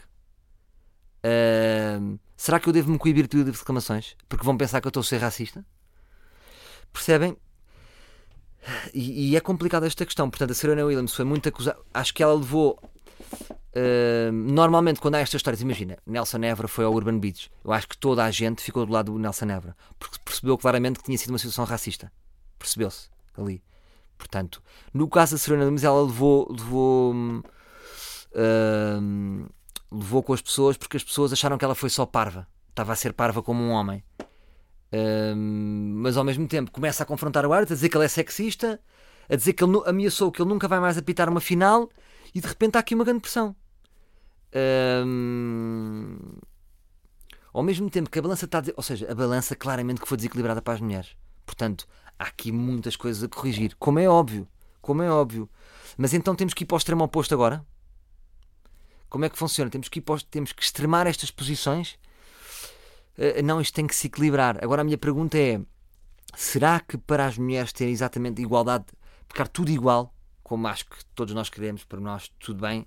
Será 2.36 2.60
que 2.60 2.68
eu 2.68 2.72
devo 2.72 2.90
me 2.90 2.98
coibir 2.98 3.26
de 3.26 3.42
reclamações? 3.50 4.16
Porque 4.28 4.44
vão 4.44 4.56
pensar 4.56 4.80
que 4.80 4.86
eu 4.86 4.90
estou 4.90 5.00
a 5.00 5.04
ser 5.04 5.18
racista? 5.18 5.64
Percebem? 6.92 7.36
E, 8.92 9.30
e 9.30 9.36
é 9.36 9.40
complicada 9.40 9.86
esta 9.86 10.04
questão. 10.04 10.28
Portanto, 10.30 10.50
a 10.50 10.54
Serena 10.54 10.84
Williams 10.84 11.14
foi 11.14 11.24
muito 11.24 11.48
acusada. 11.48 11.78
Acho 11.92 12.14
que 12.14 12.22
ela 12.22 12.34
levou. 12.34 12.78
hum, 14.32 14.46
normalmente, 14.52 15.00
quando 15.00 15.16
há 15.16 15.20
estas 15.20 15.38
histórias, 15.38 15.60
imagina, 15.60 15.98
Nelson 16.06 16.38
Évora 16.38 16.68
foi 16.68 16.84
ao 16.84 16.92
Urban 16.92 17.18
Beach. 17.18 17.50
Eu 17.64 17.72
acho 17.72 17.88
que 17.88 17.96
toda 17.96 18.24
a 18.24 18.30
gente 18.30 18.62
ficou 18.62 18.86
do 18.86 18.92
lado 18.92 19.12
do 19.12 19.18
Nelson 19.18 19.46
Évora 19.46 19.76
porque 19.98 20.18
percebeu 20.24 20.56
claramente 20.58 20.98
que 20.98 21.04
tinha 21.04 21.18
sido 21.18 21.30
uma 21.30 21.38
situação 21.38 21.64
racista. 21.64 22.12
Percebeu-se 22.58 23.08
ali. 23.36 23.62
Portanto, 24.24 24.62
no 24.92 25.06
caso 25.06 25.32
da 25.32 25.38
Serena 25.38 25.64
Williams, 25.64 25.84
ela 25.84 26.02
levou, 26.02 26.50
levou, 26.50 27.12
hum, 27.14 27.42
levou 29.92 30.22
com 30.22 30.32
as 30.32 30.40
pessoas 30.40 30.78
porque 30.78 30.96
as 30.96 31.04
pessoas 31.04 31.30
acharam 31.30 31.58
que 31.58 31.64
ela 31.64 31.74
foi 31.74 31.90
só 31.90 32.06
parva. 32.06 32.48
Estava 32.70 32.94
a 32.94 32.96
ser 32.96 33.12
parva 33.12 33.42
como 33.42 33.62
um 33.62 33.70
homem. 33.70 34.02
Hum, 34.90 35.92
mas 35.96 36.16
ao 36.16 36.24
mesmo 36.24 36.48
tempo 36.48 36.70
começa 36.70 37.02
a 37.02 37.06
confrontar 37.06 37.44
o 37.44 37.52
árbitro, 37.52 37.74
a 37.74 37.76
dizer 37.76 37.90
que 37.90 37.98
ele 37.98 38.06
é 38.06 38.08
sexista, 38.08 38.80
a 39.28 39.36
dizer 39.36 39.52
que 39.52 39.62
ele 39.62 39.78
ameaçou 39.84 40.32
que 40.32 40.40
ele 40.40 40.48
nunca 40.48 40.66
vai 40.66 40.80
mais 40.80 40.96
apitar 40.96 41.28
uma 41.28 41.40
final 41.40 41.90
e 42.34 42.40
de 42.40 42.46
repente 42.46 42.76
há 42.76 42.78
aqui 42.80 42.94
uma 42.94 43.04
grande 43.04 43.20
pressão. 43.20 43.54
Ao 47.52 47.62
mesmo 47.62 47.90
tempo 47.90 48.08
que 48.08 48.18
a 48.18 48.22
balança 48.22 48.46
está 48.46 48.62
ou 48.74 48.82
seja, 48.82 49.12
a 49.12 49.14
balança 49.14 49.54
claramente 49.54 50.00
que 50.00 50.08
foi 50.08 50.16
desequilibrada 50.16 50.62
para 50.62 50.74
as 50.74 50.80
mulheres. 50.80 51.14
Portanto, 51.44 51.86
há 52.18 52.24
aqui 52.24 52.52
muitas 52.52 52.96
coisas 52.96 53.22
a 53.22 53.28
corrigir, 53.28 53.74
como 53.78 53.98
é 53.98 54.08
óbvio, 54.08 54.48
como 54.80 55.02
é 55.02 55.10
óbvio. 55.10 55.48
Mas 55.96 56.12
então 56.14 56.34
temos 56.34 56.54
que 56.54 56.64
ir 56.64 56.66
para 56.66 56.74
o 56.74 56.78
extremo 56.78 57.04
oposto 57.04 57.34
agora? 57.34 57.64
Como 59.08 59.24
é 59.24 59.28
que 59.28 59.38
funciona? 59.38 59.70
Temos 59.70 59.88
que, 59.88 60.00
ir 60.00 60.02
para 60.02 60.20
temos 60.30 60.52
que 60.52 60.62
extremar 60.62 61.06
estas 61.06 61.30
posições? 61.30 61.98
Uh, 63.16 63.42
não, 63.44 63.60
isto 63.60 63.74
tem 63.74 63.86
que 63.86 63.94
se 63.94 64.08
equilibrar. 64.08 64.62
Agora 64.62 64.82
a 64.82 64.84
minha 64.84 64.98
pergunta 64.98 65.38
é: 65.38 65.60
será 66.36 66.80
que 66.80 66.98
para 66.98 67.26
as 67.26 67.38
mulheres 67.38 67.72
terem 67.72 67.92
exatamente 67.92 68.42
igualdade, 68.42 68.86
ficar 69.28 69.46
tudo 69.46 69.70
igual, 69.70 70.12
como 70.42 70.66
acho 70.66 70.84
que 70.86 71.04
todos 71.14 71.32
nós 71.32 71.48
queremos, 71.48 71.84
para 71.84 72.00
nós 72.00 72.30
tudo 72.40 72.60
bem, 72.60 72.86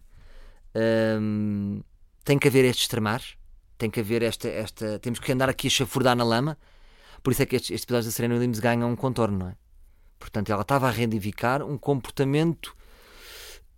hum, 1.19 1.81
tem 2.23 2.37
que 2.37 2.47
haver 2.47 2.65
estes 2.65 2.83
extremares? 2.83 3.37
Tem 3.77 3.89
que 3.89 3.99
haver 3.99 4.21
esta, 4.21 4.49
esta. 4.49 4.99
Temos 4.99 5.19
que 5.19 5.31
andar 5.31 5.49
aqui 5.49 5.67
a 5.67 5.69
chafurdar 5.69 6.15
na 6.15 6.23
lama? 6.23 6.57
Por 7.27 7.33
isso 7.33 7.43
é 7.43 7.45
que 7.45 7.57
estes, 7.57 7.71
estes 7.71 7.83
episódios 7.83 8.05
da 8.05 8.11
Serena 8.13 8.35
Williams 8.35 8.57
ganham 8.57 8.89
um 8.89 8.95
contorno, 8.95 9.37
não 9.37 9.49
é? 9.49 9.57
Portanto, 10.17 10.49
ela 10.49 10.61
estava 10.61 10.87
a 10.87 10.89
reivindicar 10.89 11.61
um 11.61 11.77
comportamento 11.77 12.73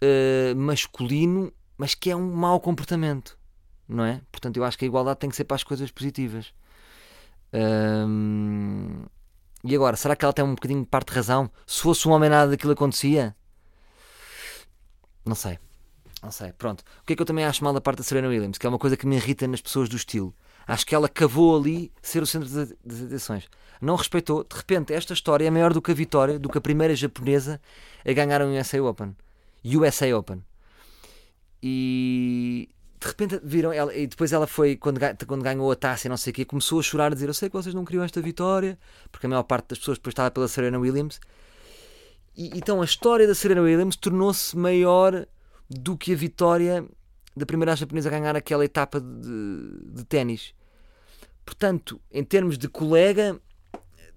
uh, 0.03 0.55
masculino, 0.55 1.51
mas 1.75 1.95
que 1.95 2.11
é 2.11 2.15
um 2.15 2.31
mau 2.31 2.59
comportamento, 2.59 3.39
não 3.87 4.05
é? 4.05 4.21
Portanto, 4.31 4.57
eu 4.57 4.63
acho 4.63 4.77
que 4.77 4.85
a 4.85 4.87
igualdade 4.87 5.17
tem 5.17 5.31
que 5.31 5.35
ser 5.35 5.45
para 5.45 5.55
as 5.55 5.63
coisas 5.63 5.89
positivas. 5.89 6.53
Hum, 7.51 9.05
e 9.63 9.75
agora, 9.75 9.95
será 9.95 10.15
que 10.15 10.23
ela 10.23 10.31
tem 10.31 10.45
um 10.45 10.53
bocadinho 10.53 10.81
de 10.81 10.87
parte 10.87 11.07
de 11.07 11.15
razão? 11.15 11.49
Se 11.65 11.81
fosse 11.81 12.07
um 12.07 12.11
homem, 12.11 12.29
nada 12.29 12.51
daquilo 12.51 12.73
acontecia? 12.73 13.35
Não 15.25 15.33
sei. 15.33 15.57
Não 16.21 16.29
sei. 16.29 16.53
Pronto. 16.53 16.81
O 17.01 17.03
que 17.03 17.13
é 17.13 17.15
que 17.15 17.21
eu 17.23 17.25
também 17.25 17.45
acho 17.45 17.63
mal 17.63 17.73
da 17.73 17.81
parte 17.81 17.97
da 17.97 18.03
Serena 18.03 18.27
Williams? 18.27 18.59
Que 18.59 18.67
é 18.67 18.69
uma 18.69 18.77
coisa 18.77 18.95
que 18.95 19.07
me 19.07 19.15
irrita 19.15 19.47
nas 19.47 19.59
pessoas 19.59 19.89
do 19.89 19.95
estilo. 19.95 20.35
Acho 20.69 20.85
que 20.85 20.93
ela 20.93 21.09
cavou 21.09 21.57
ali 21.57 21.91
ser 21.99 22.21
o 22.21 22.27
centro 22.27 22.47
das 22.47 23.01
atenções. 23.01 23.49
Não 23.81 23.95
respeitou. 23.95 24.43
De 24.43 24.55
repente, 24.55 24.93
esta 24.93 25.13
história 25.13 25.47
é 25.47 25.49
maior 25.49 25.73
do 25.73 25.81
que 25.81 25.89
a 25.89 25.95
vitória, 25.95 26.37
do 26.37 26.47
que 26.47 26.59
a 26.59 26.61
primeira 26.61 26.95
japonesa 26.95 27.59
a 28.05 28.13
ganhar 28.13 28.39
um 28.43 28.55
USA 28.55 28.83
Open. 28.83 29.15
USA 29.65 30.15
Open. 30.15 30.43
E 31.63 32.69
de 33.01 33.07
repente 33.07 33.39
viram 33.43 33.73
ela, 33.73 33.95
e 33.95 34.05
depois 34.05 34.31
ela 34.31 34.45
foi, 34.45 34.75
quando, 34.75 34.99
quando 35.25 35.41
ganhou 35.41 35.71
a 35.71 35.75
taça 35.75 36.07
e 36.07 36.09
não 36.09 36.17
sei 36.17 36.29
o 36.29 36.33
quê, 36.35 36.45
começou 36.45 36.79
a 36.79 36.83
chorar, 36.83 37.11
a 37.11 37.15
dizer: 37.15 37.27
Eu 37.27 37.33
sei 37.33 37.49
que 37.49 37.55
vocês 37.55 37.73
não 37.73 37.83
queriam 37.83 38.03
esta 38.03 38.21
vitória, 38.21 38.77
porque 39.11 39.25
a 39.25 39.29
maior 39.29 39.43
parte 39.43 39.69
das 39.69 39.79
pessoas 39.79 39.97
depois 39.97 40.11
estava 40.11 40.29
pela 40.29 40.47
Serena 40.47 40.77
Williams. 40.77 41.19
E, 42.37 42.55
então 42.55 42.79
a 42.79 42.85
história 42.85 43.25
da 43.25 43.33
Serena 43.33 43.61
Williams 43.61 43.95
tornou-se 43.95 44.55
maior 44.55 45.25
do 45.67 45.97
que 45.97 46.13
a 46.13 46.15
vitória 46.15 46.85
da 47.35 47.45
primeira 47.45 47.75
japonesa 47.75 48.09
a 48.09 48.11
ganhar 48.11 48.35
aquela 48.35 48.63
etapa 48.63 49.01
de, 49.01 49.95
de 49.95 50.03
ténis. 50.03 50.53
Portanto, 51.49 51.99
em 52.11 52.23
termos 52.23 52.59
de 52.59 52.67
colega, 52.69 53.41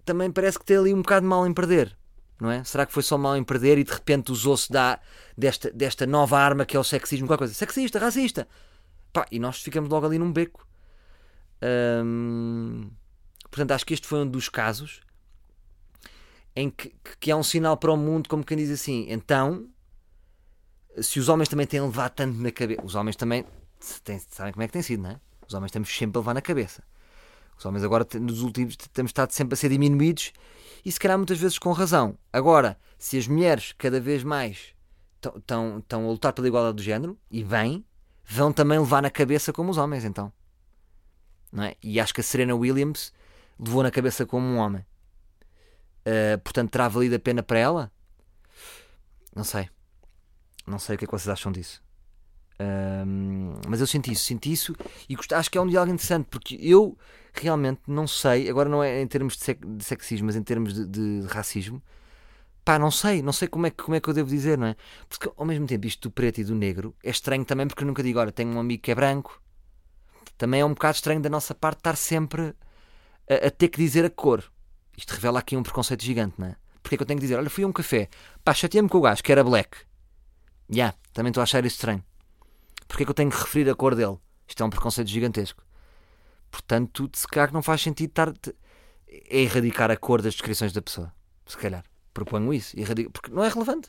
também 0.04 0.30
parece 0.30 0.58
que 0.58 0.66
tem 0.66 0.76
ali 0.76 0.92
um 0.92 1.00
bocado 1.00 1.26
mal 1.26 1.46
em 1.46 1.54
perder. 1.54 1.96
Não 2.38 2.50
é? 2.50 2.62
Será 2.62 2.84
que 2.84 2.92
foi 2.92 3.02
só 3.02 3.16
mal 3.16 3.34
em 3.38 3.42
perder 3.42 3.78
e 3.78 3.84
de 3.84 3.90
repente 3.90 4.30
usou-se 4.30 4.70
da, 4.70 5.00
desta, 5.36 5.70
desta 5.70 6.06
nova 6.06 6.38
arma 6.38 6.66
que 6.66 6.76
é 6.76 6.80
o 6.80 6.84
sexismo? 6.84 7.26
Qualquer 7.26 7.44
coisa. 7.44 7.54
Sexista, 7.54 7.98
racista. 7.98 8.46
Pá, 9.14 9.24
e 9.32 9.38
nós 9.38 9.62
ficamos 9.62 9.88
logo 9.88 10.04
ali 10.04 10.18
num 10.18 10.30
beco. 10.30 10.68
Hum, 12.04 12.90
portanto, 13.44 13.70
acho 13.72 13.86
que 13.86 13.94
este 13.94 14.06
foi 14.06 14.20
um 14.20 14.28
dos 14.28 14.50
casos 14.50 15.00
em 16.54 16.68
que- 16.68 16.94
que 17.18 17.30
é 17.30 17.34
um 17.36 17.42
sinal 17.42 17.78
para 17.78 17.92
o 17.92 17.96
mundo, 17.96 18.28
como 18.28 18.44
quem 18.44 18.58
diz 18.58 18.70
assim, 18.70 19.06
então, 19.08 19.66
se 21.00 21.18
os 21.18 21.30
homens 21.30 21.48
também 21.48 21.66
têm 21.66 21.80
levado 21.80 22.12
tanto 22.12 22.36
na 22.36 22.52
cabeça, 22.52 22.82
os 22.84 22.94
homens 22.94 23.16
também 23.16 23.46
têm- 24.04 24.18
sabem 24.18 24.52
como 24.52 24.62
é 24.62 24.66
que 24.66 24.72
tem 24.74 24.82
sido, 24.82 25.02
não 25.04 25.12
é? 25.12 25.20
Os 25.48 25.54
homens 25.54 25.72
temos 25.72 25.88
sempre 25.96 26.18
a 26.18 26.20
levar 26.20 26.34
na 26.34 26.42
cabeça. 26.42 26.82
Os 27.62 27.66
homens 27.66 27.84
agora, 27.84 28.04
nos 28.20 28.42
últimos, 28.42 28.76
temos 28.76 29.10
estado 29.10 29.30
sempre 29.30 29.54
a 29.54 29.56
ser 29.56 29.68
diminuídos 29.68 30.32
e 30.84 30.90
se 30.90 30.98
calhar 30.98 31.16
muitas 31.16 31.38
vezes 31.38 31.60
com 31.60 31.70
razão. 31.70 32.18
Agora, 32.32 32.76
se 32.98 33.16
as 33.16 33.28
mulheres 33.28 33.72
cada 33.78 34.00
vez 34.00 34.24
mais 34.24 34.74
estão 35.36 35.80
a 35.88 35.96
lutar 35.98 36.32
pela 36.32 36.48
igualdade 36.48 36.78
do 36.78 36.82
género, 36.82 37.16
e 37.30 37.44
bem, 37.44 37.84
vão 38.24 38.52
também 38.52 38.80
levar 38.80 39.00
na 39.00 39.10
cabeça 39.10 39.52
como 39.52 39.70
os 39.70 39.78
homens, 39.78 40.04
então. 40.04 40.32
Não 41.52 41.62
é? 41.62 41.76
E 41.80 42.00
acho 42.00 42.12
que 42.12 42.20
a 42.20 42.24
Serena 42.24 42.52
Williams 42.52 43.12
levou 43.56 43.84
na 43.84 43.92
cabeça 43.92 44.26
como 44.26 44.44
um 44.44 44.56
homem. 44.56 44.84
Uh, 46.00 46.40
portanto, 46.42 46.72
terá 46.72 46.88
valido 46.88 47.14
a 47.14 47.20
pena 47.20 47.44
para 47.44 47.60
ela? 47.60 47.92
Não 49.36 49.44
sei. 49.44 49.70
Não 50.66 50.80
sei 50.80 50.96
o 50.96 50.98
que 50.98 51.04
é 51.04 51.06
que 51.06 51.12
vocês 51.12 51.28
acham 51.28 51.52
disso. 51.52 51.80
Ahm, 52.58 53.54
mas 53.68 53.80
eu 53.80 53.86
senti 53.86 54.12
isso, 54.12 54.24
senti 54.24 54.52
isso 54.52 54.74
e 55.08 55.16
acho 55.34 55.50
que 55.50 55.58
é 55.58 55.60
um 55.60 55.66
diálogo 55.66 55.92
interessante 55.92 56.26
porque 56.30 56.58
eu 56.60 56.96
realmente 57.32 57.80
não 57.86 58.06
sei, 58.06 58.48
agora 58.48 58.68
não 58.68 58.82
é 58.84 59.00
em 59.00 59.06
termos 59.06 59.36
de, 59.36 59.44
sec- 59.44 59.64
de 59.66 59.84
sexismo, 59.84 60.26
mas 60.26 60.36
em 60.36 60.42
termos 60.42 60.74
de, 60.74 60.86
de 60.86 61.26
racismo, 61.28 61.82
pá, 62.64 62.78
não 62.78 62.90
sei, 62.90 63.22
não 63.22 63.32
sei 63.32 63.48
como 63.48 63.66
é, 63.66 63.70
que- 63.70 63.82
como 63.82 63.96
é 63.96 64.00
que 64.00 64.08
eu 64.08 64.14
devo 64.14 64.28
dizer, 64.30 64.58
não 64.58 64.68
é? 64.68 64.76
Porque 65.08 65.30
ao 65.36 65.46
mesmo 65.46 65.66
tempo 65.66 65.86
isto 65.86 66.08
do 66.08 66.12
preto 66.12 66.40
e 66.40 66.44
do 66.44 66.54
negro 66.54 66.94
é 67.04 67.10
estranho 67.10 67.44
também 67.44 67.66
porque 67.66 67.82
eu 67.84 67.86
nunca 67.88 68.02
digo, 68.02 68.18
olha, 68.20 68.32
tenho 68.32 68.50
um 68.50 68.60
amigo 68.60 68.82
que 68.82 68.90
é 68.92 68.94
branco, 68.94 69.42
também 70.38 70.60
é 70.60 70.64
um 70.64 70.70
bocado 70.74 70.96
estranho 70.96 71.20
da 71.20 71.30
nossa 71.30 71.54
parte 71.54 71.78
estar 71.78 71.96
sempre 71.96 72.54
a, 73.30 73.48
a 73.48 73.50
ter 73.50 73.68
que 73.68 73.78
dizer 73.78 74.04
a 74.04 74.10
cor. 74.10 74.44
Isto 74.96 75.12
revela 75.14 75.38
aqui 75.40 75.56
um 75.56 75.62
preconceito 75.62 76.04
gigante, 76.04 76.34
não 76.38 76.48
é? 76.48 76.56
Porque 76.82 76.96
é 76.96 76.98
que 76.98 77.02
eu 77.02 77.06
tenho 77.06 77.18
que 77.18 77.24
dizer, 77.26 77.36
olha, 77.38 77.50
fui 77.50 77.64
a 77.64 77.66
um 77.66 77.72
café, 77.72 78.08
pá, 78.44 78.54
chateei-me 78.54 78.88
com 78.88 78.98
o 78.98 79.02
gajo 79.02 79.22
que 79.22 79.32
era 79.32 79.44
black. 79.44 79.78
Já, 80.68 80.94
também 81.12 81.30
estou 81.30 81.40
a 81.40 81.44
achar 81.44 81.64
isso 81.64 81.76
estranho. 81.76 82.02
Porque 82.86 83.02
é 83.02 83.06
que 83.06 83.10
eu 83.10 83.14
tenho 83.14 83.30
que 83.30 83.36
referir 83.36 83.68
a 83.70 83.74
cor 83.74 83.94
dele? 83.94 84.16
Isto 84.46 84.62
é 84.62 84.66
um 84.66 84.70
preconceito 84.70 85.08
gigantesco. 85.08 85.62
Portanto, 86.50 87.08
se 87.14 87.26
calhar 87.26 87.52
não 87.52 87.62
faz 87.62 87.80
sentido 87.80 88.10
estar. 88.10 88.32
É 89.08 89.40
erradicar 89.42 89.90
a 89.90 89.96
cor 89.96 90.22
das 90.22 90.34
descrições 90.34 90.72
da 90.72 90.80
pessoa. 90.82 91.12
Se 91.46 91.56
calhar. 91.56 91.84
Proponho 92.14 92.52
isso. 92.52 92.74
Porque 93.12 93.30
não 93.30 93.44
é 93.44 93.48
relevante. 93.48 93.88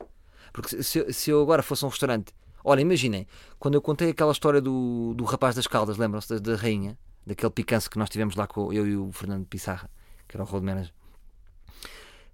Porque 0.51 0.81
se- 0.83 1.11
se, 1.13 1.29
eu- 1.29 1.41
agora 1.41 1.63
fosse 1.63 1.83
um 1.85 1.89
restaurante. 1.89 2.33
Olha, 2.63 2.81
imaginem, 2.81 3.27
quando 3.59 3.75
eu 3.75 3.81
contei 3.81 4.09
aquela 4.11 4.31
história 4.31 4.61
do, 4.61 5.13
do 5.15 5.23
rapaz 5.25 5.55
das 5.55 5.67
caldas, 5.67 5.97
lembram-se 5.97 6.29
da, 6.29 6.39
da 6.39 6.55
rainha? 6.55 6.97
Daquele 7.25 7.51
picanço 7.51 7.89
que 7.89 7.97
nós 7.97 8.09
tivemos 8.09 8.35
lá 8.35 8.47
com 8.47 8.71
eu 8.71 8.85
e 8.87 8.95
o 8.95 9.11
Fernando 9.11 9.45
Pissarra, 9.45 9.89
que 10.27 10.35
era 10.37 10.43
o 10.43 10.47
road 10.47 10.65
manager. 10.65 10.93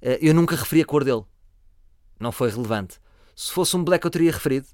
Eh, 0.01 0.19
Eu 0.21 0.33
nunca 0.33 0.55
referi 0.55 0.81
a 0.81 0.85
cor 0.85 1.03
dele. 1.03 1.23
Não 2.19 2.31
foi 2.31 2.49
relevante. 2.49 2.99
Se 3.35 3.51
fosse 3.51 3.75
um 3.75 3.83
black, 3.83 4.03
eu 4.05 4.11
teria 4.11 4.31
referido. 4.31 4.67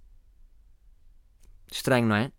Estranho, 1.72 2.08
não 2.08 2.16
é? 2.16 2.32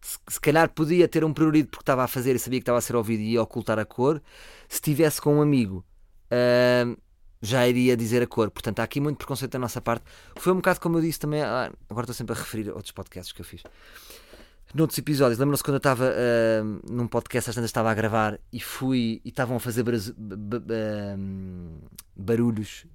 Se, 0.00 0.18
se 0.28 0.40
calhar 0.40 0.68
podia 0.70 1.06
ter 1.06 1.24
um 1.24 1.32
prioridade 1.32 1.70
porque 1.70 1.82
estava 1.82 2.04
a 2.04 2.08
fazer 2.08 2.34
e 2.34 2.38
sabia 2.38 2.58
que 2.58 2.62
estava 2.62 2.78
a 2.78 2.80
ser 2.80 2.96
ouvido 2.96 3.20
e 3.20 3.32
ia 3.32 3.42
ocultar 3.42 3.78
a 3.78 3.84
cor. 3.84 4.22
Se 4.68 4.80
tivesse 4.80 5.20
com 5.20 5.36
um 5.36 5.42
amigo, 5.42 5.84
ahm, 6.30 6.96
já 7.40 7.66
iria 7.66 7.96
dizer 7.96 8.22
a 8.22 8.26
cor. 8.26 8.50
Portanto, 8.50 8.80
há 8.80 8.84
aqui 8.84 9.00
muito 9.00 9.18
preconceito 9.18 9.52
da 9.52 9.58
nossa 9.58 9.80
parte. 9.80 10.04
Foi 10.36 10.52
um 10.52 10.56
bocado 10.56 10.80
como 10.80 10.98
eu 10.98 11.02
disse 11.02 11.18
também. 11.18 11.42
ah, 11.42 11.72
agora 11.90 12.04
estou 12.04 12.14
sempre 12.14 12.34
a 12.34 12.38
referir 12.38 12.70
a 12.70 12.74
outros 12.74 12.92
podcasts 12.92 13.32
que 13.32 13.40
eu 13.40 13.44
fiz. 13.44 13.62
Noutros 14.74 14.96
episódios, 14.98 15.38
lembram-se 15.38 15.62
quando 15.62 15.74
eu 15.74 15.78
estava 15.78 16.06
ahm, 16.06 16.80
num 16.90 17.06
podcast, 17.06 17.50
às 17.50 17.54
tantas 17.54 17.68
estava 17.68 17.90
a 17.90 17.94
gravar 17.94 18.40
e 18.50 18.58
fui 18.58 19.20
e 19.22 19.28
estavam 19.28 19.56
a 19.56 19.60
fazer 19.60 19.84
ahm, 19.86 21.78
barulhos. 22.16 22.86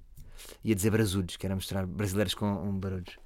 Ia 0.64 0.74
dizer 0.74 0.90
brasulhos, 0.90 1.36
que 1.36 1.46
era 1.46 1.54
mostrar 1.54 1.86
brasileiros 1.86 2.34
com 2.34 2.46
um 2.46 2.78
barulhos. 2.78 3.16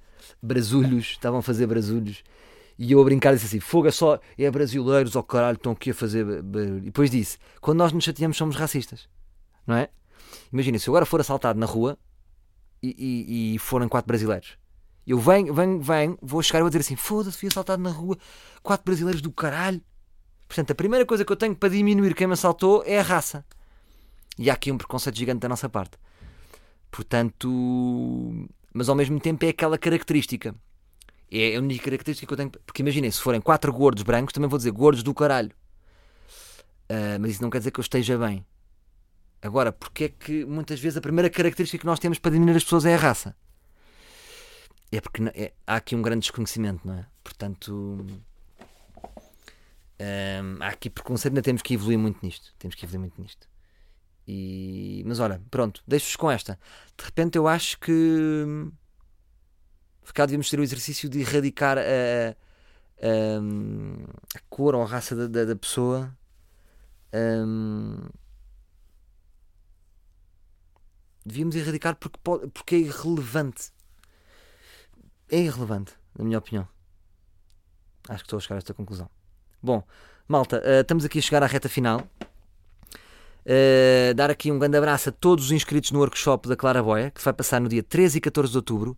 Brasulhos, 0.41 1.05
estavam 1.11 1.39
a 1.39 1.43
fazer 1.43 1.67
brasulhos. 1.67 2.23
E 2.77 2.91
eu 2.91 3.01
a 3.01 3.03
brincar 3.03 3.33
disse 3.33 3.45
assim: 3.45 3.59
Foga 3.59 3.91
só, 3.91 4.19
é 4.37 4.49
brasileiros, 4.49 5.15
ao 5.15 5.23
caralho, 5.23 5.55
estão 5.55 5.71
aqui 5.73 5.91
a 5.91 5.93
fazer 5.93 6.25
ba- 6.25 6.41
barulho. 6.41 6.77
E 6.79 6.81
depois 6.81 7.09
disse: 7.11 7.37
Quando 7.61 7.77
nós 7.77 7.91
nos 7.91 8.03
chateamos, 8.03 8.35
somos 8.37 8.55
racistas, 8.55 9.07
não 9.67 9.75
é? 9.75 9.89
Imagina, 10.51 10.79
se 10.79 10.87
eu 10.87 10.93
agora 10.93 11.05
for 11.05 11.21
assaltado 11.21 11.59
na 11.59 11.65
rua 11.65 11.97
e, 12.81 12.95
e, 12.97 13.55
e 13.55 13.59
forem 13.59 13.87
quatro 13.87 14.07
brasileiros, 14.07 14.57
eu 15.05 15.19
venho, 15.19 15.53
venho, 15.53 15.79
venho, 15.79 16.17
vou 16.21 16.41
chegar 16.41 16.59
e 16.59 16.61
vou 16.63 16.69
dizer 16.69 16.79
assim: 16.81 16.95
Foda-se, 16.95 17.37
fui 17.37 17.47
assaltado 17.47 17.81
na 17.81 17.91
rua, 17.91 18.17
quatro 18.61 18.85
brasileiros 18.85 19.21
do 19.21 19.31
caralho. 19.31 19.81
Portanto, 20.47 20.71
a 20.71 20.75
primeira 20.75 21.05
coisa 21.05 21.23
que 21.23 21.31
eu 21.31 21.35
tenho 21.35 21.55
para 21.55 21.69
diminuir 21.69 22.13
quem 22.13 22.27
me 22.27 22.33
assaltou 22.33 22.83
é 22.85 22.99
a 22.99 23.03
raça. 23.03 23.45
E 24.37 24.49
há 24.49 24.53
aqui 24.53 24.71
um 24.71 24.77
preconceito 24.77 25.17
gigante 25.17 25.39
da 25.39 25.49
nossa 25.49 25.69
parte. 25.69 25.97
Portanto, 26.91 28.47
mas 28.73 28.89
ao 28.89 28.95
mesmo 28.95 29.19
tempo 29.19 29.45
é 29.45 29.49
aquela 29.49 29.77
característica. 29.77 30.55
É 31.31 31.55
a 31.55 31.59
única 31.59 31.83
característica 31.85 32.27
que 32.27 32.33
eu 32.33 32.37
tenho. 32.37 32.49
Porque 32.65 32.81
imaginem, 32.81 33.09
se 33.09 33.21
forem 33.21 33.41
quatro 33.41 33.71
gordos 33.71 34.03
brancos, 34.03 34.33
também 34.33 34.49
vou 34.49 34.57
dizer 34.57 34.71
gordos 34.71 35.03
do 35.03 35.13
caralho. 35.13 35.51
Ah, 36.89 37.17
mas 37.19 37.31
isso 37.31 37.41
não 37.41 37.49
quer 37.49 37.59
dizer 37.59 37.71
que 37.71 37.79
eu 37.79 37.83
esteja 37.83 38.17
bem. 38.17 38.45
Agora, 39.41 39.71
porque 39.71 40.05
é 40.05 40.09
que 40.09 40.45
muitas 40.45 40.79
vezes 40.79 40.97
a 40.97 41.01
primeira 41.01 41.29
característica 41.29 41.79
que 41.81 41.85
nós 41.85 41.99
temos 41.99 42.17
para 42.19 42.31
diminuir 42.31 42.55
as 42.55 42.63
pessoas 42.63 42.85
é 42.85 42.93
a 42.93 42.97
raça? 42.97 43.35
É 44.91 45.01
porque 45.01 45.23
é- 45.33 45.53
há 45.65 45.75
aqui 45.75 45.95
um 45.95 46.01
grande 46.01 46.21
desconhecimento, 46.21 46.87
não 46.87 46.93
é? 46.93 47.05
Portanto, 47.23 48.05
hum, 49.99 50.57
há 50.61 50.67
aqui 50.67 50.89
preconceito, 50.89 51.33
ainda 51.33 51.41
temos 51.41 51.61
que 51.61 51.73
evoluir 51.73 51.97
muito 51.97 52.19
nisto. 52.23 52.53
Temos 52.59 52.75
que 52.75 52.85
evoluir 52.85 53.01
muito 53.01 53.21
nisto. 53.21 53.47
E, 54.27 55.03
mas 55.05 55.19
olha, 55.19 55.41
pronto, 55.51 55.83
deixo-vos 55.87 56.15
com 56.15 56.31
esta. 56.31 56.57
De 56.97 57.03
repente 57.05 57.37
eu 57.37 57.47
acho 57.47 57.77
que 57.79 57.91
hum, 58.47 58.71
calhar 60.13 60.27
devíamos 60.27 60.49
ter 60.49 60.59
o 60.59 60.63
exercício 60.63 61.09
de 61.09 61.19
erradicar 61.21 61.77
a, 61.77 61.81
a, 61.81 63.39
a 64.37 64.39
cor 64.49 64.75
ou 64.75 64.83
a 64.83 64.85
raça 64.85 65.15
da, 65.15 65.27
da- 65.27 65.45
da 65.45 65.55
pessoa. 65.55 66.15
hum, 67.13 68.09
devíamos 71.25 71.55
erradicar 71.55 71.95
porque, 71.95 72.19
pode- 72.23 72.47
porque 72.49 72.75
é 72.75 72.79
irrelevante. 72.79 73.71
É 75.29 75.37
irrelevante, 75.39 75.93
na 76.17 76.23
minha 76.25 76.37
opinião. 76.37 76.67
Acho 78.09 78.23
que 78.23 78.27
estou 78.27 78.37
a 78.37 78.41
chegar 78.41 78.55
a 78.55 78.57
esta 78.59 78.73
conclusão. 78.73 79.09
Bom, 79.61 79.81
malta, 80.27 80.61
eh, 80.65 80.81
estamos 80.81 81.05
aqui 81.05 81.19
a 81.19 81.21
chegar 81.21 81.41
à 81.43 81.47
reta 81.47 81.69
final. 81.69 82.05
Uh, 83.45 84.13
dar 84.13 84.31
aqui 84.31 84.51
um 84.51 84.57
grande 84.57 84.77
abraço 84.77 85.09
a 85.09 85.11
todos 85.11 85.45
os 85.45 85.51
inscritos 85.51 85.91
no 85.91 85.99
workshop 85.99 86.47
da 86.47 86.55
Clara 86.55 86.81
Boia, 86.81 87.11
que 87.11 87.21
vai 87.21 87.33
passar 87.33 87.59
no 87.59 87.67
dia 87.67 87.83
13 87.83 88.17
e 88.17 88.21
14 88.21 88.51
de 88.51 88.57
outubro. 88.57 88.97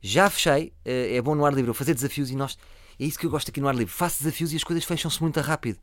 Já 0.00 0.28
fechei, 0.28 0.72
uh, 0.84 1.14
é 1.16 1.22
bom 1.22 1.34
no 1.34 1.46
ar 1.46 1.54
livre 1.54 1.70
eu 1.70 1.74
fazer 1.74 1.94
desafios 1.94 2.30
e 2.30 2.36
nós. 2.36 2.58
É 2.98 3.04
isso 3.04 3.18
que 3.18 3.26
eu 3.26 3.30
gosto 3.30 3.48
aqui 3.48 3.60
no 3.60 3.68
ar 3.68 3.74
livre. 3.74 3.92
Faço 3.92 4.18
desafios 4.22 4.52
e 4.52 4.56
as 4.56 4.64
coisas 4.64 4.84
fecham-se 4.84 5.22
muito 5.22 5.40
rápido. 5.40 5.78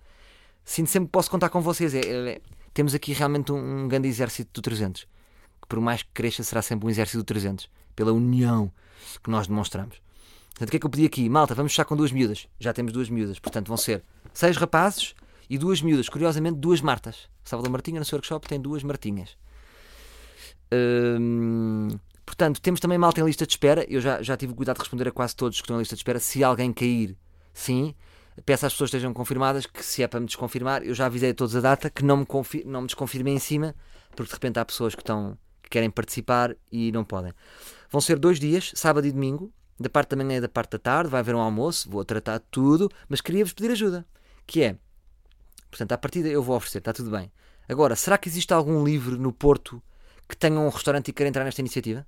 Sinto 0.63 0.89
sempre 0.89 1.07
que 1.07 1.11
posso 1.11 1.31
contar 1.31 1.49
com 1.49 1.61
vocês. 1.61 1.93
É- 1.93 1.99
é- 1.99 2.41
temos 2.73 2.93
aqui 2.93 3.13
realmente 3.13 3.51
um, 3.51 3.83
um 3.83 3.87
grande 3.87 4.07
exército 4.07 4.49
do 4.53 4.61
300, 4.61 5.03
que 5.61 5.67
por 5.67 5.79
mais 5.81 6.03
que 6.03 6.09
cresça, 6.13 6.43
será 6.43 6.61
sempre 6.61 6.87
um 6.87 6.89
exército 6.89 7.17
do 7.17 7.23
300, 7.23 7.69
pela 7.95 8.13
união 8.13 8.71
que 9.23 9.29
nós 9.29 9.47
demonstramos. 9.47 10.01
Portanto, 10.51 10.67
o 10.67 10.71
que 10.71 10.77
é 10.77 10.79
que 10.79 10.85
eu 10.85 10.89
pedi 10.89 11.05
aqui? 11.05 11.27
Malta, 11.27 11.55
vamos 11.55 11.71
fechar 11.71 11.85
com 11.85 11.95
duas 11.95 12.11
miúdas. 12.11 12.47
Já 12.59 12.71
temos 12.71 12.93
duas 12.93 13.09
miúdas, 13.09 13.39
portanto 13.39 13.67
vão 13.67 13.77
ser 13.77 14.03
seis 14.33 14.55
rapazes 14.57 15.15
e 15.53 15.57
duas 15.57 15.81
miúdas. 15.81 16.07
Curiosamente, 16.07 16.57
duas 16.57 16.79
Martas. 16.79 17.27
Salvador 17.43 17.71
Martinha, 17.71 17.99
no 17.99 18.05
seu 18.05 18.15
workshop, 18.15 18.47
tem 18.47 18.59
duas 18.59 18.83
Martinhas. 18.83 19.35
Hum, 20.73 21.89
portanto, 22.25 22.61
temos 22.61 22.79
também 22.79 22.97
malta 22.97 23.19
em 23.19 23.25
lista 23.25 23.45
de 23.45 23.51
espera. 23.51 23.85
Eu 23.89 23.99
já, 23.99 24.21
já 24.21 24.37
tive 24.37 24.53
o 24.53 24.55
cuidado 24.55 24.77
de 24.77 24.81
responder 24.81 25.07
a 25.09 25.11
quase 25.11 25.35
todos 25.35 25.57
que 25.59 25.63
estão 25.65 25.75
em 25.75 25.79
lista 25.79 25.95
de 25.95 25.99
espera. 25.99 26.19
Se 26.19 26.41
alguém 26.43 26.71
cair, 26.71 27.17
sim. 27.53 27.93
Peço 28.45 28.65
às 28.65 28.71
pessoas 28.71 28.89
que 28.89 28.95
estejam 28.95 29.13
confirmadas 29.13 29.65
que 29.65 29.83
se 29.83 30.01
é 30.01 30.07
para 30.07 30.19
me 30.21 30.25
desconfirmar, 30.25 30.83
eu 30.83 30.93
já 30.95 31.05
avisei 31.05 31.31
a 31.31 31.33
todos 31.33 31.53
a 31.53 31.59
data 31.59 31.89
que 31.89 32.03
não 32.03 32.15
me, 32.17 32.25
confi- 32.25 32.63
não 32.65 32.81
me 32.81 32.87
desconfirmem 32.87 33.35
em 33.35 33.39
cima, 33.39 33.75
porque 34.15 34.29
de 34.29 34.33
repente 34.33 34.57
há 34.57 34.63
pessoas 34.63 34.95
que, 34.95 35.01
estão, 35.01 35.37
que 35.61 35.69
querem 35.69 35.91
participar 35.91 36.55
e 36.71 36.93
não 36.93 37.03
podem. 37.03 37.33
Vão 37.89 37.99
ser 37.99 38.17
dois 38.17 38.39
dias, 38.39 38.71
sábado 38.73 39.05
e 39.05 39.11
domingo, 39.11 39.51
da 39.77 39.89
parte 39.89 40.15
da 40.15 40.23
manhã 40.23 40.37
e 40.37 40.41
da 40.41 40.47
parte 40.47 40.71
da 40.71 40.79
tarde. 40.79 41.09
Vai 41.09 41.19
haver 41.19 41.35
um 41.35 41.41
almoço, 41.41 41.89
vou 41.89 42.05
tratar 42.05 42.37
de 42.37 42.45
tudo, 42.49 42.89
mas 43.09 43.19
queria-vos 43.19 43.51
pedir 43.51 43.71
ajuda. 43.71 44.07
Que 44.47 44.63
é, 44.63 44.77
portanto, 45.71 45.93
à 45.93 45.97
partida 45.97 46.27
eu 46.29 46.43
vou 46.43 46.55
oferecer, 46.57 46.79
está 46.79 46.93
tudo 46.93 47.09
bem. 47.09 47.31
Agora, 47.67 47.95
será 47.95 48.17
que 48.19 48.29
existe 48.29 48.53
algum 48.53 48.83
livre 48.83 49.17
no 49.17 49.33
Porto 49.33 49.81
que 50.29 50.37
tenha 50.37 50.59
um 50.59 50.69
restaurante 50.69 51.07
e 51.09 51.13
queira 51.13 51.29
entrar 51.29 51.43
nesta 51.45 51.61
iniciativa? 51.61 52.05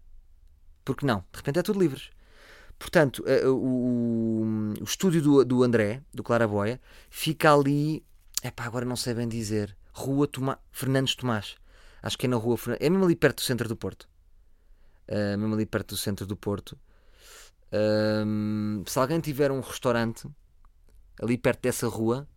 Porque 0.86 1.06
não, 1.06 1.20
de 1.32 1.38
repente 1.38 1.60
é 1.60 1.64
tudo 1.64 1.80
livres. 1.80 2.10
Portanto, 2.78 3.24
eh, 3.28 3.48
o, 3.48 3.56
o- 3.56 4.74
o 4.82 4.84
estúdio 4.84 5.22
do, 5.22 5.46
do 5.46 5.64
André, 5.64 6.02
do 6.14 6.22
Claraboia, 6.24 6.82
fica 7.10 7.54
ali. 7.54 8.04
Epá, 8.44 8.66
agora 8.66 8.86
não 8.86 8.96
sei 8.98 9.14
bem 9.14 9.28
dizer. 9.28 9.76
Rua 9.94 10.28
Toma, 10.28 10.60
Fernandes 10.72 11.16
Tomás. 11.16 11.56
Acho 12.02 12.18
que 12.18 12.26
é 12.26 12.30
na 12.30 12.36
rua. 12.38 12.58
Fernan- 12.58 12.78
É 12.82 12.90
mesmo 12.90 13.06
ali 13.06 13.16
perto 13.16 13.38
do 13.38 13.42
centro 13.44 13.70
do 13.70 13.76
Porto. 13.78 14.10
Eh, 15.08 15.38
mesmo 15.38 15.54
ali 15.56 15.66
perto 15.66 15.90
do 15.90 15.98
centro 15.98 16.26
do 16.26 16.36
Porto. 16.36 16.78
Ahm, 17.72 18.84
se 18.86 19.00
alguém 19.00 19.20
tiver 19.20 19.52
um 19.52 19.60
restaurante 19.62 20.28
ali 21.22 21.38
perto 21.38 21.62
dessa 21.62 21.88
rua, 21.88 22.28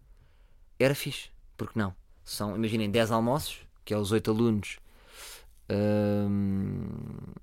era 0.78 0.94
fixe. 0.94 1.30
Porque 1.56 1.78
não? 1.78 1.94
São, 2.24 2.54
imaginem, 2.56 2.90
10 2.90 3.10
almoços, 3.10 3.60
que 3.84 3.94
é 3.94 3.98
os 3.98 4.12
8 4.12 4.30
alunos. 4.30 4.78
Ahm, 5.68 7.34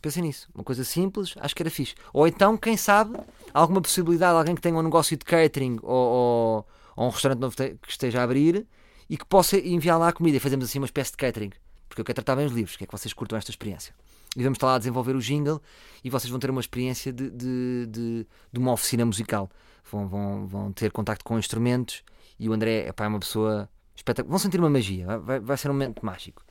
Pensem 0.00 0.22
nisso, 0.22 0.50
uma 0.54 0.62
coisa 0.62 0.84
simples, 0.84 1.34
acho 1.38 1.54
que 1.56 1.62
era 1.62 1.70
fixe. 1.70 1.94
Ou 2.12 2.28
então, 2.28 2.58
quem 2.58 2.76
sabe, 2.76 3.18
alguma 3.54 3.80
possibilidade, 3.80 4.36
alguém 4.36 4.54
que 4.54 4.60
tenha 4.60 4.76
um 4.76 4.82
negócio 4.82 5.16
de 5.16 5.24
catering 5.24 5.78
ou, 5.82 5.90
ou- 5.96 6.66
ou 6.96 7.06
um 7.06 7.08
restaurante 7.08 7.38
novo 7.40 7.56
que 7.56 7.78
esteja 7.88 8.20
a 8.20 8.24
abrir 8.24 8.66
e 9.08 9.16
que 9.16 9.24
possa 9.24 9.56
enviar 9.56 9.98
lá 9.98 10.08
a 10.08 10.12
comida 10.12 10.36
e 10.36 10.40
fazemos 10.40 10.66
assim 10.66 10.78
uma 10.78 10.84
espécie 10.84 11.12
de 11.12 11.16
catering. 11.16 11.52
Porque 11.88 12.02
eu 12.02 12.04
quero 12.04 12.16
tratar 12.16 12.36
bem 12.36 12.44
os 12.44 12.52
livros, 12.52 12.76
que 12.76 12.84
é 12.84 12.86
que 12.86 12.92
vocês 12.92 13.14
curtam 13.14 13.38
esta 13.38 13.50
experiência. 13.50 13.94
E 14.36 14.42
vamos 14.42 14.56
estar 14.56 14.66
lá 14.66 14.74
a 14.74 14.78
desenvolver 14.78 15.14
o 15.14 15.20
jingle 15.20 15.60
e 16.02 16.10
vocês 16.10 16.30
vão 16.30 16.38
ter 16.40 16.50
uma 16.50 16.60
experiência 16.60 17.12
de, 17.12 17.30
de, 17.30 17.86
de, 17.88 18.26
de 18.52 18.58
uma 18.58 18.72
oficina 18.72 19.04
musical. 19.04 19.48
Vão, 19.90 20.08
vão, 20.08 20.46
vão 20.46 20.72
ter 20.72 20.90
contacto 20.90 21.24
com 21.24 21.38
instrumentos 21.38 22.02
e 22.38 22.48
o 22.48 22.52
André 22.52 22.88
epá, 22.88 23.04
é 23.04 23.08
uma 23.08 23.20
pessoa 23.20 23.68
espetacular. 23.94 24.30
Vão 24.30 24.38
sentir 24.38 24.58
uma 24.58 24.70
magia, 24.70 25.18
vai- 25.18 25.40
vai, 25.40 25.56
ser 25.56 25.68
um 25.70 25.72
momento 25.74 26.04
mágico. 26.04 26.42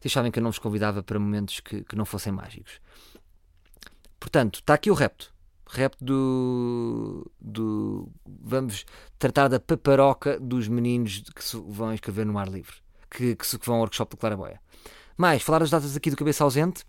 Vocês 0.00 0.12
sabem 0.12 0.30
que 0.30 0.38
eu 0.38 0.42
não 0.42 0.50
vos 0.50 0.58
convidava 0.58 1.02
para 1.02 1.18
momentos 1.18 1.60
que, 1.60 1.82
que 1.82 1.96
não 1.96 2.04
fossem 2.04 2.32
mágicos. 2.32 2.80
Portanto, 4.20 4.60
está 4.60 4.74
aqui 4.74 4.90
o 4.90 4.94
repto. 4.94 5.34
rap 5.68 5.96
do, 6.00 7.30
do. 7.40 8.08
Vamos 8.26 8.84
tratar 9.18 9.48
da 9.48 9.58
paparoca 9.58 10.38
dos 10.38 10.68
meninos 10.68 11.22
que 11.34 11.56
vão 11.68 11.92
escrever 11.92 12.24
no 12.26 12.38
ar 12.38 12.48
livre, 12.48 12.74
que, 13.10 13.34
que, 13.34 13.58
que 13.58 13.66
vão 13.66 13.76
ao 13.76 13.80
workshop 13.82 14.10
do 14.10 14.16
Claraboia. 14.18 14.60
Mais, 15.16 15.42
falar 15.42 15.60
das 15.60 15.70
datas 15.70 15.96
aqui 15.96 16.10
do 16.10 16.16
Cabeça 16.16 16.44
Ausente. 16.44 16.84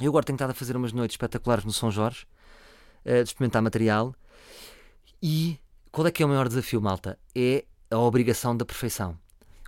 Eu 0.00 0.08
agora 0.08 0.24
tenho 0.24 0.34
estado 0.34 0.50
a 0.50 0.54
fazer 0.54 0.76
umas 0.76 0.92
noites 0.92 1.14
espetaculares 1.14 1.64
no 1.64 1.72
São 1.72 1.90
Jorge, 1.90 2.26
uh, 3.04 3.22
de 3.22 3.28
experimentar 3.28 3.62
material. 3.62 4.14
E 5.22 5.58
qual 5.92 6.06
é 6.06 6.10
que 6.10 6.22
é 6.22 6.26
o 6.26 6.28
maior 6.28 6.48
desafio, 6.48 6.80
malta? 6.80 7.18
É 7.34 7.64
a 7.90 7.98
obrigação 7.98 8.56
da 8.56 8.64
perfeição. 8.64 9.16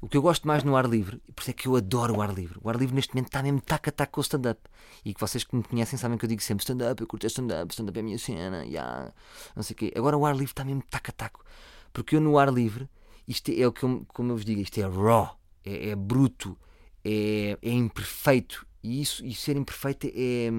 O 0.02 0.08
que 0.08 0.16
eu 0.16 0.22
gosto 0.22 0.46
mais 0.46 0.62
no 0.62 0.76
ar 0.76 0.84
livre, 0.84 1.22
e 1.26 1.32
por 1.32 1.40
isso 1.40 1.50
é 1.50 1.54
que 1.54 1.66
eu 1.66 1.76
adoro 1.76 2.16
o 2.16 2.20
ar 2.20 2.34
livre. 2.34 2.58
O 2.62 2.68
ar 2.68 2.76
livre 2.76 2.94
neste 2.94 3.14
momento 3.14 3.28
está 3.28 3.42
mesmo 3.42 3.60
tac 3.60 3.88
a 3.88 3.92
tac 3.92 4.12
com 4.12 4.20
o 4.20 4.22
stand-up. 4.22 4.60
E 5.04 5.14
que 5.14 5.20
vocês 5.20 5.42
que 5.42 5.56
me 5.56 5.62
conhecem 5.62 5.98
sabem 5.98 6.18
que 6.18 6.24
eu 6.24 6.28
digo 6.28 6.42
sempre 6.42 6.62
stand-up, 6.62 7.00
eu 7.00 7.06
curto 7.06 7.26
stand-up, 7.26 7.72
stand-up 7.72 7.96
é 7.96 8.00
a 8.00 8.04
minha 8.04 8.18
cena, 8.18 8.64
yeah, 8.64 9.12
não 9.54 9.62
sei 9.62 9.74
o 9.74 9.76
quê. 9.76 9.92
Agora 9.96 10.16
o 10.16 10.26
ar 10.26 10.32
livre 10.32 10.52
está 10.52 10.64
mesmo 10.64 10.82
tac 10.90 11.08
a 11.08 11.12
taco. 11.12 11.44
Porque 11.92 12.16
eu 12.16 12.20
no 12.20 12.38
ar 12.38 12.52
livre, 12.52 12.90
isto 13.26 13.50
é 13.50 13.66
o 13.66 13.72
que 13.72 13.84
eu, 13.84 14.04
como 14.08 14.32
eu 14.32 14.36
vos 14.36 14.44
digo, 14.44 14.60
isto 14.60 14.78
é 14.78 14.82
raw, 14.82 15.38
é, 15.64 15.90
é 15.90 15.96
bruto, 15.96 16.58
é, 17.02 17.56
é, 17.62 17.70
imperfeito. 17.70 18.66
E 18.86 19.02
isso, 19.02 19.24
e 19.24 19.34
ser 19.34 19.56
imperfeito 19.56 20.06
é, 20.06 20.50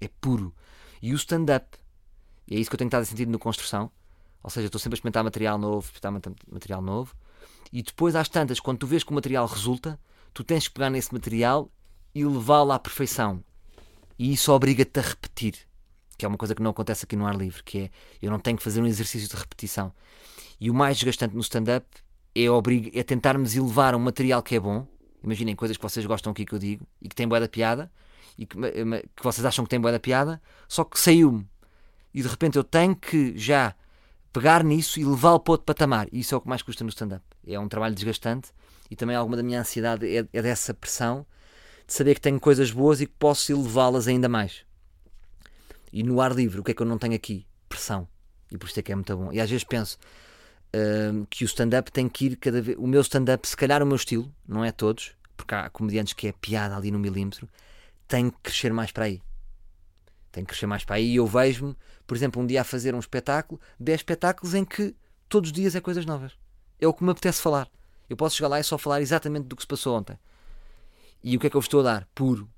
é 0.00 0.08
puro. 0.20 0.54
E 1.00 1.12
o 1.12 1.16
stand-up, 1.16 1.78
é 2.50 2.56
isso 2.56 2.68
que 2.68 2.74
eu 2.74 2.78
tenho 2.78 2.88
estado 2.88 3.02
a 3.02 3.06
sentir 3.06 3.26
no 3.26 3.38
construção. 3.38 3.90
Ou 4.42 4.50
seja, 4.50 4.66
estou 4.66 4.78
sempre 4.78 4.94
a 4.94 4.98
experimentar 4.98 5.24
material 5.24 5.58
novo, 5.58 5.90
experimentar 5.92 6.32
material 6.50 6.82
novo 6.82 7.14
e 7.72 7.82
depois, 7.82 8.16
às 8.16 8.28
tantas, 8.28 8.58
quando 8.58 8.78
tu 8.78 8.86
vês 8.86 9.04
que 9.04 9.10
o 9.10 9.14
material 9.14 9.46
resulta, 9.46 9.98
tu 10.34 10.42
tens 10.42 10.66
que 10.66 10.74
pegar 10.74 10.90
nesse 10.90 11.12
material 11.12 11.70
e 12.14 12.24
levá-lo 12.24 12.72
à 12.72 12.78
perfeição. 12.78 13.42
E 14.18 14.32
isso 14.32 14.52
obriga-te 14.52 14.98
a 14.98 15.02
repetir, 15.02 15.54
que 16.18 16.24
é 16.24 16.28
uma 16.28 16.36
coisa 16.36 16.54
que 16.54 16.62
não 16.62 16.72
acontece 16.72 17.04
aqui 17.04 17.14
no 17.14 17.26
ar 17.26 17.36
livre, 17.36 17.62
que 17.62 17.78
é 17.78 17.90
eu 18.20 18.30
não 18.30 18.40
tenho 18.40 18.56
que 18.56 18.62
fazer 18.62 18.82
um 18.82 18.86
exercício 18.86 19.28
de 19.28 19.36
repetição. 19.36 19.92
E 20.60 20.68
o 20.68 20.74
mais 20.74 20.96
desgastante 20.98 21.34
no 21.34 21.40
stand-up 21.40 21.86
é, 22.34 22.44
é 22.98 23.02
tentarmos 23.02 23.54
elevar 23.54 23.94
um 23.94 24.00
material 24.00 24.42
que 24.42 24.56
é 24.56 24.60
bom. 24.60 24.86
Imaginem 25.22 25.54
coisas 25.54 25.76
que 25.76 25.82
vocês 25.82 26.04
gostam 26.06 26.32
aqui 26.32 26.44
que 26.44 26.54
eu 26.54 26.58
digo 26.58 26.86
e 27.00 27.08
que 27.08 27.14
tem 27.14 27.28
boa 27.28 27.40
da 27.40 27.48
piada 27.48 27.90
e 28.38 28.46
que, 28.46 28.56
que 28.56 29.22
vocês 29.22 29.44
acham 29.44 29.64
que 29.64 29.70
tem 29.70 29.80
boa 29.80 29.92
da 29.92 30.00
piada, 30.00 30.40
só 30.68 30.84
que 30.84 30.98
saiu-me. 30.98 31.46
E 32.14 32.22
de 32.22 32.28
repente 32.28 32.56
eu 32.56 32.64
tenho 32.64 32.96
que 32.96 33.36
já 33.36 33.74
pegar 34.32 34.64
nisso 34.64 34.98
e 34.98 35.04
levá-lo 35.04 35.40
para 35.40 35.52
outro 35.52 35.64
patamar. 35.64 36.08
E 36.12 36.20
isso 36.20 36.34
é 36.34 36.38
o 36.38 36.40
que 36.40 36.48
mais 36.48 36.62
custa 36.62 36.84
no 36.84 36.90
stand-up. 36.90 37.24
É 37.46 37.58
um 37.58 37.68
trabalho 37.68 37.94
desgastante 37.94 38.50
e 38.90 38.96
também 38.96 39.14
alguma 39.14 39.36
da 39.36 39.42
minha 39.42 39.60
ansiedade 39.60 40.06
é, 40.06 40.26
é 40.32 40.42
dessa 40.42 40.72
pressão 40.72 41.26
de 41.86 41.92
saber 41.92 42.14
que 42.14 42.20
tenho 42.20 42.40
coisas 42.40 42.70
boas 42.70 43.00
e 43.00 43.06
que 43.06 43.14
posso 43.18 43.52
elevá-las 43.52 44.08
ainda 44.08 44.28
mais. 44.28 44.64
E 45.92 46.02
no 46.02 46.20
ar 46.20 46.32
livre, 46.32 46.60
o 46.60 46.64
que 46.64 46.70
é 46.70 46.74
que 46.74 46.82
eu 46.82 46.86
não 46.86 46.98
tenho 46.98 47.14
aqui? 47.14 47.46
Pressão. 47.68 48.08
E 48.50 48.56
por 48.56 48.68
isso 48.68 48.78
é 48.78 48.82
que 48.82 48.92
é 48.92 48.94
muito 48.94 49.16
bom. 49.16 49.32
E 49.32 49.40
às 49.40 49.50
vezes 49.50 49.64
penso 49.64 49.98
que 51.28 51.44
o 51.44 51.46
stand-up 51.46 51.90
tem 51.90 52.08
que 52.08 52.26
ir 52.26 52.36
cada 52.36 52.62
vez. 52.62 52.76
O 52.78 52.86
meu 52.86 53.00
stand-up, 53.00 53.46
se 53.46 53.56
calhar 53.56 53.82
o 53.82 53.86
meu 53.86 53.96
estilo, 53.96 54.32
não 54.46 54.64
é 54.64 54.70
todos, 54.70 55.12
porque 55.36 55.54
há 55.54 55.68
comediantes 55.70 56.12
que 56.12 56.28
é 56.28 56.32
piada 56.32 56.76
ali 56.76 56.90
no 56.90 56.98
milímetro, 56.98 57.48
tem 58.06 58.30
que 58.30 58.36
crescer 58.42 58.72
mais 58.72 58.92
para 58.92 59.04
aí. 59.04 59.22
Tem 60.32 60.44
que 60.44 60.50
crescer 60.50 60.66
mais 60.66 60.84
para 60.84 60.96
aí. 60.96 61.12
E 61.12 61.16
eu 61.16 61.26
vejo-me, 61.26 61.76
por 62.06 62.16
exemplo, 62.16 62.40
um 62.40 62.46
dia 62.46 62.60
a 62.60 62.64
fazer 62.64 62.94
um 62.94 63.00
espetáculo, 63.00 63.60
10 63.78 64.00
espetáculos 64.00 64.54
em 64.54 64.64
que 64.64 64.94
todos 65.28 65.50
os 65.50 65.52
dias 65.52 65.74
é 65.74 65.80
coisas 65.80 66.06
novas. 66.06 66.32
É 66.80 66.86
o 66.86 66.94
que 66.94 67.04
me 67.04 67.10
apetece 67.10 67.42
falar. 67.42 67.68
Eu 68.08 68.16
posso 68.16 68.36
chegar 68.36 68.48
lá 68.48 68.58
e 68.58 68.64
só 68.64 68.76
falar 68.76 69.00
exatamente 69.00 69.46
do 69.46 69.56
que 69.56 69.62
se 69.62 69.68
passou 69.68 69.96
ontem. 69.96 70.18
E 71.22 71.36
o 71.36 71.40
que 71.40 71.46
é 71.46 71.50
que 71.50 71.56
eu 71.56 71.60
vos 71.60 71.66
estou 71.66 71.80
a 71.80 71.84
dar? 71.84 72.08
Puro. 72.14 72.48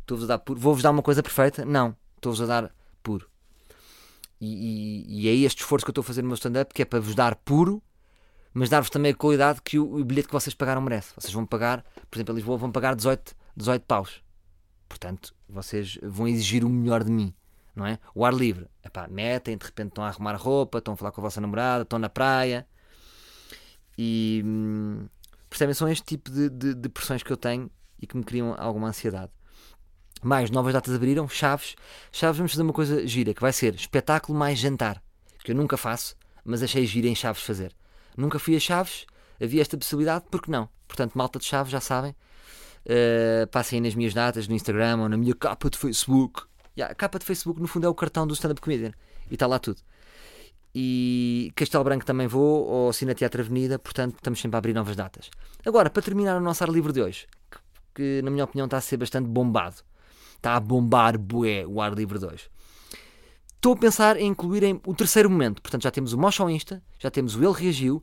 Estou-vos 0.00 0.24
a 0.24 0.28
dar 0.28 0.38
puro. 0.38 0.58
Vou-vos 0.58 0.82
dar 0.82 0.90
uma 0.90 1.02
coisa 1.02 1.22
perfeita? 1.22 1.64
Não. 1.64 1.96
Estou-vos 2.16 2.42
a 2.42 2.46
dar. 2.46 2.74
E, 4.40 4.46
e, 5.06 5.26
e, 5.26 5.28
é 5.28 5.34
este 5.34 5.60
esforço 5.60 5.84
que 5.84 5.90
eu 5.90 5.92
estou 5.92 6.02
a 6.02 6.04
fazer 6.04 6.22
no 6.22 6.28
meu 6.28 6.34
stand-up, 6.34 6.72
que 6.72 6.82
é 6.82 6.84
para 6.84 6.98
vos 6.98 7.14
dar 7.14 7.36
puro, 7.36 7.82
mas 8.54 8.70
dar-vos 8.70 8.88
também 8.88 9.12
a 9.12 9.14
qualidade 9.14 9.60
que 9.62 9.78
o, 9.78 10.00
o, 10.00 10.04
bilhete 10.04 10.28
que 10.28 10.32
vocês 10.32 10.54
pagaram 10.54 10.80
merece. 10.80 11.12
Vocês 11.14 11.32
vão 11.32 11.44
pagar, 11.44 11.84
por 12.10 12.16
exemplo, 12.16 12.32
em 12.32 12.36
Lisboa, 12.36 12.56
vão 12.56 12.72
pagar 12.72 12.96
18, 12.96 13.36
18 13.56 13.82
paus. 13.82 14.22
Portanto, 14.88 15.34
vocês 15.48 15.98
vão 16.02 16.26
exigir 16.26 16.64
o 16.64 16.68
melhor 16.68 17.04
de 17.04 17.12
mim, 17.12 17.34
não 17.76 17.86
é? 17.86 17.98
O 18.14 18.24
ar 18.24 18.34
livre. 18.34 18.66
Epá, 18.84 19.06
metem, 19.06 19.56
de 19.56 19.64
repente 19.64 19.88
estão 19.88 20.04
a 20.04 20.08
arrumar 20.08 20.36
roupa, 20.36 20.78
estão 20.78 20.94
a 20.94 20.96
falar 20.96 21.12
com 21.12 21.20
a 21.20 21.24
vossa 21.24 21.40
namorada, 21.40 21.82
estão 21.82 21.98
na 21.98 22.08
praia. 22.08 22.66
E 23.96 24.42
hum, 24.44 25.06
percebem? 25.48 25.74
São 25.74 25.88
este 25.88 26.04
tipo 26.04 26.30
de, 26.30 26.48
de, 26.48 26.74
de, 26.74 26.88
pressões 26.88 27.22
que 27.22 27.30
eu 27.30 27.36
tenho 27.36 27.70
e 28.00 28.06
que 28.06 28.16
me 28.16 28.24
criam 28.24 28.54
alguma 28.58 28.88
ansiedade. 28.88 29.30
Mais 30.22 30.50
novas 30.50 30.72
datas 30.72 30.94
abriram, 30.94 31.28
Chaves. 31.28 31.76
Chaves, 32.12 32.38
vamos 32.38 32.52
fazer 32.52 32.62
uma 32.62 32.72
coisa 32.72 33.06
gira, 33.06 33.32
que 33.32 33.40
vai 33.40 33.52
ser 33.52 33.74
espetáculo 33.74 34.38
mais 34.38 34.58
jantar. 34.58 35.02
Que 35.42 35.52
eu 35.52 35.56
nunca 35.56 35.76
faço, 35.76 36.14
mas 36.44 36.62
achei 36.62 36.86
gira 36.86 37.08
em 37.08 37.14
Chaves 37.14 37.42
fazer. 37.42 37.74
Nunca 38.16 38.38
fui 38.38 38.56
a 38.56 38.60
Chaves, 38.60 39.06
havia 39.42 39.62
esta 39.62 39.78
possibilidade, 39.78 40.24
porque 40.30 40.50
não? 40.50 40.68
Portanto, 40.86 41.12
malta 41.14 41.38
de 41.38 41.44
Chaves, 41.44 41.72
já 41.72 41.80
sabem, 41.80 42.14
Uh, 42.80 43.46
passem 43.48 43.80
nas 43.80 43.94
minhas 43.94 44.14
datas 44.14 44.48
no 44.48 44.54
Instagram 44.54 45.02
ou 45.02 45.08
na 45.08 45.16
minha 45.16 45.34
capa 45.34 45.68
de 45.68 45.76
Facebook. 45.76 46.44
Yeah, 46.76 46.92
a 46.92 46.94
capa 46.94 47.18
de 47.18 47.26
Facebook, 47.26 47.60
no 47.60 47.68
fundo, 47.68 47.86
é 47.86 47.90
o 47.90 47.94
cartão 47.94 48.26
do 48.26 48.34
stand-up 48.34 48.60
comedian. 48.60 48.92
E 49.30 49.34
está 49.34 49.46
lá 49.46 49.58
tudo. 49.58 49.80
E 50.74 51.52
Castelo 51.54 51.84
Branco 51.84 52.06
também 52.06 52.26
vou, 52.26 52.64
ou 52.66 52.92
Cine 52.92 53.14
Teatro 53.14 53.42
Avenida, 53.42 53.78
portanto, 53.78 54.14
estamos 54.14 54.40
sempre 54.40 54.56
a 54.56 54.58
abrir 54.58 54.72
novas 54.72 54.96
datas. 54.96 55.28
Agora, 55.66 55.90
para 55.90 56.02
terminar 56.02 56.36
o 56.36 56.40
nosso 56.40 56.62
ar 56.62 56.70
livre 56.70 56.92
de 56.92 57.02
hoje, 57.02 57.26
que, 57.50 57.58
que 57.94 58.22
na 58.22 58.30
minha 58.30 58.44
opinião 58.44 58.66
está 58.66 58.78
a 58.78 58.80
ser 58.80 58.96
bastante 58.96 59.28
bombado, 59.28 59.82
está 60.40 60.56
a 60.56 60.60
bombar 60.60 61.18
bué 61.18 61.66
o 61.66 61.80
ar 61.80 61.92
livre 61.94 62.18
de 62.18 62.24
hoje. 62.24 62.50
Estou 63.54 63.74
a 63.74 63.76
pensar 63.76 64.16
em 64.16 64.26
incluir 64.26 64.62
em 64.62 64.80
o 64.86 64.94
terceiro 64.94 65.28
momento. 65.28 65.60
Portanto, 65.60 65.82
já 65.82 65.90
temos 65.90 66.14
o 66.14 66.18
Mosh 66.18 66.40
ao 66.40 66.48
Insta, 66.48 66.82
já 66.98 67.10
temos 67.10 67.36
o 67.36 67.44
Ele 67.44 67.52
Reagiu 67.52 68.02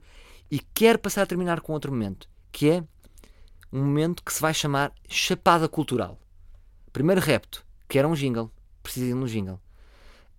e 0.50 0.60
quero 0.60 1.00
passar 1.00 1.24
a 1.24 1.26
terminar 1.26 1.62
com 1.62 1.74
outro 1.74 1.92
momento, 1.92 2.30
que 2.52 2.70
é 2.70 2.84
um 3.74 3.80
momento 3.80 4.24
que 4.24 4.32
se 4.32 4.40
vai 4.40 4.54
chamar 4.54 4.94
Chapada 5.10 5.68
Cultural. 5.68 6.20
Primeiro 6.94 7.20
repto, 7.20 7.66
que 7.90 7.98
era 7.98 8.08
um 8.08 8.14
jingle, 8.14 8.52
precisa 8.84 9.08
de 9.08 9.14
um 9.14 9.26
jingle. 9.26 9.60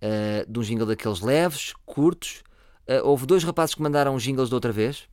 Uh, 0.01 0.49
de 0.49 0.57
um 0.57 0.61
jingle 0.61 0.87
daqueles 0.87 1.19
leves, 1.19 1.73
curtos. 1.85 2.41
Uh, 2.87 3.05
houve 3.05 3.25
dois 3.25 3.43
rapazes 3.43 3.75
que 3.75 3.81
mandaram 3.81 4.17
jingles 4.17 4.47
de 4.47 4.55
outra 4.55 4.71
vez. 4.71 5.09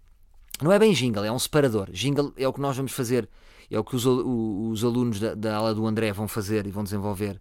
Não 0.62 0.72
é 0.72 0.78
bem 0.78 0.92
jingle, 0.92 1.24
é 1.24 1.30
um 1.30 1.38
separador. 1.38 1.90
Jingle 1.90 2.32
é 2.36 2.48
o 2.48 2.52
que 2.52 2.60
nós 2.60 2.76
vamos 2.76 2.92
fazer, 2.92 3.28
é 3.70 3.78
o 3.78 3.84
que 3.84 3.94
os, 3.94 4.06
os 4.06 4.84
alunos 4.84 5.20
da, 5.20 5.34
da 5.34 5.56
aula 5.56 5.74
do 5.74 5.86
André 5.86 6.12
vão 6.12 6.26
fazer 6.26 6.66
e 6.66 6.70
vão 6.70 6.82
desenvolver. 6.82 7.40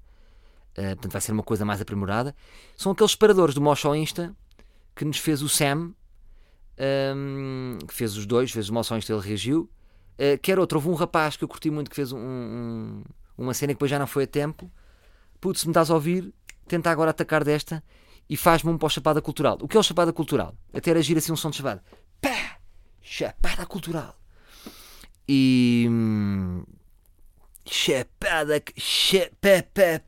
Uh, 0.77 0.87
portanto, 0.95 1.11
vai 1.11 1.21
ser 1.21 1.31
uma 1.31 1.43
coisa 1.43 1.63
mais 1.63 1.79
aprimorada. 1.79 2.35
São 2.75 2.91
aqueles 2.91 3.11
separadores 3.11 3.55
do 3.55 3.61
Mosh 3.61 3.85
Insta 3.85 4.35
que 4.93 5.05
nos 5.05 5.17
fez 5.17 5.41
o 5.41 5.47
Sam, 5.47 5.93
um, 7.15 7.77
que 7.87 7.93
fez 7.93 8.17
os 8.17 8.25
dois, 8.25 8.51
fez 8.51 8.69
o 8.69 8.73
Mosh 8.73 8.91
Insta, 8.91 9.13
ele 9.13 9.21
reagiu. 9.21 9.69
Uh, 10.15 10.37
quer 10.41 10.59
outro, 10.59 10.77
houve 10.77 10.89
um 10.89 10.93
rapaz 10.93 11.37
que 11.37 11.43
eu 11.43 11.47
curti 11.47 11.69
muito 11.69 11.89
que 11.89 11.95
fez 11.95 12.11
um, 12.11 12.17
um, 12.17 13.03
uma 13.37 13.53
cena 13.53 13.69
que 13.69 13.75
depois 13.75 13.91
já 13.91 13.97
não 13.97 14.07
foi 14.07 14.25
a 14.25 14.27
tempo. 14.27 14.69
Putz, 15.39 15.61
se 15.61 15.67
me 15.67 15.71
estás 15.71 15.89
a 15.89 15.93
ouvir, 15.93 16.33
tenta 16.67 16.89
agora 16.89 17.11
atacar 17.11 17.43
desta 17.43 17.81
e 18.29 18.35
faz-me 18.35 18.71
um 18.71 18.77
pós-chapada 18.77 19.21
cultural. 19.21 19.57
O 19.61 19.67
que 19.67 19.77
é 19.77 19.79
o 19.79 19.83
chapada 19.83 20.11
cultural? 20.11 20.53
Até 20.73 20.89
era 20.89 20.99
agir 20.99 21.17
assim 21.17 21.31
um 21.31 21.37
som 21.37 21.49
de 21.49 21.57
chapada. 21.57 21.83
Pá! 22.21 22.54
Chapada 23.17 23.65
cultural. 23.65 24.19
E. 25.25 25.87
Chapada. 27.65 28.61
Chapada, 28.75 30.01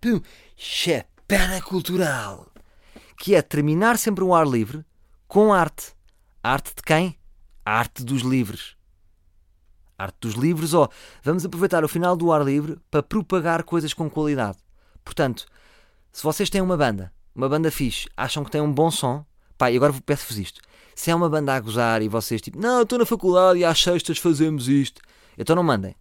chapada 0.58 1.62
cultural. 1.62 2.52
Que 3.18 3.36
é 3.36 3.42
terminar 3.42 3.98
sempre 3.98 4.26
um 4.26 4.36
ar 4.36 4.46
livre 4.46 4.84
com 5.26 5.54
arte. 5.54 5.94
Arte 6.44 6.76
de 6.76 6.82
quem? 6.82 7.18
Arte 7.64 8.04
dos 8.04 8.24
livres. 8.24 8.76
Arte 9.98 10.18
dos 10.20 10.34
livros, 10.34 10.74
ou 10.74 10.92
vamos 11.24 11.46
aproveitar 11.46 11.86
o 11.86 11.88
final 11.88 12.18
do 12.18 12.30
ar 12.30 12.44
livre 12.44 12.78
para 12.92 13.02
propagar 13.02 13.64
coisas 13.64 13.94
com 13.94 14.10
qualidade. 14.10 14.58
Portanto, 15.06 15.46
se 16.12 16.24
vocês 16.24 16.50
têm 16.50 16.60
uma 16.60 16.76
banda, 16.76 17.14
uma 17.34 17.48
banda 17.48 17.72
fixe, 17.72 18.10
acham 18.18 18.44
que 18.44 18.52
tem 18.52 18.60
um 18.60 18.74
bom 18.74 18.92
som, 18.92 19.26
pá, 19.58 19.72
e 19.72 19.78
agora 19.78 19.94
peço-vos 20.06 20.38
isto. 20.38 20.60
Se 20.98 21.12
é 21.12 21.16
uma 21.16 21.30
banda 21.30 21.54
a 21.54 21.60
gozar 21.60 22.02
e 22.02 22.10
vocês 22.10 22.42
tipo, 22.42 22.60
não, 22.60 22.82
estou 22.82 22.98
na 22.98 23.06
faculdade 23.06 23.60
e 23.60 23.64
às 23.64 23.80
sextas 23.80 24.18
fazemos 24.18 24.68
isto, 24.68 25.00
então 25.38 25.56
não 25.56 25.62
mandem. 25.62 25.96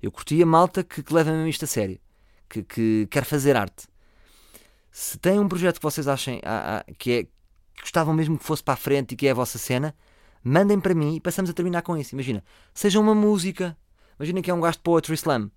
Eu 0.00 0.12
curti 0.12 0.40
a 0.40 0.46
malta 0.46 0.84
que, 0.84 1.02
que 1.02 1.12
leva 1.12 1.32
mesmo 1.32 1.48
isto 1.48 1.64
a 1.64 1.66
sério, 1.66 1.98
que, 2.48 2.62
que 2.62 3.08
quer 3.10 3.24
fazer 3.24 3.56
arte. 3.56 3.88
Se 4.92 5.18
tem 5.18 5.40
um 5.40 5.48
projeto 5.48 5.78
que 5.78 5.82
vocês 5.82 6.06
achem 6.06 6.40
que, 6.96 7.10
é, 7.10 7.24
que 7.24 7.30
gostavam 7.80 8.14
mesmo 8.14 8.38
que 8.38 8.44
fosse 8.44 8.62
para 8.62 8.74
a 8.74 8.76
frente 8.76 9.10
e 9.10 9.16
que 9.16 9.26
é 9.26 9.32
a 9.32 9.34
vossa 9.34 9.58
cena, 9.58 9.92
mandem 10.40 10.78
para 10.78 10.94
mim 10.94 11.16
e 11.16 11.20
passamos 11.20 11.50
a 11.50 11.52
terminar 11.52 11.82
com 11.82 11.96
isso. 11.96 12.14
Imagina, 12.14 12.44
seja 12.72 13.00
uma 13.00 13.16
música, 13.16 13.76
imagina 14.20 14.40
que 14.40 14.52
é 14.52 14.54
um 14.54 14.60
gajo 14.60 14.76
de 14.76 14.84
Poetry 14.84 15.14
Slam, 15.14 15.50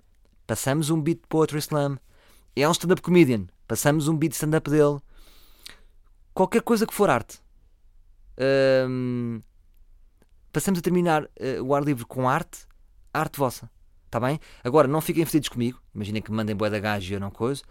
passamos 0.47 0.89
um 0.89 0.99
beat 0.99 1.21
de 1.21 1.27
Poetry 1.27 1.59
Slam, 1.59 1.99
é 2.55 2.67
um 2.67 2.71
stand-up 2.71 3.03
comedian, 3.03 3.45
passamos 3.67 4.07
um 4.07 4.17
beat 4.17 4.33
stand-up 4.33 4.67
dele, 4.71 4.99
qualquer 6.33 6.63
coisa 6.63 6.87
que 6.87 6.95
for 6.95 7.11
arte. 7.11 7.39
Passamos 10.51 10.79
a 10.79 10.81
terminar 10.81 11.23
uh, 11.23 11.63
o 11.63 11.73
ar 11.73 11.83
livre 11.83 12.05
com 12.05 12.27
arte, 12.27 12.67
arte 13.13 13.37
vossa. 13.37 13.69
Está 14.05 14.19
bem? 14.19 14.39
Agora, 14.63 14.87
não 14.87 14.99
fiquem 14.99 15.25
fedidos 15.25 15.49
comigo. 15.49 15.81
Imaginem 15.95 16.21
que 16.21 16.31
me 16.31 16.37
mandem 16.37 16.55
boé 16.55 16.69
da 16.69 16.79
gajo 16.79 17.11
e 17.11 17.15
eu 17.15 17.19
não 17.19 17.31
coisa. 17.31 17.63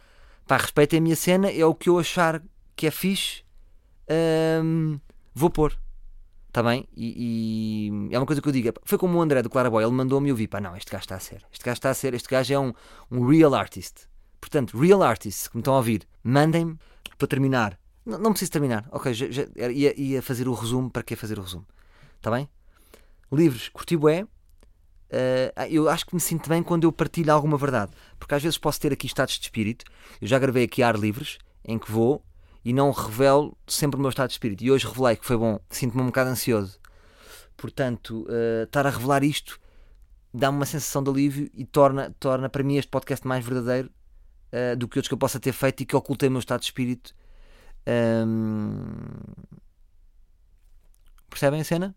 Pá, 0.46 0.56
respeitem 0.56 0.98
a 0.98 1.02
minha 1.02 1.16
cena, 1.16 1.50
é 1.50 1.64
o 1.64 1.74
que 1.74 1.88
eu 1.88 1.98
achar 1.98 2.42
que 2.74 2.86
é 2.86 2.90
fixe 2.90 3.44
vou 5.34 5.50
pôr. 5.50 5.76
Está 6.48 6.62
bem? 6.62 6.88
E, 6.96 7.88
e 8.10 8.14
é 8.14 8.18
uma 8.18 8.26
coisa 8.26 8.42
que 8.42 8.48
eu 8.48 8.52
digo. 8.52 8.72
Foi 8.84 8.98
como 8.98 9.18
o 9.18 9.22
André 9.22 9.40
do 9.42 9.48
Claraboy, 9.48 9.84
ele 9.84 9.92
mandou-me 9.92 10.32
vi: 10.32 10.48
pá, 10.48 10.60
não, 10.60 10.76
este 10.76 10.90
gajo 10.90 11.02
está 11.02 11.16
a 11.16 11.20
ser. 11.20 11.46
Este 11.52 11.64
gajo 11.64 11.78
está 11.78 11.90
a 11.90 11.94
ser. 11.94 12.14
Este 12.14 12.28
gajo 12.28 12.52
é 12.52 12.58
um, 12.58 12.72
um 13.10 13.26
real 13.26 13.54
artist. 13.54 14.08
Portanto, 14.40 14.76
real 14.76 15.02
artists 15.02 15.46
que 15.46 15.56
me 15.56 15.60
estão 15.60 15.74
a 15.74 15.76
ouvir, 15.76 16.08
mandem-me 16.24 16.76
para 17.16 17.28
terminar. 17.28 17.78
Não, 18.04 18.18
não 18.18 18.30
preciso 18.32 18.52
terminar. 18.52 18.88
Ok, 18.90 19.12
já, 19.14 19.30
já, 19.30 19.46
ia, 19.70 19.98
ia 20.00 20.22
fazer 20.22 20.48
o 20.48 20.54
resumo. 20.54 20.90
Para 20.90 21.02
que 21.02 21.16
fazer 21.16 21.38
o 21.38 21.42
resumo? 21.42 21.66
Está 22.16 22.30
bem? 22.30 22.48
Livros, 23.32 23.68
curti 23.68 23.96
bué. 23.96 24.24
Uh, 24.24 25.66
eu 25.68 25.88
acho 25.88 26.06
que 26.06 26.14
me 26.14 26.20
sinto 26.20 26.48
bem 26.48 26.62
quando 26.62 26.84
eu 26.84 26.92
partilho 26.92 27.32
alguma 27.32 27.56
verdade. 27.56 27.92
Porque 28.18 28.34
às 28.34 28.42
vezes 28.42 28.58
posso 28.58 28.80
ter 28.80 28.92
aqui 28.92 29.06
estados 29.06 29.34
de 29.34 29.42
espírito. 29.42 29.84
Eu 30.20 30.28
já 30.28 30.38
gravei 30.38 30.64
aqui 30.64 30.82
ar 30.82 30.96
livres, 30.96 31.38
em 31.64 31.78
que 31.78 31.90
vou 31.90 32.24
e 32.64 32.72
não 32.72 32.90
revelo 32.90 33.56
sempre 33.66 33.98
o 33.98 34.00
meu 34.00 34.10
estado 34.10 34.28
de 34.28 34.34
espírito. 34.34 34.62
E 34.62 34.70
hoje 34.70 34.86
revelei 34.86 35.16
que 35.16 35.26
foi 35.26 35.36
bom, 35.36 35.58
sinto-me 35.70 36.02
um 36.02 36.06
bocado 36.06 36.30
ansioso. 36.30 36.78
Portanto, 37.56 38.26
uh, 38.28 38.64
estar 38.64 38.86
a 38.86 38.90
revelar 38.90 39.24
isto 39.24 39.60
dá-me 40.32 40.58
uma 40.58 40.66
sensação 40.66 41.02
de 41.02 41.10
alívio 41.10 41.50
e 41.52 41.64
torna, 41.64 42.14
torna 42.18 42.48
para 42.48 42.62
mim 42.62 42.76
este 42.76 42.88
podcast 42.88 43.26
mais 43.26 43.44
verdadeiro 43.44 43.90
uh, 44.52 44.76
do 44.76 44.88
que 44.88 44.98
outros 44.98 45.08
que 45.08 45.14
eu 45.14 45.18
possa 45.18 45.40
ter 45.40 45.52
feito 45.52 45.82
e 45.82 45.86
que 45.86 45.96
ocultei 45.96 46.28
o 46.28 46.32
meu 46.32 46.38
estado 46.38 46.60
de 46.60 46.66
espírito. 46.66 47.14
Um... 47.86 48.96
Percebem 51.28 51.60
a 51.60 51.64
cena? 51.64 51.94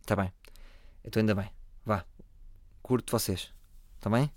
Está 0.00 0.16
bem. 0.16 0.32
Então 1.04 1.20
ainda 1.20 1.34
bem. 1.34 1.50
Vá. 1.84 2.04
Curto 2.82 3.10
vocês. 3.10 3.52
Está 3.96 4.08
bem? 4.08 4.32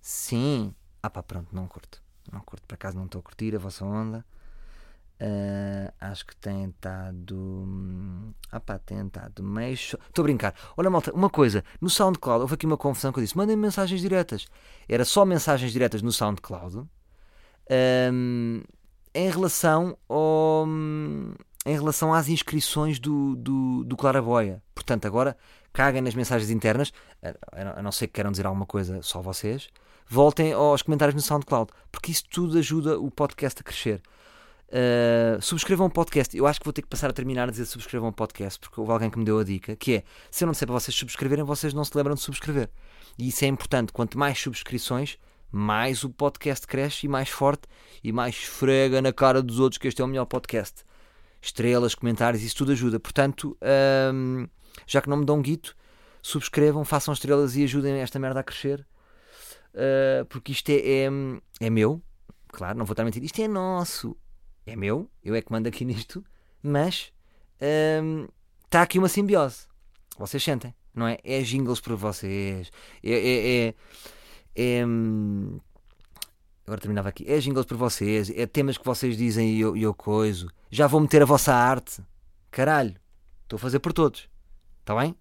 Sim. 0.00 0.74
Ah 1.02 1.10
pá, 1.10 1.22
pronto, 1.22 1.54
não 1.54 1.66
curto. 1.66 2.02
Não 2.32 2.40
curto. 2.40 2.66
Por 2.66 2.74
acaso 2.74 2.96
não 2.96 3.06
estou 3.06 3.20
a 3.20 3.22
curtir 3.22 3.54
a 3.54 3.58
vossa 3.58 3.84
onda. 3.84 4.24
Uh, 5.20 5.92
acho 6.00 6.26
que 6.26 6.34
tem 6.36 6.64
estado. 6.64 8.34
Ah 8.50 8.60
pá, 8.60 8.78
tem 8.78 9.06
estado 9.06 9.42
meio. 9.42 9.74
Estou 9.74 9.98
a 10.18 10.22
brincar. 10.22 10.54
Olha, 10.76 10.90
malta, 10.90 11.12
uma 11.12 11.30
coisa. 11.30 11.64
No 11.80 11.88
SoundCloud, 11.88 12.42
houve 12.42 12.54
aqui 12.54 12.66
uma 12.66 12.76
confusão 12.76 13.12
que 13.12 13.18
eu 13.18 13.22
disse: 13.22 13.36
mandem 13.36 13.56
mensagens 13.56 14.00
diretas. 14.00 14.46
Era 14.88 15.04
só 15.04 15.24
mensagens 15.24 15.72
diretas 15.72 16.02
no 16.02 16.12
SoundCloud. 16.12 16.88
Um, 18.12 18.62
em 19.14 19.30
relação 19.30 19.96
ao. 20.08 20.66
Em 21.66 21.72
relação 21.72 22.12
às 22.12 22.28
inscrições 22.28 22.98
do, 22.98 23.36
do, 23.36 23.84
do 23.84 23.96
Claraboia. 23.96 24.62
Portanto, 24.74 25.06
agora 25.06 25.34
caguem 25.72 26.02
nas 26.02 26.14
mensagens 26.14 26.50
internas, 26.50 26.92
a 27.50 27.82
não 27.82 27.90
ser 27.90 28.06
que 28.06 28.14
queiram 28.14 28.30
dizer 28.30 28.46
alguma 28.46 28.66
coisa 28.66 29.00
só 29.02 29.22
vocês, 29.22 29.70
voltem 30.06 30.52
aos 30.52 30.82
comentários 30.82 31.14
no 31.14 31.20
SoundCloud, 31.20 31.72
porque 31.90 32.12
isso 32.12 32.24
tudo 32.30 32.58
ajuda 32.58 32.98
o 32.98 33.10
podcast 33.10 33.60
a 33.60 33.64
crescer. 33.64 34.02
Uh, 34.68 35.40
subscrevam 35.40 35.86
o 35.86 35.90
podcast. 35.90 36.36
Eu 36.36 36.46
acho 36.46 36.58
que 36.58 36.64
vou 36.64 36.72
ter 36.72 36.82
que 36.82 36.88
passar 36.88 37.08
a 37.08 37.12
terminar 37.12 37.48
a 37.48 37.50
dizer 37.50 37.64
subscrevam 37.64 38.08
o 38.08 38.12
podcast, 38.12 38.58
porque 38.58 38.80
houve 38.80 38.92
alguém 38.92 39.10
que 39.10 39.18
me 39.18 39.24
deu 39.24 39.38
a 39.38 39.44
dica, 39.44 39.76
que 39.76 39.96
é, 39.96 40.04
se 40.30 40.44
eu 40.44 40.46
não 40.46 40.52
disser 40.52 40.66
para 40.66 40.78
vocês 40.78 40.94
subscreverem, 40.96 41.44
vocês 41.44 41.72
não 41.72 41.84
se 41.84 41.96
lembram 41.96 42.14
de 42.14 42.20
subscrever. 42.20 42.68
E 43.18 43.28
isso 43.28 43.44
é 43.44 43.48
importante. 43.48 43.92
Quanto 43.92 44.18
mais 44.18 44.38
subscrições, 44.38 45.16
mais 45.54 46.02
o 46.02 46.10
podcast 46.10 46.66
cresce 46.66 47.06
e 47.06 47.08
mais 47.08 47.28
forte 47.28 47.68
e 48.02 48.10
mais 48.10 48.34
esfrega 48.34 49.00
na 49.00 49.12
cara 49.12 49.40
dos 49.40 49.60
outros 49.60 49.78
que 49.78 49.86
este 49.86 50.02
é 50.02 50.04
o 50.04 50.08
melhor 50.08 50.24
podcast. 50.24 50.84
Estrelas, 51.40 51.94
comentários, 51.94 52.42
isso 52.42 52.56
tudo 52.56 52.72
ajuda. 52.72 52.98
Portanto, 52.98 53.56
um, 54.12 54.48
já 54.84 55.00
que 55.00 55.08
não 55.08 55.18
me 55.18 55.24
dão 55.24 55.36
um 55.36 55.42
guito, 55.42 55.76
subscrevam, 56.20 56.84
façam 56.84 57.14
estrelas 57.14 57.54
e 57.54 57.62
ajudem 57.62 57.94
esta 58.00 58.18
merda 58.18 58.40
a 58.40 58.42
crescer. 58.42 58.84
Uh, 59.74 60.24
porque 60.26 60.50
isto 60.50 60.70
é, 60.70 60.74
é, 60.74 61.08
é 61.60 61.70
meu, 61.70 62.02
claro, 62.48 62.76
não 62.76 62.84
vou 62.84 62.92
estar 62.92 63.02
a 63.02 63.04
mentir, 63.04 63.22
isto 63.22 63.40
é 63.40 63.48
nosso 63.48 64.16
é 64.66 64.74
meu, 64.74 65.10
eu 65.22 65.34
é 65.34 65.42
que 65.42 65.52
mando 65.52 65.68
aqui 65.68 65.84
nisto, 65.86 66.24
mas 66.62 67.12
está 67.54 68.80
hum, 68.80 68.82
aqui 68.82 68.98
uma 68.98 69.08
simbiose. 69.08 69.66
Vocês 70.18 70.42
sentem, 70.42 70.74
não 70.94 71.06
é? 71.06 71.18
É 71.22 71.42
jingles 71.42 71.80
para 71.80 71.94
vocês, 71.94 72.70
é. 73.02 73.10
é, 73.10 73.66
é, 73.68 73.74
é 74.54 74.84
agora 76.66 76.80
terminava 76.80 77.08
aqui. 77.08 77.24
É 77.28 77.38
jingles 77.38 77.66
para 77.66 77.76
vocês, 77.76 78.30
é 78.30 78.46
temas 78.46 78.78
que 78.78 78.84
vocês 78.84 79.16
dizem 79.16 79.54
e 79.54 79.60
eu, 79.60 79.76
eu 79.76 79.94
coiso. 79.94 80.48
Já 80.70 80.86
vou 80.86 81.00
meter 81.00 81.22
a 81.22 81.26
vossa 81.26 81.54
arte. 81.54 82.02
Caralho, 82.50 82.94
estou 83.42 83.56
a 83.56 83.60
fazer 83.60 83.78
por 83.80 83.92
todos. 83.92 84.28
Está 84.80 84.94
bem? 84.94 85.16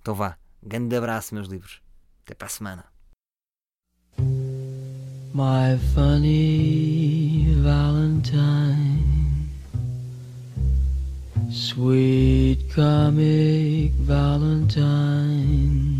Então 0.00 0.14
vá. 0.14 0.36
Grande 0.62 0.96
abraço, 0.96 1.34
meus 1.34 1.48
livros. 1.48 1.80
Até 2.24 2.34
para 2.34 2.46
a 2.46 2.50
semana. 2.50 2.84
My 5.36 5.76
funny 5.92 7.54
Valentine, 7.58 9.02
sweet 11.50 12.72
comic 12.72 13.92
Valentine, 14.06 15.93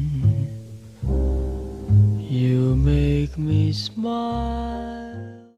You 2.45 2.77
make 2.77 3.39
me 3.39 3.73
smile. 3.73 5.04